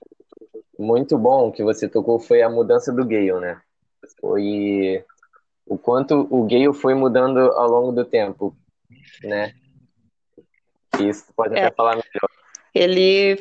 muito 0.78 1.16
bom 1.18 1.52
que 1.52 1.62
você 1.62 1.88
tocou 1.88 2.18
foi 2.18 2.42
a 2.42 2.50
mudança 2.50 2.92
do 2.92 3.06
Gale, 3.06 3.40
né? 3.40 3.60
Foi 4.20 5.04
o 5.66 5.78
quanto 5.78 6.26
o 6.30 6.46
Gale 6.46 6.72
foi 6.74 6.94
mudando 6.94 7.38
ao 7.38 7.68
longo 7.68 7.92
do 7.92 8.04
tempo, 8.04 8.54
né? 9.24 9.52
Isso 11.00 11.32
pode 11.34 11.54
É, 11.54 11.66
até 11.66 11.70
falar 11.74 11.96
melhor. 11.96 12.30
ele, 12.74 13.36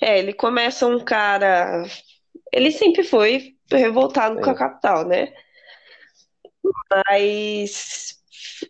é, 0.00 0.18
ele 0.18 0.32
começa 0.32 0.86
um 0.86 1.02
cara. 1.02 1.84
Ele 2.52 2.70
sempre 2.72 3.02
foi 3.04 3.56
revoltado 3.70 4.40
com 4.40 4.50
a 4.50 4.54
Sim, 4.54 4.54
capital, 4.54 5.06
né? 5.06 5.32
Mas 6.90 8.20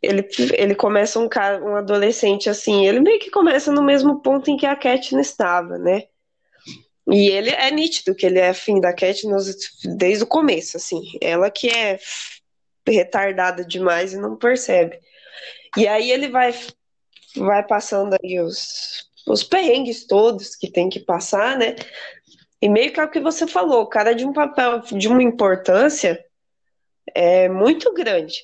ele, 0.03 0.28
ele 0.55 0.74
começa 0.74 1.18
um 1.18 1.28
um 1.62 1.76
adolescente 1.76 2.49
assim, 2.49 2.86
ele 2.86 3.01
meio 3.01 3.18
que 3.18 3.30
começa 3.30 3.72
no 3.72 3.82
mesmo 3.82 4.20
ponto 4.20 4.51
em 4.51 4.57
que 4.57 4.66
a 4.66 4.76
Katniss 4.76 5.28
estava, 5.28 5.78
né? 5.78 6.05
E 7.11 7.28
ele 7.28 7.51
é 7.51 7.70
nítido 7.70 8.14
que 8.14 8.24
ele 8.24 8.38
é 8.38 8.51
afim 8.51 8.80
da 8.80 8.95
Katniss 8.95 9.57
desde 9.99 10.24
o 10.24 10.28
começo, 10.28 10.76
assim. 10.76 11.03
Ela 11.20 11.51
que 11.51 11.68
é 11.68 11.99
retardada 12.86 13.64
demais 13.64 14.12
e 14.12 14.18
não 14.18 14.36
percebe. 14.36 14.99
E 15.76 15.86
aí 15.88 16.11
ele 16.11 16.28
vai, 16.28 16.55
vai 17.36 17.66
passando 17.66 18.16
aí 18.22 18.41
os, 18.41 19.09
os 19.26 19.43
perrengues 19.43 20.07
todos 20.07 20.55
que 20.55 20.70
tem 20.70 20.88
que 20.88 21.01
passar, 21.01 21.57
né? 21.57 21.76
E 22.62 22.68
meio 22.68 22.93
que 22.93 23.01
é 23.01 23.05
o 23.05 23.11
que 23.11 23.20
você 23.20 23.47
falou, 23.47 23.82
o 23.82 23.88
cara 23.88 24.14
de 24.14 24.24
um 24.24 24.32
papel, 24.32 24.80
de 24.80 25.09
uma 25.09 25.22
importância 25.22 26.22
é 27.14 27.48
muito 27.48 27.92
grande. 27.92 28.34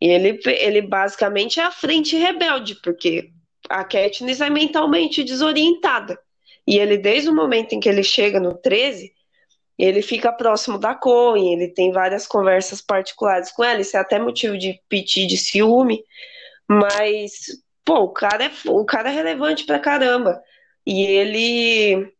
E 0.00 0.08
ele, 0.08 0.40
ele 0.46 0.82
basicamente 0.82 1.58
é 1.58 1.64
a 1.64 1.72
frente 1.72 2.16
rebelde, 2.16 2.76
porque 2.82 3.30
a 3.68 3.84
Katniss 3.84 4.40
é 4.40 4.48
mentalmente 4.48 5.24
desorientada. 5.24 6.18
E 6.66 6.78
ele, 6.78 6.96
desde 6.98 7.28
o 7.28 7.34
momento 7.34 7.72
em 7.72 7.80
que 7.80 7.88
ele 7.88 8.02
chega 8.02 8.38
no 8.38 8.54
13, 8.54 9.12
ele 9.78 10.02
fica 10.02 10.32
próximo 10.32 10.78
da 10.78 10.94
Coen, 10.94 11.52
ele 11.52 11.68
tem 11.68 11.92
várias 11.92 12.26
conversas 12.26 12.80
particulares 12.80 13.50
com 13.52 13.64
ela, 13.64 13.80
isso 13.80 13.96
é 13.96 14.00
até 14.00 14.18
motivo 14.18 14.58
de 14.58 14.80
piti 14.88 15.26
de 15.26 15.36
ciúme, 15.36 16.02
mas, 16.68 17.46
pô, 17.84 18.00
o 18.00 18.12
cara 18.12 18.44
é, 18.44 18.50
o 18.66 18.84
cara 18.84 19.10
é 19.10 19.14
relevante 19.14 19.64
pra 19.64 19.78
caramba. 19.78 20.42
E 20.84 21.04
ele, 21.04 22.12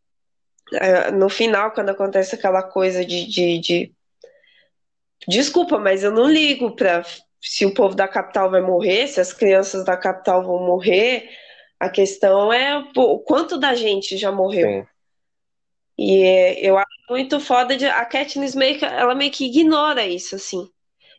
é, 0.75 1.11
no 1.11 1.29
final, 1.29 1.73
quando 1.73 1.91
acontece 1.91 2.35
aquela 2.35 2.63
coisa 2.63 3.05
de, 3.05 3.27
de, 3.27 3.59
de 3.59 3.93
Desculpa, 5.27 5.79
mas 5.79 6.05
eu 6.05 6.11
não 6.11 6.29
ligo 6.29 6.75
para 6.75 7.05
se 7.41 7.65
o 7.65 7.75
povo 7.75 7.95
da 7.95 8.09
capital 8.09 8.51
vai 8.51 8.61
morrer, 8.61 9.07
se 9.07 9.21
as 9.21 9.33
crianças 9.33 9.85
da 9.85 9.97
capital 9.97 10.45
vão 10.45 10.65
morrer. 10.67 11.29
A 11.79 11.89
questão 11.89 12.53
é 12.53 12.77
o 12.97 13.19
quanto 13.21 13.57
da 13.59 13.75
gente 13.75 14.17
já 14.17 14.33
morreu. 14.33 14.69
sim, 14.69 14.87
E 15.97 16.23
é, 16.23 16.61
eu 16.61 16.77
acho 16.77 16.89
muito 17.09 17.41
foda 17.41 17.77
de 17.77 17.87
a 17.87 18.05
Katniss 18.05 18.55
meio 18.55 18.79
que, 18.79 18.85
ela 18.85 19.15
meio 19.15 19.31
que 19.31 19.47
ignora 19.47 20.07
isso 20.07 20.35
assim. 20.37 20.69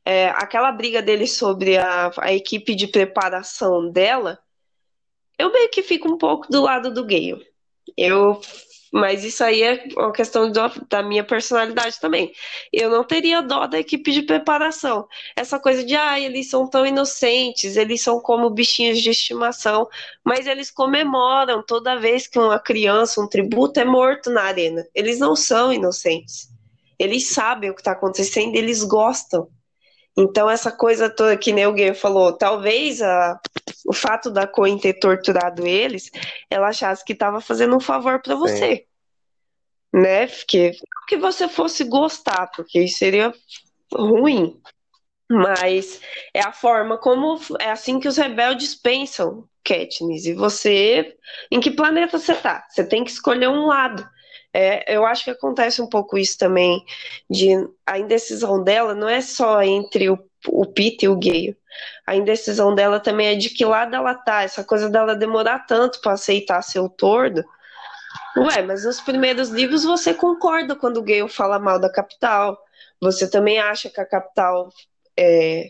É, 0.06 0.30
aquela 0.30 0.72
briga 0.72 1.02
dele 1.02 1.28
sobre 1.28 1.78
a, 1.78 2.12
a 2.18 2.34
equipe 2.34 2.76
de 2.76 2.88
preparação 2.88 3.92
dela, 3.92 4.40
eu 5.38 5.52
meio 5.52 5.70
que 5.70 5.82
fico 5.84 6.10
um 6.10 6.18
pouco 6.18 6.48
do 6.52 6.62
lado 6.62 6.94
do 6.94 7.06
Gale. 7.06 7.46
Eu, 7.98 8.42
mas 8.92 9.24
isso 9.24 9.44
aí 9.44 9.62
é 9.64 9.84
uma 9.96 10.12
questão 10.12 10.52
do- 10.52 10.86
da 10.90 11.02
minha 11.04 11.24
personalidade 11.24 12.00
também. 12.00 12.32
Eu 12.72 12.90
não 12.90 13.04
teria 13.04 13.42
dó 13.42 13.68
da 13.68 13.80
equipe 13.80 14.12
de 14.12 14.22
preparação. 14.24 15.08
Essa 15.36 15.60
coisa 15.60 15.84
de, 15.84 15.96
ah, 15.96 16.20
eles 16.20 16.50
são 16.50 16.68
tão 16.68 16.86
inocentes, 16.86 17.76
eles 17.78 18.02
são 18.04 18.20
como 18.20 18.50
bichinhos 18.50 19.00
de 19.02 19.10
estimação, 19.10 19.88
mas 20.24 20.48
eles 20.48 20.72
comemoram 20.72 21.64
toda 21.64 22.00
vez 22.00 22.28
que 22.28 22.40
uma 22.40 22.60
criança, 22.60 23.22
um 23.22 23.28
tributo 23.28 23.80
é 23.80 23.86
morto 23.86 24.30
na 24.30 24.44
arena. 24.44 24.86
Eles 24.94 25.20
não 25.20 25.36
são 25.36 25.72
inocentes. 25.74 26.50
Eles 26.98 27.30
sabem 27.34 27.70
o 27.70 27.74
que 27.76 27.82
está 27.82 27.92
acontecendo, 27.94 28.56
eles 28.56 28.84
gostam. 28.84 29.48
Então, 30.18 30.50
essa 30.50 30.72
coisa 30.72 31.10
toda 31.10 31.38
que 31.38 31.54
nem 31.54 31.66
o 31.66 31.74
Gay 31.74 31.94
falou, 31.94 32.34
talvez 32.34 33.02
a, 33.02 33.40
o 33.86 33.94
fato 33.94 34.30
da 34.30 34.46
Coen 34.46 34.78
ter 34.78 34.94
torturado 34.94 35.66
eles, 35.66 36.12
ela 36.50 36.68
achasse 36.70 37.06
que 37.06 37.14
estava 37.14 37.40
fazendo 37.40 37.76
um 37.76 37.80
favor 37.80 38.22
para 38.22 38.34
sim. 38.34 38.40
você, 38.40 38.86
né? 39.94 40.28
Porque 40.28 40.72
não 40.72 41.06
que 41.08 41.18
você 41.18 41.48
fosse 41.48 41.84
gostar, 41.84 42.48
porque 42.56 42.82
isso 42.82 42.98
seria 42.98 43.34
ruim, 43.94 44.60
mas 45.32 46.02
é 46.34 46.42
a 46.42 46.52
forma 46.52 46.98
como 46.98 47.40
é 47.60 47.70
assim 47.70 48.00
que 48.00 48.08
os 48.08 48.18
rebeldes 48.18 48.76
pensam, 48.76 49.48
Katniss. 49.64 50.26
E 50.26 50.34
você, 50.34 51.16
em 51.52 51.60
que 51.60 51.72
planeta 51.72 52.18
você 52.18 52.34
tá? 52.34 52.66
Você 52.70 52.84
tem 52.84 53.04
que 53.04 53.12
escolher 53.12 53.48
um 53.48 53.68
lado. 53.68 54.08
É, 54.54 54.96
eu 54.96 55.06
acho 55.06 55.24
que 55.24 55.30
acontece 55.32 55.82
um 55.82 55.88
pouco 55.88 56.18
isso 56.18 56.38
também, 56.38 56.84
de 57.30 57.56
a 57.86 58.00
indecisão 58.00 58.64
dela 58.64 58.96
não 58.96 59.08
é 59.08 59.22
só 59.22 59.62
entre 59.62 60.10
o, 60.10 60.18
o 60.48 60.66
Pete 60.66 61.06
e 61.06 61.10
o 61.10 61.16
Gale. 61.16 61.56
A 62.06 62.16
indecisão 62.16 62.74
dela 62.74 63.00
também 63.00 63.28
é 63.28 63.36
de 63.36 63.50
que 63.50 63.64
lado 63.64 63.96
ela 63.96 64.16
tá, 64.16 64.44
essa 64.44 64.64
coisa 64.64 64.90
dela 64.90 65.16
demorar 65.16 65.66
tanto 65.68 66.02
para 66.02 66.14
aceitar 66.14 66.62
ser 66.64 66.80
o 66.80 66.90
tordo. 66.90 67.44
Ué, 68.38 68.62
mas 68.64 68.86
nos 68.86 69.00
primeiros 69.02 69.50
livros 69.50 69.84
você 69.84 70.14
concorda 70.14 70.76
quando 70.76 70.98
o 70.98 71.04
Gale 71.04 71.30
fala 71.30 71.60
mal 71.60 71.80
da 71.80 71.92
capital. 71.92 72.58
Você 73.02 73.30
também 73.30 73.60
acha 73.60 73.90
que 73.90 74.02
a 74.02 74.06
capital 74.06 74.70
é, 75.18 75.70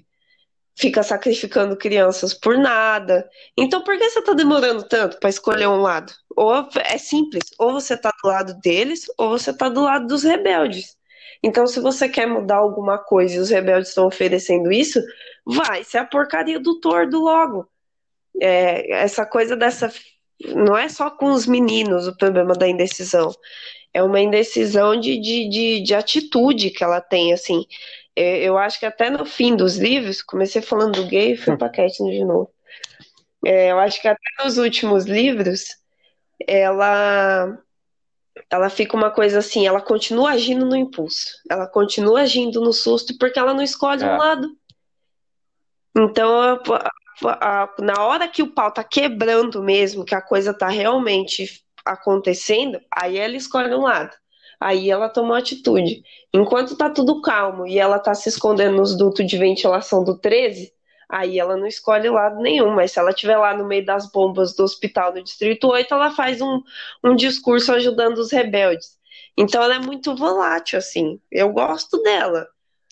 fica 0.79 1.03
sacrificando 1.03 1.75
crianças 1.75 2.33
por 2.33 2.57
nada. 2.57 3.29
Então 3.57 3.83
por 3.83 3.97
que 3.97 4.09
você 4.09 4.21
tá 4.21 4.33
demorando 4.33 4.83
tanto 4.83 5.19
para 5.19 5.29
escolher 5.29 5.67
um 5.67 5.81
lado? 5.81 6.13
Ou 6.35 6.53
é 6.77 6.97
simples, 6.97 7.43
ou 7.59 7.73
você 7.73 7.97
tá 7.97 8.13
do 8.23 8.29
lado 8.29 8.53
deles, 8.61 9.05
ou 9.17 9.29
você 9.29 9.51
tá 9.51 9.67
do 9.67 9.83
lado 9.83 10.07
dos 10.07 10.23
rebeldes. 10.23 10.97
Então, 11.43 11.67
se 11.67 11.79
você 11.79 12.07
quer 12.09 12.25
mudar 12.27 12.57
alguma 12.57 12.97
coisa 12.97 13.35
e 13.35 13.39
os 13.39 13.49
rebeldes 13.49 13.89
estão 13.89 14.07
oferecendo 14.07 14.71
isso, 14.71 15.01
vai 15.45 15.83
ser 15.83 15.99
a 15.99 16.05
porcaria 16.05 16.59
do 16.59 16.79
tordo 16.79 17.19
logo. 17.19 17.67
É, 18.41 18.91
essa 19.03 19.25
coisa 19.25 19.55
dessa. 19.55 19.91
Não 20.55 20.77
é 20.77 20.87
só 20.87 21.09
com 21.09 21.31
os 21.31 21.45
meninos 21.45 22.07
o 22.07 22.15
problema 22.15 22.53
da 22.53 22.67
indecisão. 22.67 23.33
É 23.93 24.03
uma 24.03 24.19
indecisão 24.19 24.97
de, 24.99 25.17
de, 25.19 25.49
de, 25.49 25.83
de 25.83 25.95
atitude 25.95 26.69
que 26.71 26.83
ela 26.83 27.01
tem, 27.01 27.33
assim. 27.33 27.65
É, 28.21 28.43
Eu 28.43 28.57
acho 28.57 28.77
que 28.77 28.85
até 28.85 29.09
no 29.09 29.25
fim 29.25 29.55
dos 29.55 29.77
livros, 29.77 30.21
comecei 30.21 30.61
falando 30.61 31.01
do 31.01 31.07
gay 31.07 31.31
e 31.33 31.37
fui 31.37 31.55
pra 31.55 31.69
Katniss 31.71 32.17
de 32.17 32.25
novo. 32.25 32.51
É, 33.45 33.71
eu 33.71 33.79
acho 33.79 34.01
que 34.01 34.07
até 34.09 34.43
nos 34.43 34.57
últimos 34.57 35.05
livros, 35.05 35.77
ela 36.45 37.57
ela 38.51 38.69
fica 38.69 38.95
uma 38.97 39.09
coisa 39.11 39.39
assim, 39.39 39.65
ela 39.67 39.81
continua 39.81 40.31
agindo 40.31 40.65
no 40.65 40.75
impulso, 40.75 41.27
ela 41.49 41.67
continua 41.67 42.21
agindo 42.21 42.59
no 42.61 42.73
susto 42.73 43.17
porque 43.17 43.37
ela 43.39 43.53
não 43.53 43.61
escolhe 43.61 44.03
um 44.03 44.07
É. 44.15 44.17
lado. 44.17 44.49
Então, 45.97 46.41
a- 46.41 46.61
a- 47.25 47.63
a- 47.63 47.75
na 47.79 48.03
hora 48.05 48.27
que 48.27 48.41
o 48.43 48.51
pau 48.53 48.71
tá 48.71 48.83
quebrando 48.83 49.61
mesmo, 49.63 50.03
que 50.05 50.15
a 50.15 50.21
coisa 50.21 50.53
tá 50.53 50.67
realmente 50.67 51.63
acontecendo, 51.85 52.79
aí 52.93 53.17
ela 53.17 53.35
escolhe 53.35 53.73
um 53.73 53.81
lado. 53.83 54.15
Aí 54.59 54.89
ela 54.89 55.07
toma 55.09 55.29
uma 55.29 55.37
atitude. 55.39 56.03
Enquanto 56.33 56.75
tá 56.75 56.89
tudo 56.89 57.21
calmo 57.21 57.65
e 57.65 57.79
ela 57.79 57.97
tá 57.99 58.13
se 58.13 58.29
escondendo 58.29 58.75
nos 58.77 58.97
dutos 58.97 59.25
de 59.25 59.37
ventilação 59.37 60.03
do 60.03 60.17
13, 60.17 60.73
aí 61.07 61.39
ela 61.39 61.55
não 61.55 61.65
escolhe 61.65 62.09
lado 62.09 62.41
nenhum. 62.41 62.71
Mas 62.75 62.91
se 62.91 62.99
ela 62.99 63.11
estiver 63.11 63.37
lá 63.37 63.55
no 63.55 63.65
meio 63.65 63.85
das 63.85 64.11
bombas 64.11 64.55
do 64.55 64.63
hospital 64.63 65.13
do 65.13 65.23
Distrito 65.23 65.67
8, 65.67 65.93
ela 65.93 66.11
faz 66.11 66.41
um, 66.41 66.61
um 67.03 67.15
discurso 67.15 67.71
ajudando 67.73 68.17
os 68.17 68.31
rebeldes. 68.31 68.97
Então 69.37 69.63
ela 69.63 69.75
é 69.75 69.79
muito 69.79 70.15
volátil, 70.15 70.77
assim. 70.77 71.19
Eu 71.31 71.53
gosto 71.53 72.01
dela. 72.03 72.47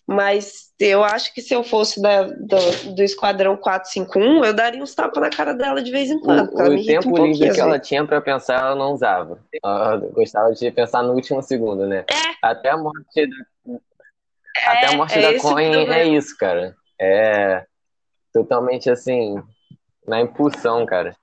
Mas 0.08 0.72
eu 0.80 1.04
acho 1.04 1.34
que 1.34 1.42
se 1.42 1.54
eu 1.54 1.64
fosse 1.66 2.02
da- 2.02 2.24
do, 2.24 2.96
do 2.96 3.04
Esquadrão 3.04 3.58
451, 3.58 4.46
eu 4.46 4.54
daria 4.54 4.82
uns 4.82 4.96
tapas 4.96 5.22
na 5.22 5.30
cara 5.30 5.54
dela 5.54 5.84
de 5.84 5.92
vez 5.92 6.10
em 6.10 6.18
quando, 6.18 6.50
O, 6.54 6.64
o 6.64 6.74
um 6.76 6.86
tempo 6.86 7.10
pouquinho 7.10 7.34
livre 7.34 7.54
que 7.54 7.60
ela 7.60 7.78
tinha 7.78 8.08
pra 8.08 8.22
pensar, 8.22 8.62
ela 8.62 8.76
não 8.76 8.94
usava. 8.94 9.38
Ela 9.62 9.98
gostava 9.98 10.54
de 10.54 10.72
pensar 10.72 11.04
no 11.04 11.12
último 11.14 11.42
segundo, 11.44 11.86
né? 11.86 12.06
É, 12.10 12.38
Até 12.42 12.70
a 12.70 12.78
morte 12.78 13.28
da, 13.28 13.76
até 14.66 14.86
a 14.88 14.94
morte 14.94 15.18
é 15.18 15.22
da 15.22 15.32
esse 15.34 15.46
o 15.46 15.50
Coen 15.50 15.90
é 15.92 16.06
isso, 16.06 16.38
cara. 16.38 16.74
É 17.00 17.66
totalmente 18.32 18.90
assim, 18.90 19.36
na 20.08 20.22
impulsão, 20.22 20.86
cara. 20.86 21.18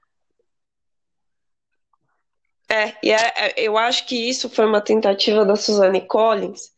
É, 2.69 2.93
e 3.03 3.13
é, 3.13 3.33
é, 3.37 3.55
eu 3.57 3.79
acho 3.79 4.07
que 4.07 4.29
isso 4.29 4.51
foi 4.51 4.67
uma 4.67 4.81
tentativa 4.81 5.45
da 5.45 5.57
Suzanne 5.57 6.01
Collins 6.03 6.74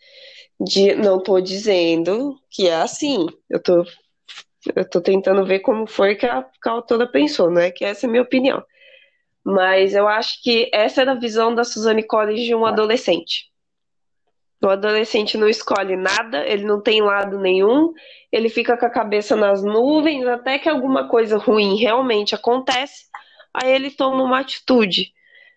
de, 0.61 0.95
não 0.95 1.23
tô 1.23 1.41
dizendo 1.41 2.39
que 2.51 2.69
é 2.69 2.77
assim, 2.77 3.27
eu 3.49 3.63
tô, 3.63 3.85
eu 4.75 4.89
tô 4.89 5.01
tentando 5.01 5.45
ver 5.45 5.61
como 5.61 5.87
foi 5.87 6.15
que 6.15 6.27
a, 6.27 6.43
que 6.43 6.69
a 6.69 6.73
autora 6.73 7.07
pensou, 7.07 7.51
não 7.51 7.61
é 7.61 7.71
que 7.71 7.85
essa 7.85 8.07
é 8.07 8.09
a 8.09 8.11
minha 8.11 8.23
opinião. 8.23 8.63
Mas 9.45 9.95
eu 9.95 10.09
acho 10.09 10.43
que 10.43 10.69
essa 10.73 11.03
era 11.03 11.13
a 11.13 11.19
visão 11.19 11.55
da 11.55 11.63
Suzanne 11.63 12.03
Collins 12.03 12.41
de 12.41 12.55
um 12.55 12.67
adolescente. 12.67 13.45
O 14.61 14.69
adolescente 14.69 15.37
não 15.37 15.49
escolhe 15.49 15.97
nada, 15.97 16.45
ele 16.47 16.65
não 16.65 16.81
tem 16.81 17.03
lado 17.03 17.39
nenhum, 17.39 17.93
ele 18.33 18.49
fica 18.49 18.77
com 18.77 18.87
a 18.87 18.91
cabeça 18.91 19.37
nas 19.37 19.63
nuvens 19.63 20.27
até 20.27 20.59
que 20.59 20.69
alguma 20.69 21.09
coisa 21.09 21.37
ruim 21.37 21.77
realmente 21.77 22.35
acontece, 22.35 23.05
aí 23.55 23.71
ele 23.71 23.91
toma 23.91 24.23
uma 24.23 24.41
atitude. 24.41 25.13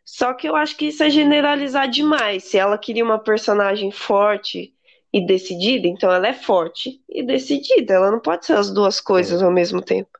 Só 0.05 0.33
que 0.33 0.47
eu 0.47 0.55
acho 0.55 0.75
que 0.75 0.87
isso 0.87 1.01
é 1.03 1.09
generalizar 1.09 1.87
demais. 1.87 2.43
Se 2.43 2.57
ela 2.57 2.77
queria 2.77 3.03
uma 3.03 3.19
personagem 3.19 3.91
forte 3.91 4.73
e 5.11 5.25
decidida, 5.25 5.87
então 5.87 6.11
ela 6.11 6.27
é 6.27 6.33
forte 6.33 7.01
e 7.09 7.23
decidida. 7.23 7.95
Ela 7.95 8.11
não 8.11 8.19
pode 8.19 8.45
ser 8.45 8.53
as 8.53 8.71
duas 8.71 9.01
coisas 9.01 9.41
ao 9.41 9.51
mesmo 9.51 9.81
tempo. 9.81 10.19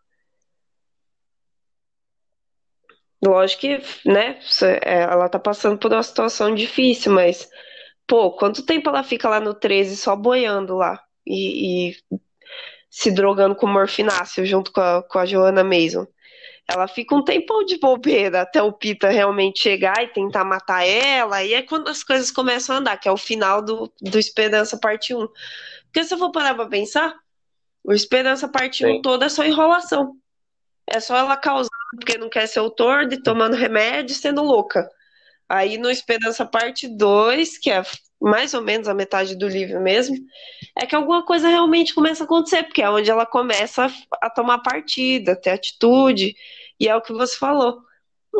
Lógico 3.23 3.61
que, 3.61 3.81
né, 4.05 4.39
é, 4.83 5.01
ela 5.01 5.27
tá 5.27 5.37
passando 5.37 5.77
por 5.77 5.91
uma 5.91 6.01
situação 6.01 6.55
difícil, 6.55 7.11
mas, 7.11 7.49
pô, 8.07 8.31
quanto 8.31 8.65
tempo 8.65 8.89
ela 8.89 9.03
fica 9.03 9.27
lá 9.27 9.39
no 9.39 9.53
13 9.53 9.97
só 9.97 10.15
boiando 10.15 10.75
lá 10.77 11.03
e, 11.25 11.89
e 11.91 11.95
se 12.89 13.11
drogando 13.11 13.55
com 13.55 13.67
morfináceo 13.67 14.45
junto 14.45 14.71
com 14.71 14.81
a, 14.81 15.03
com 15.03 15.19
a 15.19 15.25
Joana 15.25 15.63
Mason? 15.63 16.07
Ela 16.71 16.87
fica 16.87 17.15
um 17.15 17.23
tempão 17.23 17.65
de 17.65 17.79
bobeira 17.79 18.41
até 18.41 18.61
o 18.61 18.71
Pita 18.71 19.09
realmente 19.09 19.59
chegar 19.59 20.03
e 20.03 20.07
tentar 20.07 20.45
matar 20.45 20.85
ela, 20.85 21.43
e 21.43 21.55
é 21.55 21.63
quando 21.63 21.87
as 21.87 22.03
coisas 22.03 22.29
começam 22.29 22.75
a 22.75 22.79
andar, 22.79 22.97
que 22.97 23.09
é 23.09 23.11
o 23.11 23.17
final 23.17 23.59
do, 23.59 23.91
do 23.99 24.19
Esperança 24.19 24.77
Parte 24.77 25.15
1. 25.15 25.27
Porque 25.85 26.03
se 26.03 26.13
eu 26.13 26.19
for 26.19 26.31
parar 26.31 26.53
pra 26.53 26.67
pensar, 26.67 27.15
o 27.83 27.91
Esperança 27.91 28.47
Parte 28.47 28.85
Sim. 28.85 28.99
1 28.99 29.01
toda 29.01 29.25
é 29.25 29.29
só 29.29 29.43
enrolação. 29.43 30.15
É 30.85 30.99
só 30.99 31.17
ela 31.17 31.35
causando 31.35 31.69
porque 31.95 32.19
não 32.19 32.29
quer 32.29 32.47
ser 32.47 32.59
autor, 32.59 33.07
de 33.07 33.21
tomando 33.23 33.55
remédio 33.55 34.13
sendo 34.13 34.43
louca. 34.43 34.87
Aí 35.47 35.79
no 35.79 35.89
Esperança 35.89 36.45
Parte 36.45 36.87
2, 36.87 37.57
que 37.57 37.71
é 37.71 37.81
mais 38.21 38.53
ou 38.53 38.61
menos 38.61 38.87
a 38.87 38.93
metade 38.93 39.35
do 39.35 39.47
livro 39.47 39.79
mesmo, 39.79 40.17
é 40.77 40.85
que 40.85 40.95
alguma 40.95 41.23
coisa 41.25 41.47
realmente 41.47 41.93
começa 41.93 42.23
a 42.23 42.25
acontecer, 42.25 42.63
porque 42.63 42.81
é 42.81 42.89
onde 42.89 43.09
ela 43.09 43.25
começa 43.25 43.91
a, 44.21 44.29
tomar 44.29 44.59
partida, 44.59 45.35
ter 45.35 45.51
atitude, 45.51 46.35
e 46.79 46.87
é 46.87 46.95
o 46.95 47.01
que 47.01 47.13
você 47.13 47.37
falou. 47.37 47.81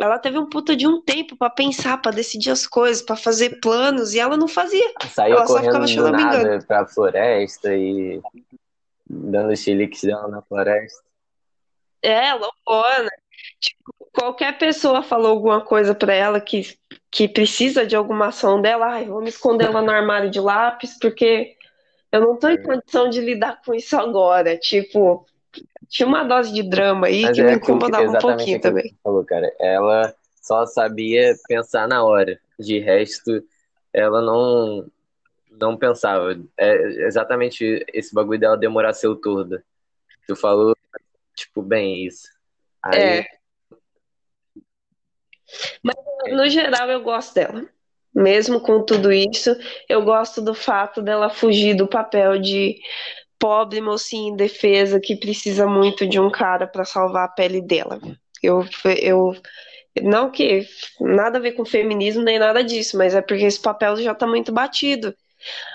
Ela 0.00 0.18
teve 0.18 0.38
um 0.38 0.48
puta 0.48 0.76
de 0.76 0.86
um 0.86 1.00
tempo 1.02 1.36
para 1.36 1.50
pensar, 1.50 2.00
para 2.00 2.12
decidir 2.12 2.50
as 2.50 2.66
coisas, 2.66 3.02
para 3.02 3.16
fazer 3.16 3.60
planos, 3.60 4.14
e 4.14 4.20
ela 4.20 4.36
não 4.36 4.46
fazia. 4.46 4.92
Saía 5.08 5.34
ela 5.34 5.46
correndo 5.46 5.72
só 5.72 5.86
ficava 5.86 6.10
do 6.10 6.16
nada 6.16 6.64
pra 6.66 6.86
floresta 6.86 7.74
e 7.74 8.20
dando 9.08 9.56
xiliques 9.56 10.02
dela 10.02 10.28
na 10.28 10.42
floresta. 10.42 11.02
É, 12.02 12.32
loucona. 12.32 13.10
Tipo, 13.60 14.08
qualquer 14.12 14.56
pessoa 14.58 15.02
falou 15.02 15.32
alguma 15.32 15.60
coisa 15.60 15.94
para 15.94 16.14
ela 16.14 16.40
que, 16.40 16.78
que 17.10 17.28
precisa 17.28 17.84
de 17.84 17.96
alguma 17.96 18.28
ação 18.28 18.62
dela, 18.62 18.86
ai, 18.86 19.06
vou 19.06 19.20
me 19.20 19.28
esconder 19.28 19.68
lá 19.70 19.82
no 19.82 19.90
armário 19.90 20.30
de 20.30 20.40
lápis, 20.40 20.96
porque 20.98 21.56
eu 22.12 22.20
não 22.20 22.36
tô 22.36 22.48
em 22.48 22.54
é. 22.54 22.62
condição 22.62 23.08
de 23.08 23.20
lidar 23.20 23.60
com 23.64 23.74
isso 23.74 23.96
agora. 23.96 24.56
Tipo, 24.56 25.26
tinha 25.88 26.06
uma 26.06 26.22
dose 26.22 26.52
de 26.52 26.62
drama 26.62 27.08
aí 27.08 27.22
Mas 27.22 27.36
que 27.36 27.40
é 27.40 27.44
me 27.44 27.52
incomodava 27.54 28.04
que, 28.04 28.16
um 28.16 28.20
pouquinho 28.20 28.60
também. 28.60 28.96
Falou, 29.02 29.24
cara. 29.24 29.52
Ela 29.58 30.14
só 30.40 30.64
sabia 30.66 31.34
pensar 31.48 31.88
na 31.88 32.04
hora. 32.04 32.38
De 32.58 32.78
resto, 32.78 33.42
ela 33.92 34.20
não 34.22 34.86
não 35.50 35.76
pensava. 35.76 36.38
É 36.56 36.74
exatamente 37.06 37.84
esse 37.92 38.14
bagulho 38.14 38.38
dela 38.38 38.56
demorar 38.56 38.92
ser 38.92 39.14
torda. 39.16 39.64
Tu 40.26 40.36
falou, 40.36 40.76
tipo, 41.34 41.60
bem 41.60 42.06
isso. 42.06 42.28
Aí... 42.82 43.00
É. 43.00 43.39
Mas, 45.82 45.96
no 46.32 46.48
geral, 46.48 46.90
eu 46.90 47.02
gosto 47.02 47.34
dela. 47.34 47.64
Mesmo 48.14 48.60
com 48.60 48.82
tudo 48.84 49.12
isso, 49.12 49.56
eu 49.88 50.02
gosto 50.02 50.40
do 50.42 50.52
fato 50.52 51.00
dela 51.00 51.30
fugir 51.30 51.74
do 51.74 51.86
papel 51.86 52.38
de 52.40 52.76
pobre 53.38 53.80
mocinha 53.80 54.32
indefesa 54.32 55.00
que 55.00 55.16
precisa 55.16 55.66
muito 55.66 56.06
de 56.06 56.20
um 56.20 56.30
cara 56.30 56.66
para 56.66 56.84
salvar 56.84 57.24
a 57.24 57.28
pele 57.28 57.62
dela. 57.62 58.00
Eu, 58.42 58.64
eu 59.00 59.34
não 60.02 60.30
que 60.30 60.66
nada 61.00 61.38
a 61.38 61.40
ver 61.40 61.52
com 61.52 61.64
feminismo 61.64 62.22
nem 62.22 62.38
nada 62.38 62.62
disso, 62.62 62.98
mas 62.98 63.14
é 63.14 63.22
porque 63.22 63.44
esse 63.44 63.60
papel 63.60 63.96
já 63.96 64.12
está 64.12 64.26
muito 64.26 64.52
batido. 64.52 65.14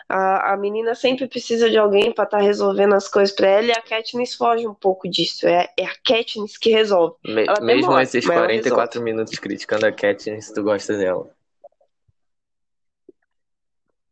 A, 0.08 0.54
a 0.54 0.58
menina 0.58 0.94
sempre 0.96 1.28
precisa 1.28 1.70
de 1.70 1.78
alguém 1.78 2.12
para 2.12 2.26
estar 2.26 2.38
tá 2.38 2.44
resolvendo 2.44 2.94
as 2.94 3.08
coisas 3.08 3.36
para 3.36 3.48
ela 3.48 3.68
e 3.68 3.72
a 3.72 3.82
Katniss 3.82 4.36
foge 4.36 4.68
um 4.68 4.74
pouco 4.74 5.10
disso. 5.10 5.48
É, 5.48 5.70
é 5.78 5.86
a 5.86 5.96
Katniss 6.04 6.58
que 6.58 6.70
resolve. 6.70 7.16
Me, 7.26 7.46
mesmo 7.62 7.82
demora, 7.82 8.04
esses 8.04 8.26
44 8.26 9.02
minutos 9.02 9.38
criticando 9.40 9.86
a 9.86 9.92
Katniss, 9.92 10.52
tu 10.52 10.64
gosta 10.64 10.98
dela? 10.98 11.30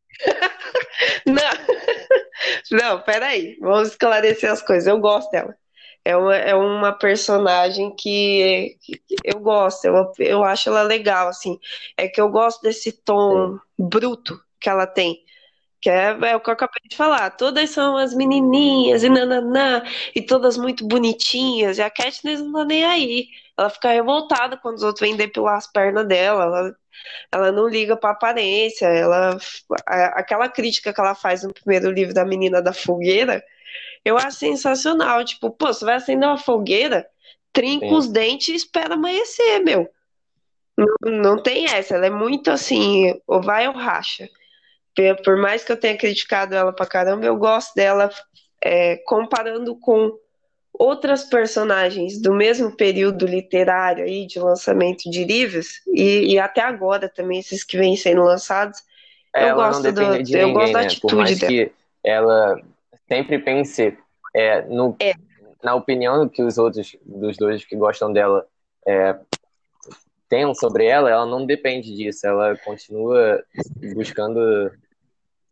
não. 1.26 1.84
Não, 2.72 3.01
peraí, 3.01 3.58
vamos 3.60 3.89
esclarecer 3.89 4.51
as 4.51 4.62
coisas. 4.62 4.88
Eu 4.88 4.99
gosto 4.99 5.30
dela. 5.32 5.56
É 6.06 6.18
uma, 6.18 6.36
é 6.36 6.54
uma 6.54 6.91
personagem 6.91 7.95
que, 7.95 8.78
que 8.82 9.01
eu 9.24 9.39
gosto, 9.39 9.86
eu, 9.86 10.12
eu 10.20 10.43
acho 10.43 10.70
ela 10.70 10.82
legal, 10.82 11.30
assim. 11.30 11.58
É 11.97 12.10
que 12.10 12.20
eu 12.20 12.30
gosto 12.30 12.62
desse 12.62 12.91
tom 12.91 13.54
Sim. 13.54 13.60
bruto 13.88 14.38
que 14.60 14.70
ela 14.70 14.86
tem. 14.86 15.22
Que 15.84 15.89
é, 15.89 16.17
é, 16.29 16.36
o 16.36 16.39
que 16.39 16.49
eu 16.49 16.53
acabei 16.53 16.81
de 16.89 16.95
falar. 16.95 17.29
Todas 17.31 17.69
são 17.69 17.97
as 17.97 18.15
menininhas 18.15 19.03
e 19.03 19.09
nananã, 19.09 19.84
e 20.15 20.21
todas 20.21 20.57
muito 20.57 20.88
bonitinhas. 20.88 21.77
E 21.77 21.81
a 21.81 21.89
Katniss 21.89 22.39
não 22.39 22.53
tá 22.53 22.65
nem 22.65 22.86
aí. 22.86 23.27
Ela 23.57 23.69
fica 23.69 23.91
revoltada 23.91 24.55
quando 24.55 24.77
os 24.77 24.84
outros 24.84 25.05
vêm 25.05 25.17
depilar 25.17 25.57
as 25.57 25.69
pernas 25.69 26.07
dela. 26.07 26.43
Ela 26.45 26.75
ela 27.31 27.51
não 27.51 27.67
liga 27.67 27.97
para 27.97 28.11
aparência, 28.11 28.86
ela 28.86 29.38
aquela 29.88 30.47
crítica 30.47 30.93
que 30.93 31.01
ela 31.01 31.15
faz 31.15 31.43
no 31.43 31.53
primeiro 31.53 31.91
livro 31.91 32.13
da 32.13 32.23
menina 32.23 32.61
da 32.61 32.71
fogueira, 32.71 33.43
eu 34.05 34.17
acho 34.17 34.38
sensacional, 34.38 35.25
tipo, 35.25 35.49
pô, 35.49 35.67
você 35.67 35.84
vai 35.84 35.95
acender 35.95 36.27
uma 36.27 36.38
fogueira, 36.38 37.05
trinca 37.51 37.88
Sim. 37.88 37.93
os 37.95 38.07
dentes 38.07 38.49
e 38.49 38.55
espera 38.55 38.93
amanhecer, 38.93 39.59
meu. 39.59 39.89
Não, 40.77 41.11
não 41.11 41.43
tem 41.43 41.65
essa, 41.65 41.95
ela 41.95 42.05
é 42.05 42.09
muito 42.09 42.49
assim, 42.49 43.19
ou 43.27 43.41
vai 43.41 43.67
ou 43.67 43.73
racha. 43.73 44.29
Por 45.24 45.38
mais 45.38 45.64
que 45.64 45.72
eu 45.72 45.78
tenha 45.78 45.98
criticado 45.98 46.56
ela 46.56 46.72
pra 46.74 46.86
caramba, 46.86 47.26
eu 47.26 47.36
gosto 47.36 47.74
dela 47.76 48.10
é, 48.64 48.98
comparando 49.06 49.76
com 49.76 50.18
outras 50.74 51.24
personagens 51.24 52.20
do 52.20 52.34
mesmo 52.34 52.76
período 52.76 53.28
literário 53.28 54.06
aí 54.06 54.26
de 54.26 54.39
lançamento 54.39 55.10
de 55.10 55.24
livros 55.24 55.82
e, 55.88 56.34
e 56.34 56.39
até 56.39 56.62
agora 56.62 57.08
também 57.08 57.39
esses 57.39 57.64
que 57.64 57.78
vêm 57.78 57.96
sendo 57.96 58.24
lançados 58.24 58.80
eu 59.36 59.41
ela 59.41 59.68
gosto 59.68 59.91
do 59.91 60.02
ninguém, 60.02 60.41
eu 60.41 60.54
gosto 60.54 60.74
da 60.74 60.80
né? 60.80 60.86
atitude 60.86 61.14
Por 61.14 61.16
mais 61.16 61.39
dela. 61.39 61.52
que 61.52 61.72
ela 62.04 62.62
sempre 63.08 63.38
pense 63.39 63.98
é, 64.34 64.62
no, 64.64 64.96
é. 65.00 65.14
na 65.62 65.76
opinião 65.76 66.28
que 66.28 66.41
os 66.41 66.58
outros 66.58 66.96
dos 67.06 67.38
dois 67.38 67.64
que 67.64 67.76
gostam 67.76 68.12
dela 68.12 68.46
é, 68.88 69.16
tenham 70.28 70.56
sobre 70.56 70.86
ela 70.86 71.10
ela 71.10 71.26
não 71.26 71.46
depende 71.46 71.96
disso 71.96 72.26
ela 72.26 72.58
continua 72.58 73.44
buscando 73.94 74.72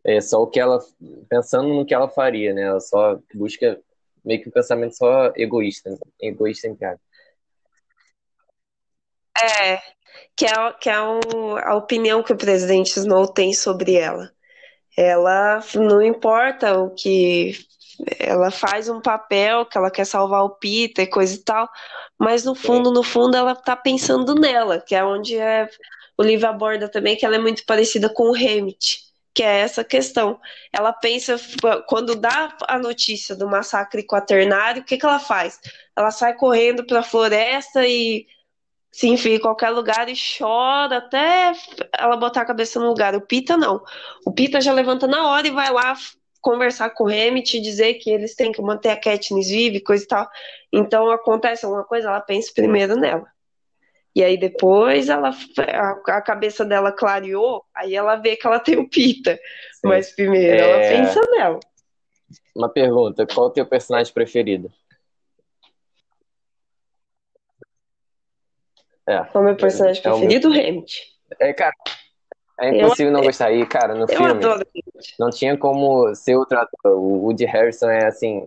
é, 0.04 0.20
só 0.20 0.42
o 0.42 0.46
que 0.46 0.58
ela 0.58 0.80
pensando 1.28 1.68
no 1.68 1.86
que 1.86 1.94
ela 1.94 2.08
faria 2.08 2.52
né 2.52 2.62
ela 2.62 2.80
só 2.80 3.18
busca 3.34 3.80
meio 4.24 4.42
que 4.42 4.48
um 4.48 4.52
pensamento 4.52 4.96
só 4.96 5.32
egoísta, 5.36 5.98
egoísta 6.20 6.68
em 6.68 6.76
casa. 6.76 7.00
É, 9.40 9.78
que 10.36 10.46
é, 10.46 10.72
que 10.80 10.90
é 10.90 11.00
um, 11.00 11.56
a 11.56 11.74
opinião 11.74 12.22
que 12.22 12.32
o 12.32 12.36
presidente 12.36 12.98
Snow 12.98 13.26
tem 13.26 13.52
sobre 13.52 13.94
ela. 13.94 14.30
Ela 14.96 15.60
não 15.74 16.02
importa 16.02 16.78
o 16.78 16.90
que. 16.94 17.52
Ela 18.18 18.50
faz 18.50 18.88
um 18.88 19.00
papel 19.00 19.66
que 19.66 19.76
ela 19.78 19.90
quer 19.90 20.04
salvar 20.06 20.42
o 20.44 20.50
Peter 20.50 21.08
coisa 21.08 21.34
e 21.34 21.38
tal, 21.38 21.68
mas 22.18 22.44
no 22.44 22.54
fundo, 22.54 22.90
no 22.90 23.02
fundo, 23.02 23.36
ela 23.36 23.54
tá 23.54 23.76
pensando 23.76 24.34
nela, 24.34 24.80
que 24.80 24.94
é 24.94 25.04
onde 25.04 25.38
é, 25.38 25.68
o 26.18 26.22
livro 26.22 26.48
aborda 26.48 26.88
também 26.88 27.16
que 27.16 27.24
ela 27.24 27.36
é 27.36 27.38
muito 27.38 27.64
parecida 27.64 28.08
com 28.12 28.30
o 28.30 28.34
Hammett 28.34 29.11
que 29.34 29.42
é 29.42 29.60
essa 29.60 29.82
questão. 29.84 30.40
Ela 30.72 30.92
pensa, 30.92 31.36
quando 31.86 32.14
dá 32.14 32.56
a 32.68 32.78
notícia 32.78 33.34
do 33.34 33.48
massacre 33.48 34.06
quaternário, 34.06 34.82
o 34.82 34.84
que, 34.84 34.96
que 34.96 35.06
ela 35.06 35.18
faz? 35.18 35.58
Ela 35.96 36.10
sai 36.10 36.34
correndo 36.34 36.86
para 36.86 37.00
a 37.00 37.04
floresta 37.04 37.86
e 37.86 38.26
se 38.90 39.08
enfia 39.08 39.36
em 39.36 39.40
qualquer 39.40 39.70
lugar 39.70 40.08
e 40.08 40.14
chora 40.14 40.98
até 40.98 41.52
ela 41.98 42.16
botar 42.16 42.42
a 42.42 42.46
cabeça 42.46 42.78
no 42.78 42.88
lugar. 42.88 43.14
O 43.14 43.26
Pita 43.26 43.56
não. 43.56 43.82
O 44.26 44.32
Pita 44.32 44.60
já 44.60 44.72
levanta 44.72 45.06
na 45.06 45.26
hora 45.28 45.46
e 45.46 45.50
vai 45.50 45.72
lá 45.72 45.96
conversar 46.42 46.90
com 46.90 47.04
o 47.04 47.08
Hammett 47.08 47.56
e 47.56 47.60
dizer 47.60 47.94
que 47.94 48.10
eles 48.10 48.34
têm 48.34 48.52
que 48.52 48.60
manter 48.60 48.90
a 48.90 49.00
Katniss 49.00 49.48
viva 49.48 49.76
e 49.76 49.80
coisa 49.80 50.04
e 50.04 50.06
tal. 50.06 50.28
Então 50.72 51.10
acontece 51.10 51.64
alguma 51.64 51.84
coisa, 51.84 52.08
ela 52.08 52.20
pensa 52.20 52.52
primeiro 52.54 52.96
nela. 52.96 53.26
E 54.14 54.22
aí 54.22 54.36
depois 54.36 55.08
ela 55.08 55.30
a, 56.06 56.20
cabeça 56.20 56.64
dela 56.64 56.92
clareou, 56.92 57.64
aí 57.74 57.94
ela 57.94 58.16
vê 58.16 58.36
que 58.36 58.46
ela 58.46 58.60
tem 58.60 58.78
o 58.78 58.88
Pita. 58.88 59.36
Sim. 59.36 59.88
Mas 59.88 60.14
primeiro 60.14 60.62
é... 60.62 60.68
ela 60.68 61.04
pensa 61.04 61.20
nela. 61.30 61.60
Uma 62.54 62.68
pergunta, 62.68 63.26
qual 63.26 63.46
o 63.46 63.50
teu 63.50 63.64
personagem 63.64 64.12
preferido? 64.12 64.70
É. 69.06 69.24
Qual 69.24 69.42
o 69.42 69.46
meu 69.46 69.56
personagem 69.56 70.00
é 70.00 70.02
preferido? 70.02 70.48
O 70.48 70.52
meu... 70.52 70.60
Hammett. 70.60 71.12
É, 71.40 71.52
cara, 71.54 71.72
é 72.60 72.68
impossível 72.68 73.10
eu, 73.10 73.12
não 73.12 73.22
gostar. 73.22 73.50
E, 73.52 73.66
cara, 73.66 73.94
no 73.94 74.06
filme, 74.06 74.26
adoro. 74.26 74.64
não 75.18 75.30
tinha 75.30 75.56
como 75.56 76.14
ser 76.14 76.36
outro 76.36 76.58
ator. 76.58 76.92
O 76.96 77.24
Woody 77.24 77.44
Harrison 77.44 77.88
é, 77.88 78.06
assim, 78.06 78.46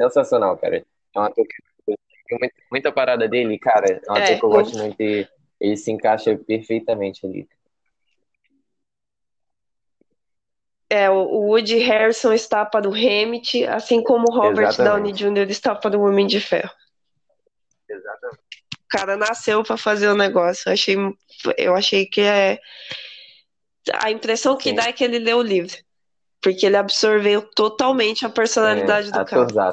sensacional, 0.00 0.56
cara. 0.56 0.78
É 0.78 1.18
um 1.18 1.22
ator 1.22 1.44
que 1.44 1.54
muita, 2.34 2.54
muita 2.70 2.92
parada 2.92 3.28
dele, 3.28 3.58
cara. 3.58 4.00
É 4.06 4.10
um 4.10 4.14
ator 4.14 4.32
é, 4.32 4.38
que 4.38 4.44
eu 4.44 4.50
gosto 4.50 4.78
muito 4.78 4.96
ele 5.60 5.76
se 5.76 5.90
encaixa 5.90 6.36
perfeitamente 6.36 7.24
ali. 7.26 7.48
É, 10.88 11.10
o 11.10 11.48
Woody 11.48 11.78
Harrison 11.78 12.32
está 12.32 12.64
para 12.64 12.88
o 12.88 12.92
Hammett, 12.92 13.64
assim 13.66 14.02
como 14.02 14.26
o 14.28 14.34
Robert 14.34 14.68
Exatamente. 14.68 15.24
Downey 15.24 15.44
Jr. 15.44 15.50
está 15.50 15.74
para 15.74 15.98
o 15.98 16.02
Homem 16.02 16.26
de 16.26 16.40
Ferro. 16.40 16.70
Exatamente. 17.88 18.40
O 18.74 18.88
cara 18.88 19.16
nasceu 19.16 19.64
para 19.64 19.76
fazer 19.76 20.08
o 20.08 20.16
negócio. 20.16 20.68
Eu 20.68 20.72
achei, 20.72 20.96
eu 21.58 21.74
achei 21.74 22.06
que 22.06 22.20
é 22.20 22.60
a 23.94 24.12
impressão 24.12 24.56
que 24.56 24.70
Sim. 24.70 24.76
dá 24.76 24.84
é 24.84 24.92
que 24.92 25.02
ele 25.02 25.18
leu 25.18 25.38
o 25.38 25.42
livro. 25.42 25.76
Porque 26.40 26.64
ele 26.64 26.76
absorveu 26.76 27.42
totalmente 27.42 28.24
a 28.24 28.28
personalidade 28.28 29.08
é, 29.08 29.10
do 29.10 29.24
cara. 29.24 29.70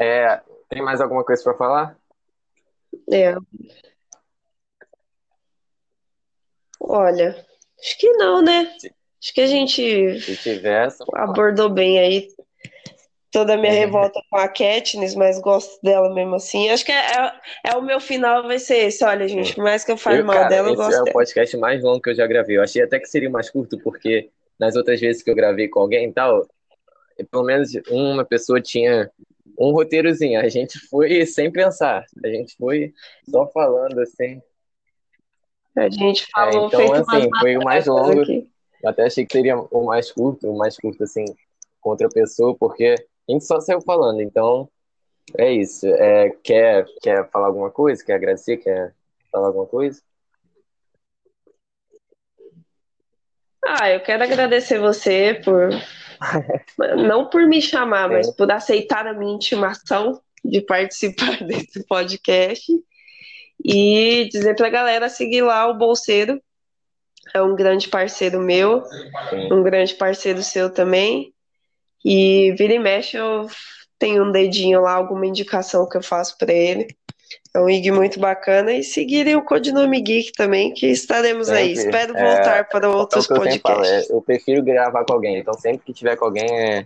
É, 0.00 0.42
tem 0.74 0.82
mais 0.82 1.00
alguma 1.00 1.24
coisa 1.24 1.42
para 1.42 1.54
falar? 1.54 1.96
É. 3.10 3.34
Olha, 6.80 7.46
acho 7.80 7.98
que 7.98 8.10
não, 8.14 8.42
né? 8.42 8.70
Acho 9.22 9.32
que 9.32 9.40
a 9.40 9.46
gente 9.46 10.20
Se 10.20 10.36
tivesse, 10.36 11.02
abordou 11.14 11.70
bem 11.70 11.98
aí 11.98 12.28
toda 13.30 13.54
a 13.54 13.56
minha 13.56 13.72
uhum. 13.72 13.78
revolta 13.78 14.20
com 14.28 14.36
a 14.36 14.48
Katniss, 14.48 15.14
mas 15.14 15.40
gosto 15.40 15.80
dela 15.82 16.12
mesmo 16.12 16.34
assim. 16.34 16.68
Acho 16.70 16.84
que 16.84 16.92
é, 16.92 16.96
é, 16.96 17.32
é, 17.72 17.76
o 17.76 17.82
meu 17.82 18.00
final 18.00 18.42
vai 18.42 18.58
ser 18.58 18.86
esse. 18.86 19.04
Olha, 19.04 19.26
gente, 19.26 19.54
por 19.54 19.64
mais 19.64 19.84
que 19.84 19.92
eu 19.92 19.96
fale 19.96 20.20
eu, 20.20 20.24
mal 20.24 20.36
cara, 20.36 20.48
dela, 20.48 20.68
eu 20.68 20.76
gosto 20.76 20.90
Esse 20.90 20.98
é 20.98 21.10
o 21.10 21.12
podcast 21.12 21.56
mais 21.56 21.82
longo 21.82 22.00
que 22.00 22.10
eu 22.10 22.14
já 22.14 22.26
gravei. 22.26 22.58
Eu 22.58 22.62
achei 22.62 22.82
até 22.82 22.98
que 22.98 23.06
seria 23.06 23.30
mais 23.30 23.48
curto, 23.48 23.78
porque 23.78 24.30
nas 24.58 24.76
outras 24.76 25.00
vezes 25.00 25.22
que 25.22 25.30
eu 25.30 25.34
gravei 25.34 25.68
com 25.68 25.80
alguém 25.80 26.08
e 26.08 26.12
tal, 26.12 26.46
pelo 27.30 27.44
menos 27.44 27.70
uma 27.88 28.24
pessoa 28.24 28.60
tinha 28.60 29.10
um 29.58 29.72
roteirozinho. 29.72 30.40
A 30.40 30.48
gente 30.48 30.78
foi 30.88 31.24
sem 31.26 31.50
pensar. 31.50 32.04
A 32.22 32.28
gente 32.28 32.56
foi 32.56 32.92
só 33.28 33.46
falando 33.48 33.98
assim. 34.00 34.40
A 35.76 35.88
gente 35.88 36.26
falou 36.30 36.64
é, 36.64 36.66
então, 36.66 36.92
assim, 36.94 37.28
foi 37.40 37.56
o 37.56 37.64
mais 37.64 37.86
longo. 37.86 38.22
Aqui. 38.22 38.48
Eu 38.82 38.90
até 38.90 39.04
achei 39.04 39.24
que 39.26 39.32
seria 39.32 39.58
o 39.58 39.84
mais 39.84 40.12
curto, 40.12 40.48
o 40.48 40.56
mais 40.56 40.76
curto, 40.76 41.02
assim, 41.02 41.24
com 41.80 41.90
outra 41.90 42.08
pessoa, 42.08 42.54
porque 42.54 42.94
a 43.28 43.32
gente 43.32 43.44
só 43.44 43.58
saiu 43.58 43.80
falando, 43.80 44.20
então 44.20 44.68
é 45.36 45.50
isso. 45.50 45.86
É, 45.86 46.30
quer, 46.42 46.84
quer 47.02 47.28
falar 47.30 47.46
alguma 47.46 47.70
coisa? 47.70 48.04
Quer 48.04 48.14
agradecer? 48.14 48.58
Quer 48.58 48.94
falar 49.32 49.48
alguma 49.48 49.66
coisa? 49.66 50.00
Ah, 53.66 53.90
eu 53.90 54.00
quero 54.00 54.22
agradecer 54.22 54.78
você 54.78 55.40
por. 55.42 55.70
Não 56.96 57.28
por 57.28 57.46
me 57.46 57.60
chamar, 57.60 58.08
mas 58.08 58.30
por 58.34 58.50
aceitar 58.50 59.06
a 59.06 59.12
minha 59.12 59.34
intimação 59.34 60.20
de 60.44 60.60
participar 60.60 61.42
desse 61.44 61.84
podcast. 61.86 62.72
E 63.64 64.28
dizer 64.30 64.56
para 64.56 64.66
a 64.66 64.70
galera 64.70 65.08
seguir 65.08 65.42
lá 65.42 65.68
o 65.68 65.78
Bolseiro. 65.78 66.40
É 67.32 67.40
um 67.40 67.56
grande 67.56 67.88
parceiro 67.88 68.38
meu, 68.38 68.82
um 69.50 69.62
grande 69.62 69.94
parceiro 69.94 70.42
seu 70.42 70.68
também. 70.68 71.32
E 72.04 72.52
vira 72.58 72.74
e 72.74 72.78
mexe 72.78 73.16
eu 73.16 73.48
tenho 73.98 74.24
um 74.24 74.30
dedinho 74.30 74.82
lá, 74.82 74.92
alguma 74.92 75.26
indicação 75.26 75.88
que 75.88 75.96
eu 75.96 76.02
faço 76.02 76.36
para 76.36 76.52
ele. 76.52 76.94
É 77.56 77.60
um 77.60 77.68
IG 77.68 77.92
muito 77.92 78.18
bacana. 78.18 78.72
E 78.72 78.82
seguirem 78.82 79.36
o 79.36 79.44
Codinome 79.44 80.00
Geek 80.00 80.32
também, 80.32 80.74
que 80.74 80.88
estaremos 80.88 81.46
sempre. 81.46 81.62
aí. 81.62 81.72
Espero 81.72 82.12
voltar 82.12 82.58
é, 82.58 82.64
para 82.64 82.90
outros 82.90 83.30
é 83.30 83.34
podcasts. 83.34 83.62
Eu, 83.64 83.72
falo, 83.74 83.84
é, 83.84 84.04
eu, 84.10 84.22
prefiro 84.22 84.62
gravar 84.62 85.04
com 85.04 85.12
alguém, 85.12 85.38
então 85.38 85.54
sempre 85.54 85.86
que 85.86 85.92
tiver 85.92 86.16
com 86.16 86.24
alguém 86.24 86.46
é, 86.50 86.84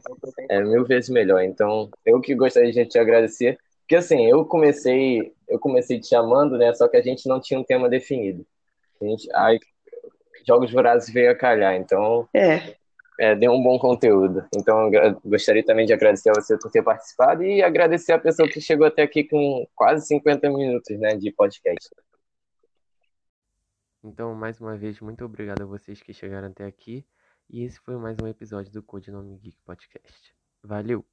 é 0.50 0.60
mil 0.60 0.84
vezes 0.84 1.08
melhor. 1.08 1.42
Então, 1.42 1.88
eu 2.04 2.20
que 2.20 2.34
gostaria 2.34 2.70
de 2.70 2.84
te 2.84 2.98
agradecer. 2.98 3.58
Porque 3.80 3.96
assim, 3.96 4.26
eu 4.26 4.44
comecei, 4.44 5.32
eu 5.48 5.58
comecei 5.58 5.98
te 5.98 6.08
chamando, 6.08 6.58
né? 6.58 6.74
Só 6.74 6.86
que 6.86 6.98
a 6.98 7.02
gente 7.02 7.26
não 7.26 7.40
tinha 7.40 7.58
um 7.58 7.64
tema 7.64 7.88
definido. 7.88 8.44
A 9.00 9.04
gente, 9.06 9.26
aí, 9.34 9.58
Jogos 10.46 10.70
Vorazes 10.70 11.08
veio 11.08 11.30
a 11.30 11.34
calhar, 11.34 11.74
então 11.76 12.28
é 12.34 12.74
é, 13.18 13.34
deu 13.34 13.52
um 13.52 13.62
bom 13.62 13.78
conteúdo. 13.78 14.46
Então, 14.54 14.90
gostaria 15.24 15.64
também 15.64 15.84
de 15.84 15.92
agradecer 15.92 16.30
a 16.30 16.34
você 16.34 16.56
por 16.56 16.70
ter 16.70 16.82
participado 16.82 17.42
e 17.42 17.62
agradecer 17.62 18.12
a 18.12 18.18
pessoa 18.18 18.48
que 18.48 18.60
chegou 18.60 18.86
até 18.86 19.02
aqui 19.02 19.24
com 19.24 19.66
quase 19.74 20.06
50 20.06 20.48
minutos 20.50 20.98
né, 20.98 21.16
de 21.16 21.32
podcast. 21.32 21.88
Então, 24.04 24.34
mais 24.34 24.60
uma 24.60 24.76
vez, 24.76 25.00
muito 25.00 25.24
obrigado 25.24 25.62
a 25.62 25.66
vocês 25.66 26.00
que 26.00 26.14
chegaram 26.14 26.48
até 26.48 26.64
aqui. 26.64 27.04
E 27.50 27.64
esse 27.64 27.80
foi 27.80 27.96
mais 27.96 28.16
um 28.22 28.26
episódio 28.28 28.72
do 28.72 28.82
Codinome 28.82 29.36
Geek 29.38 29.58
Podcast. 29.64 30.34
Valeu! 30.62 31.04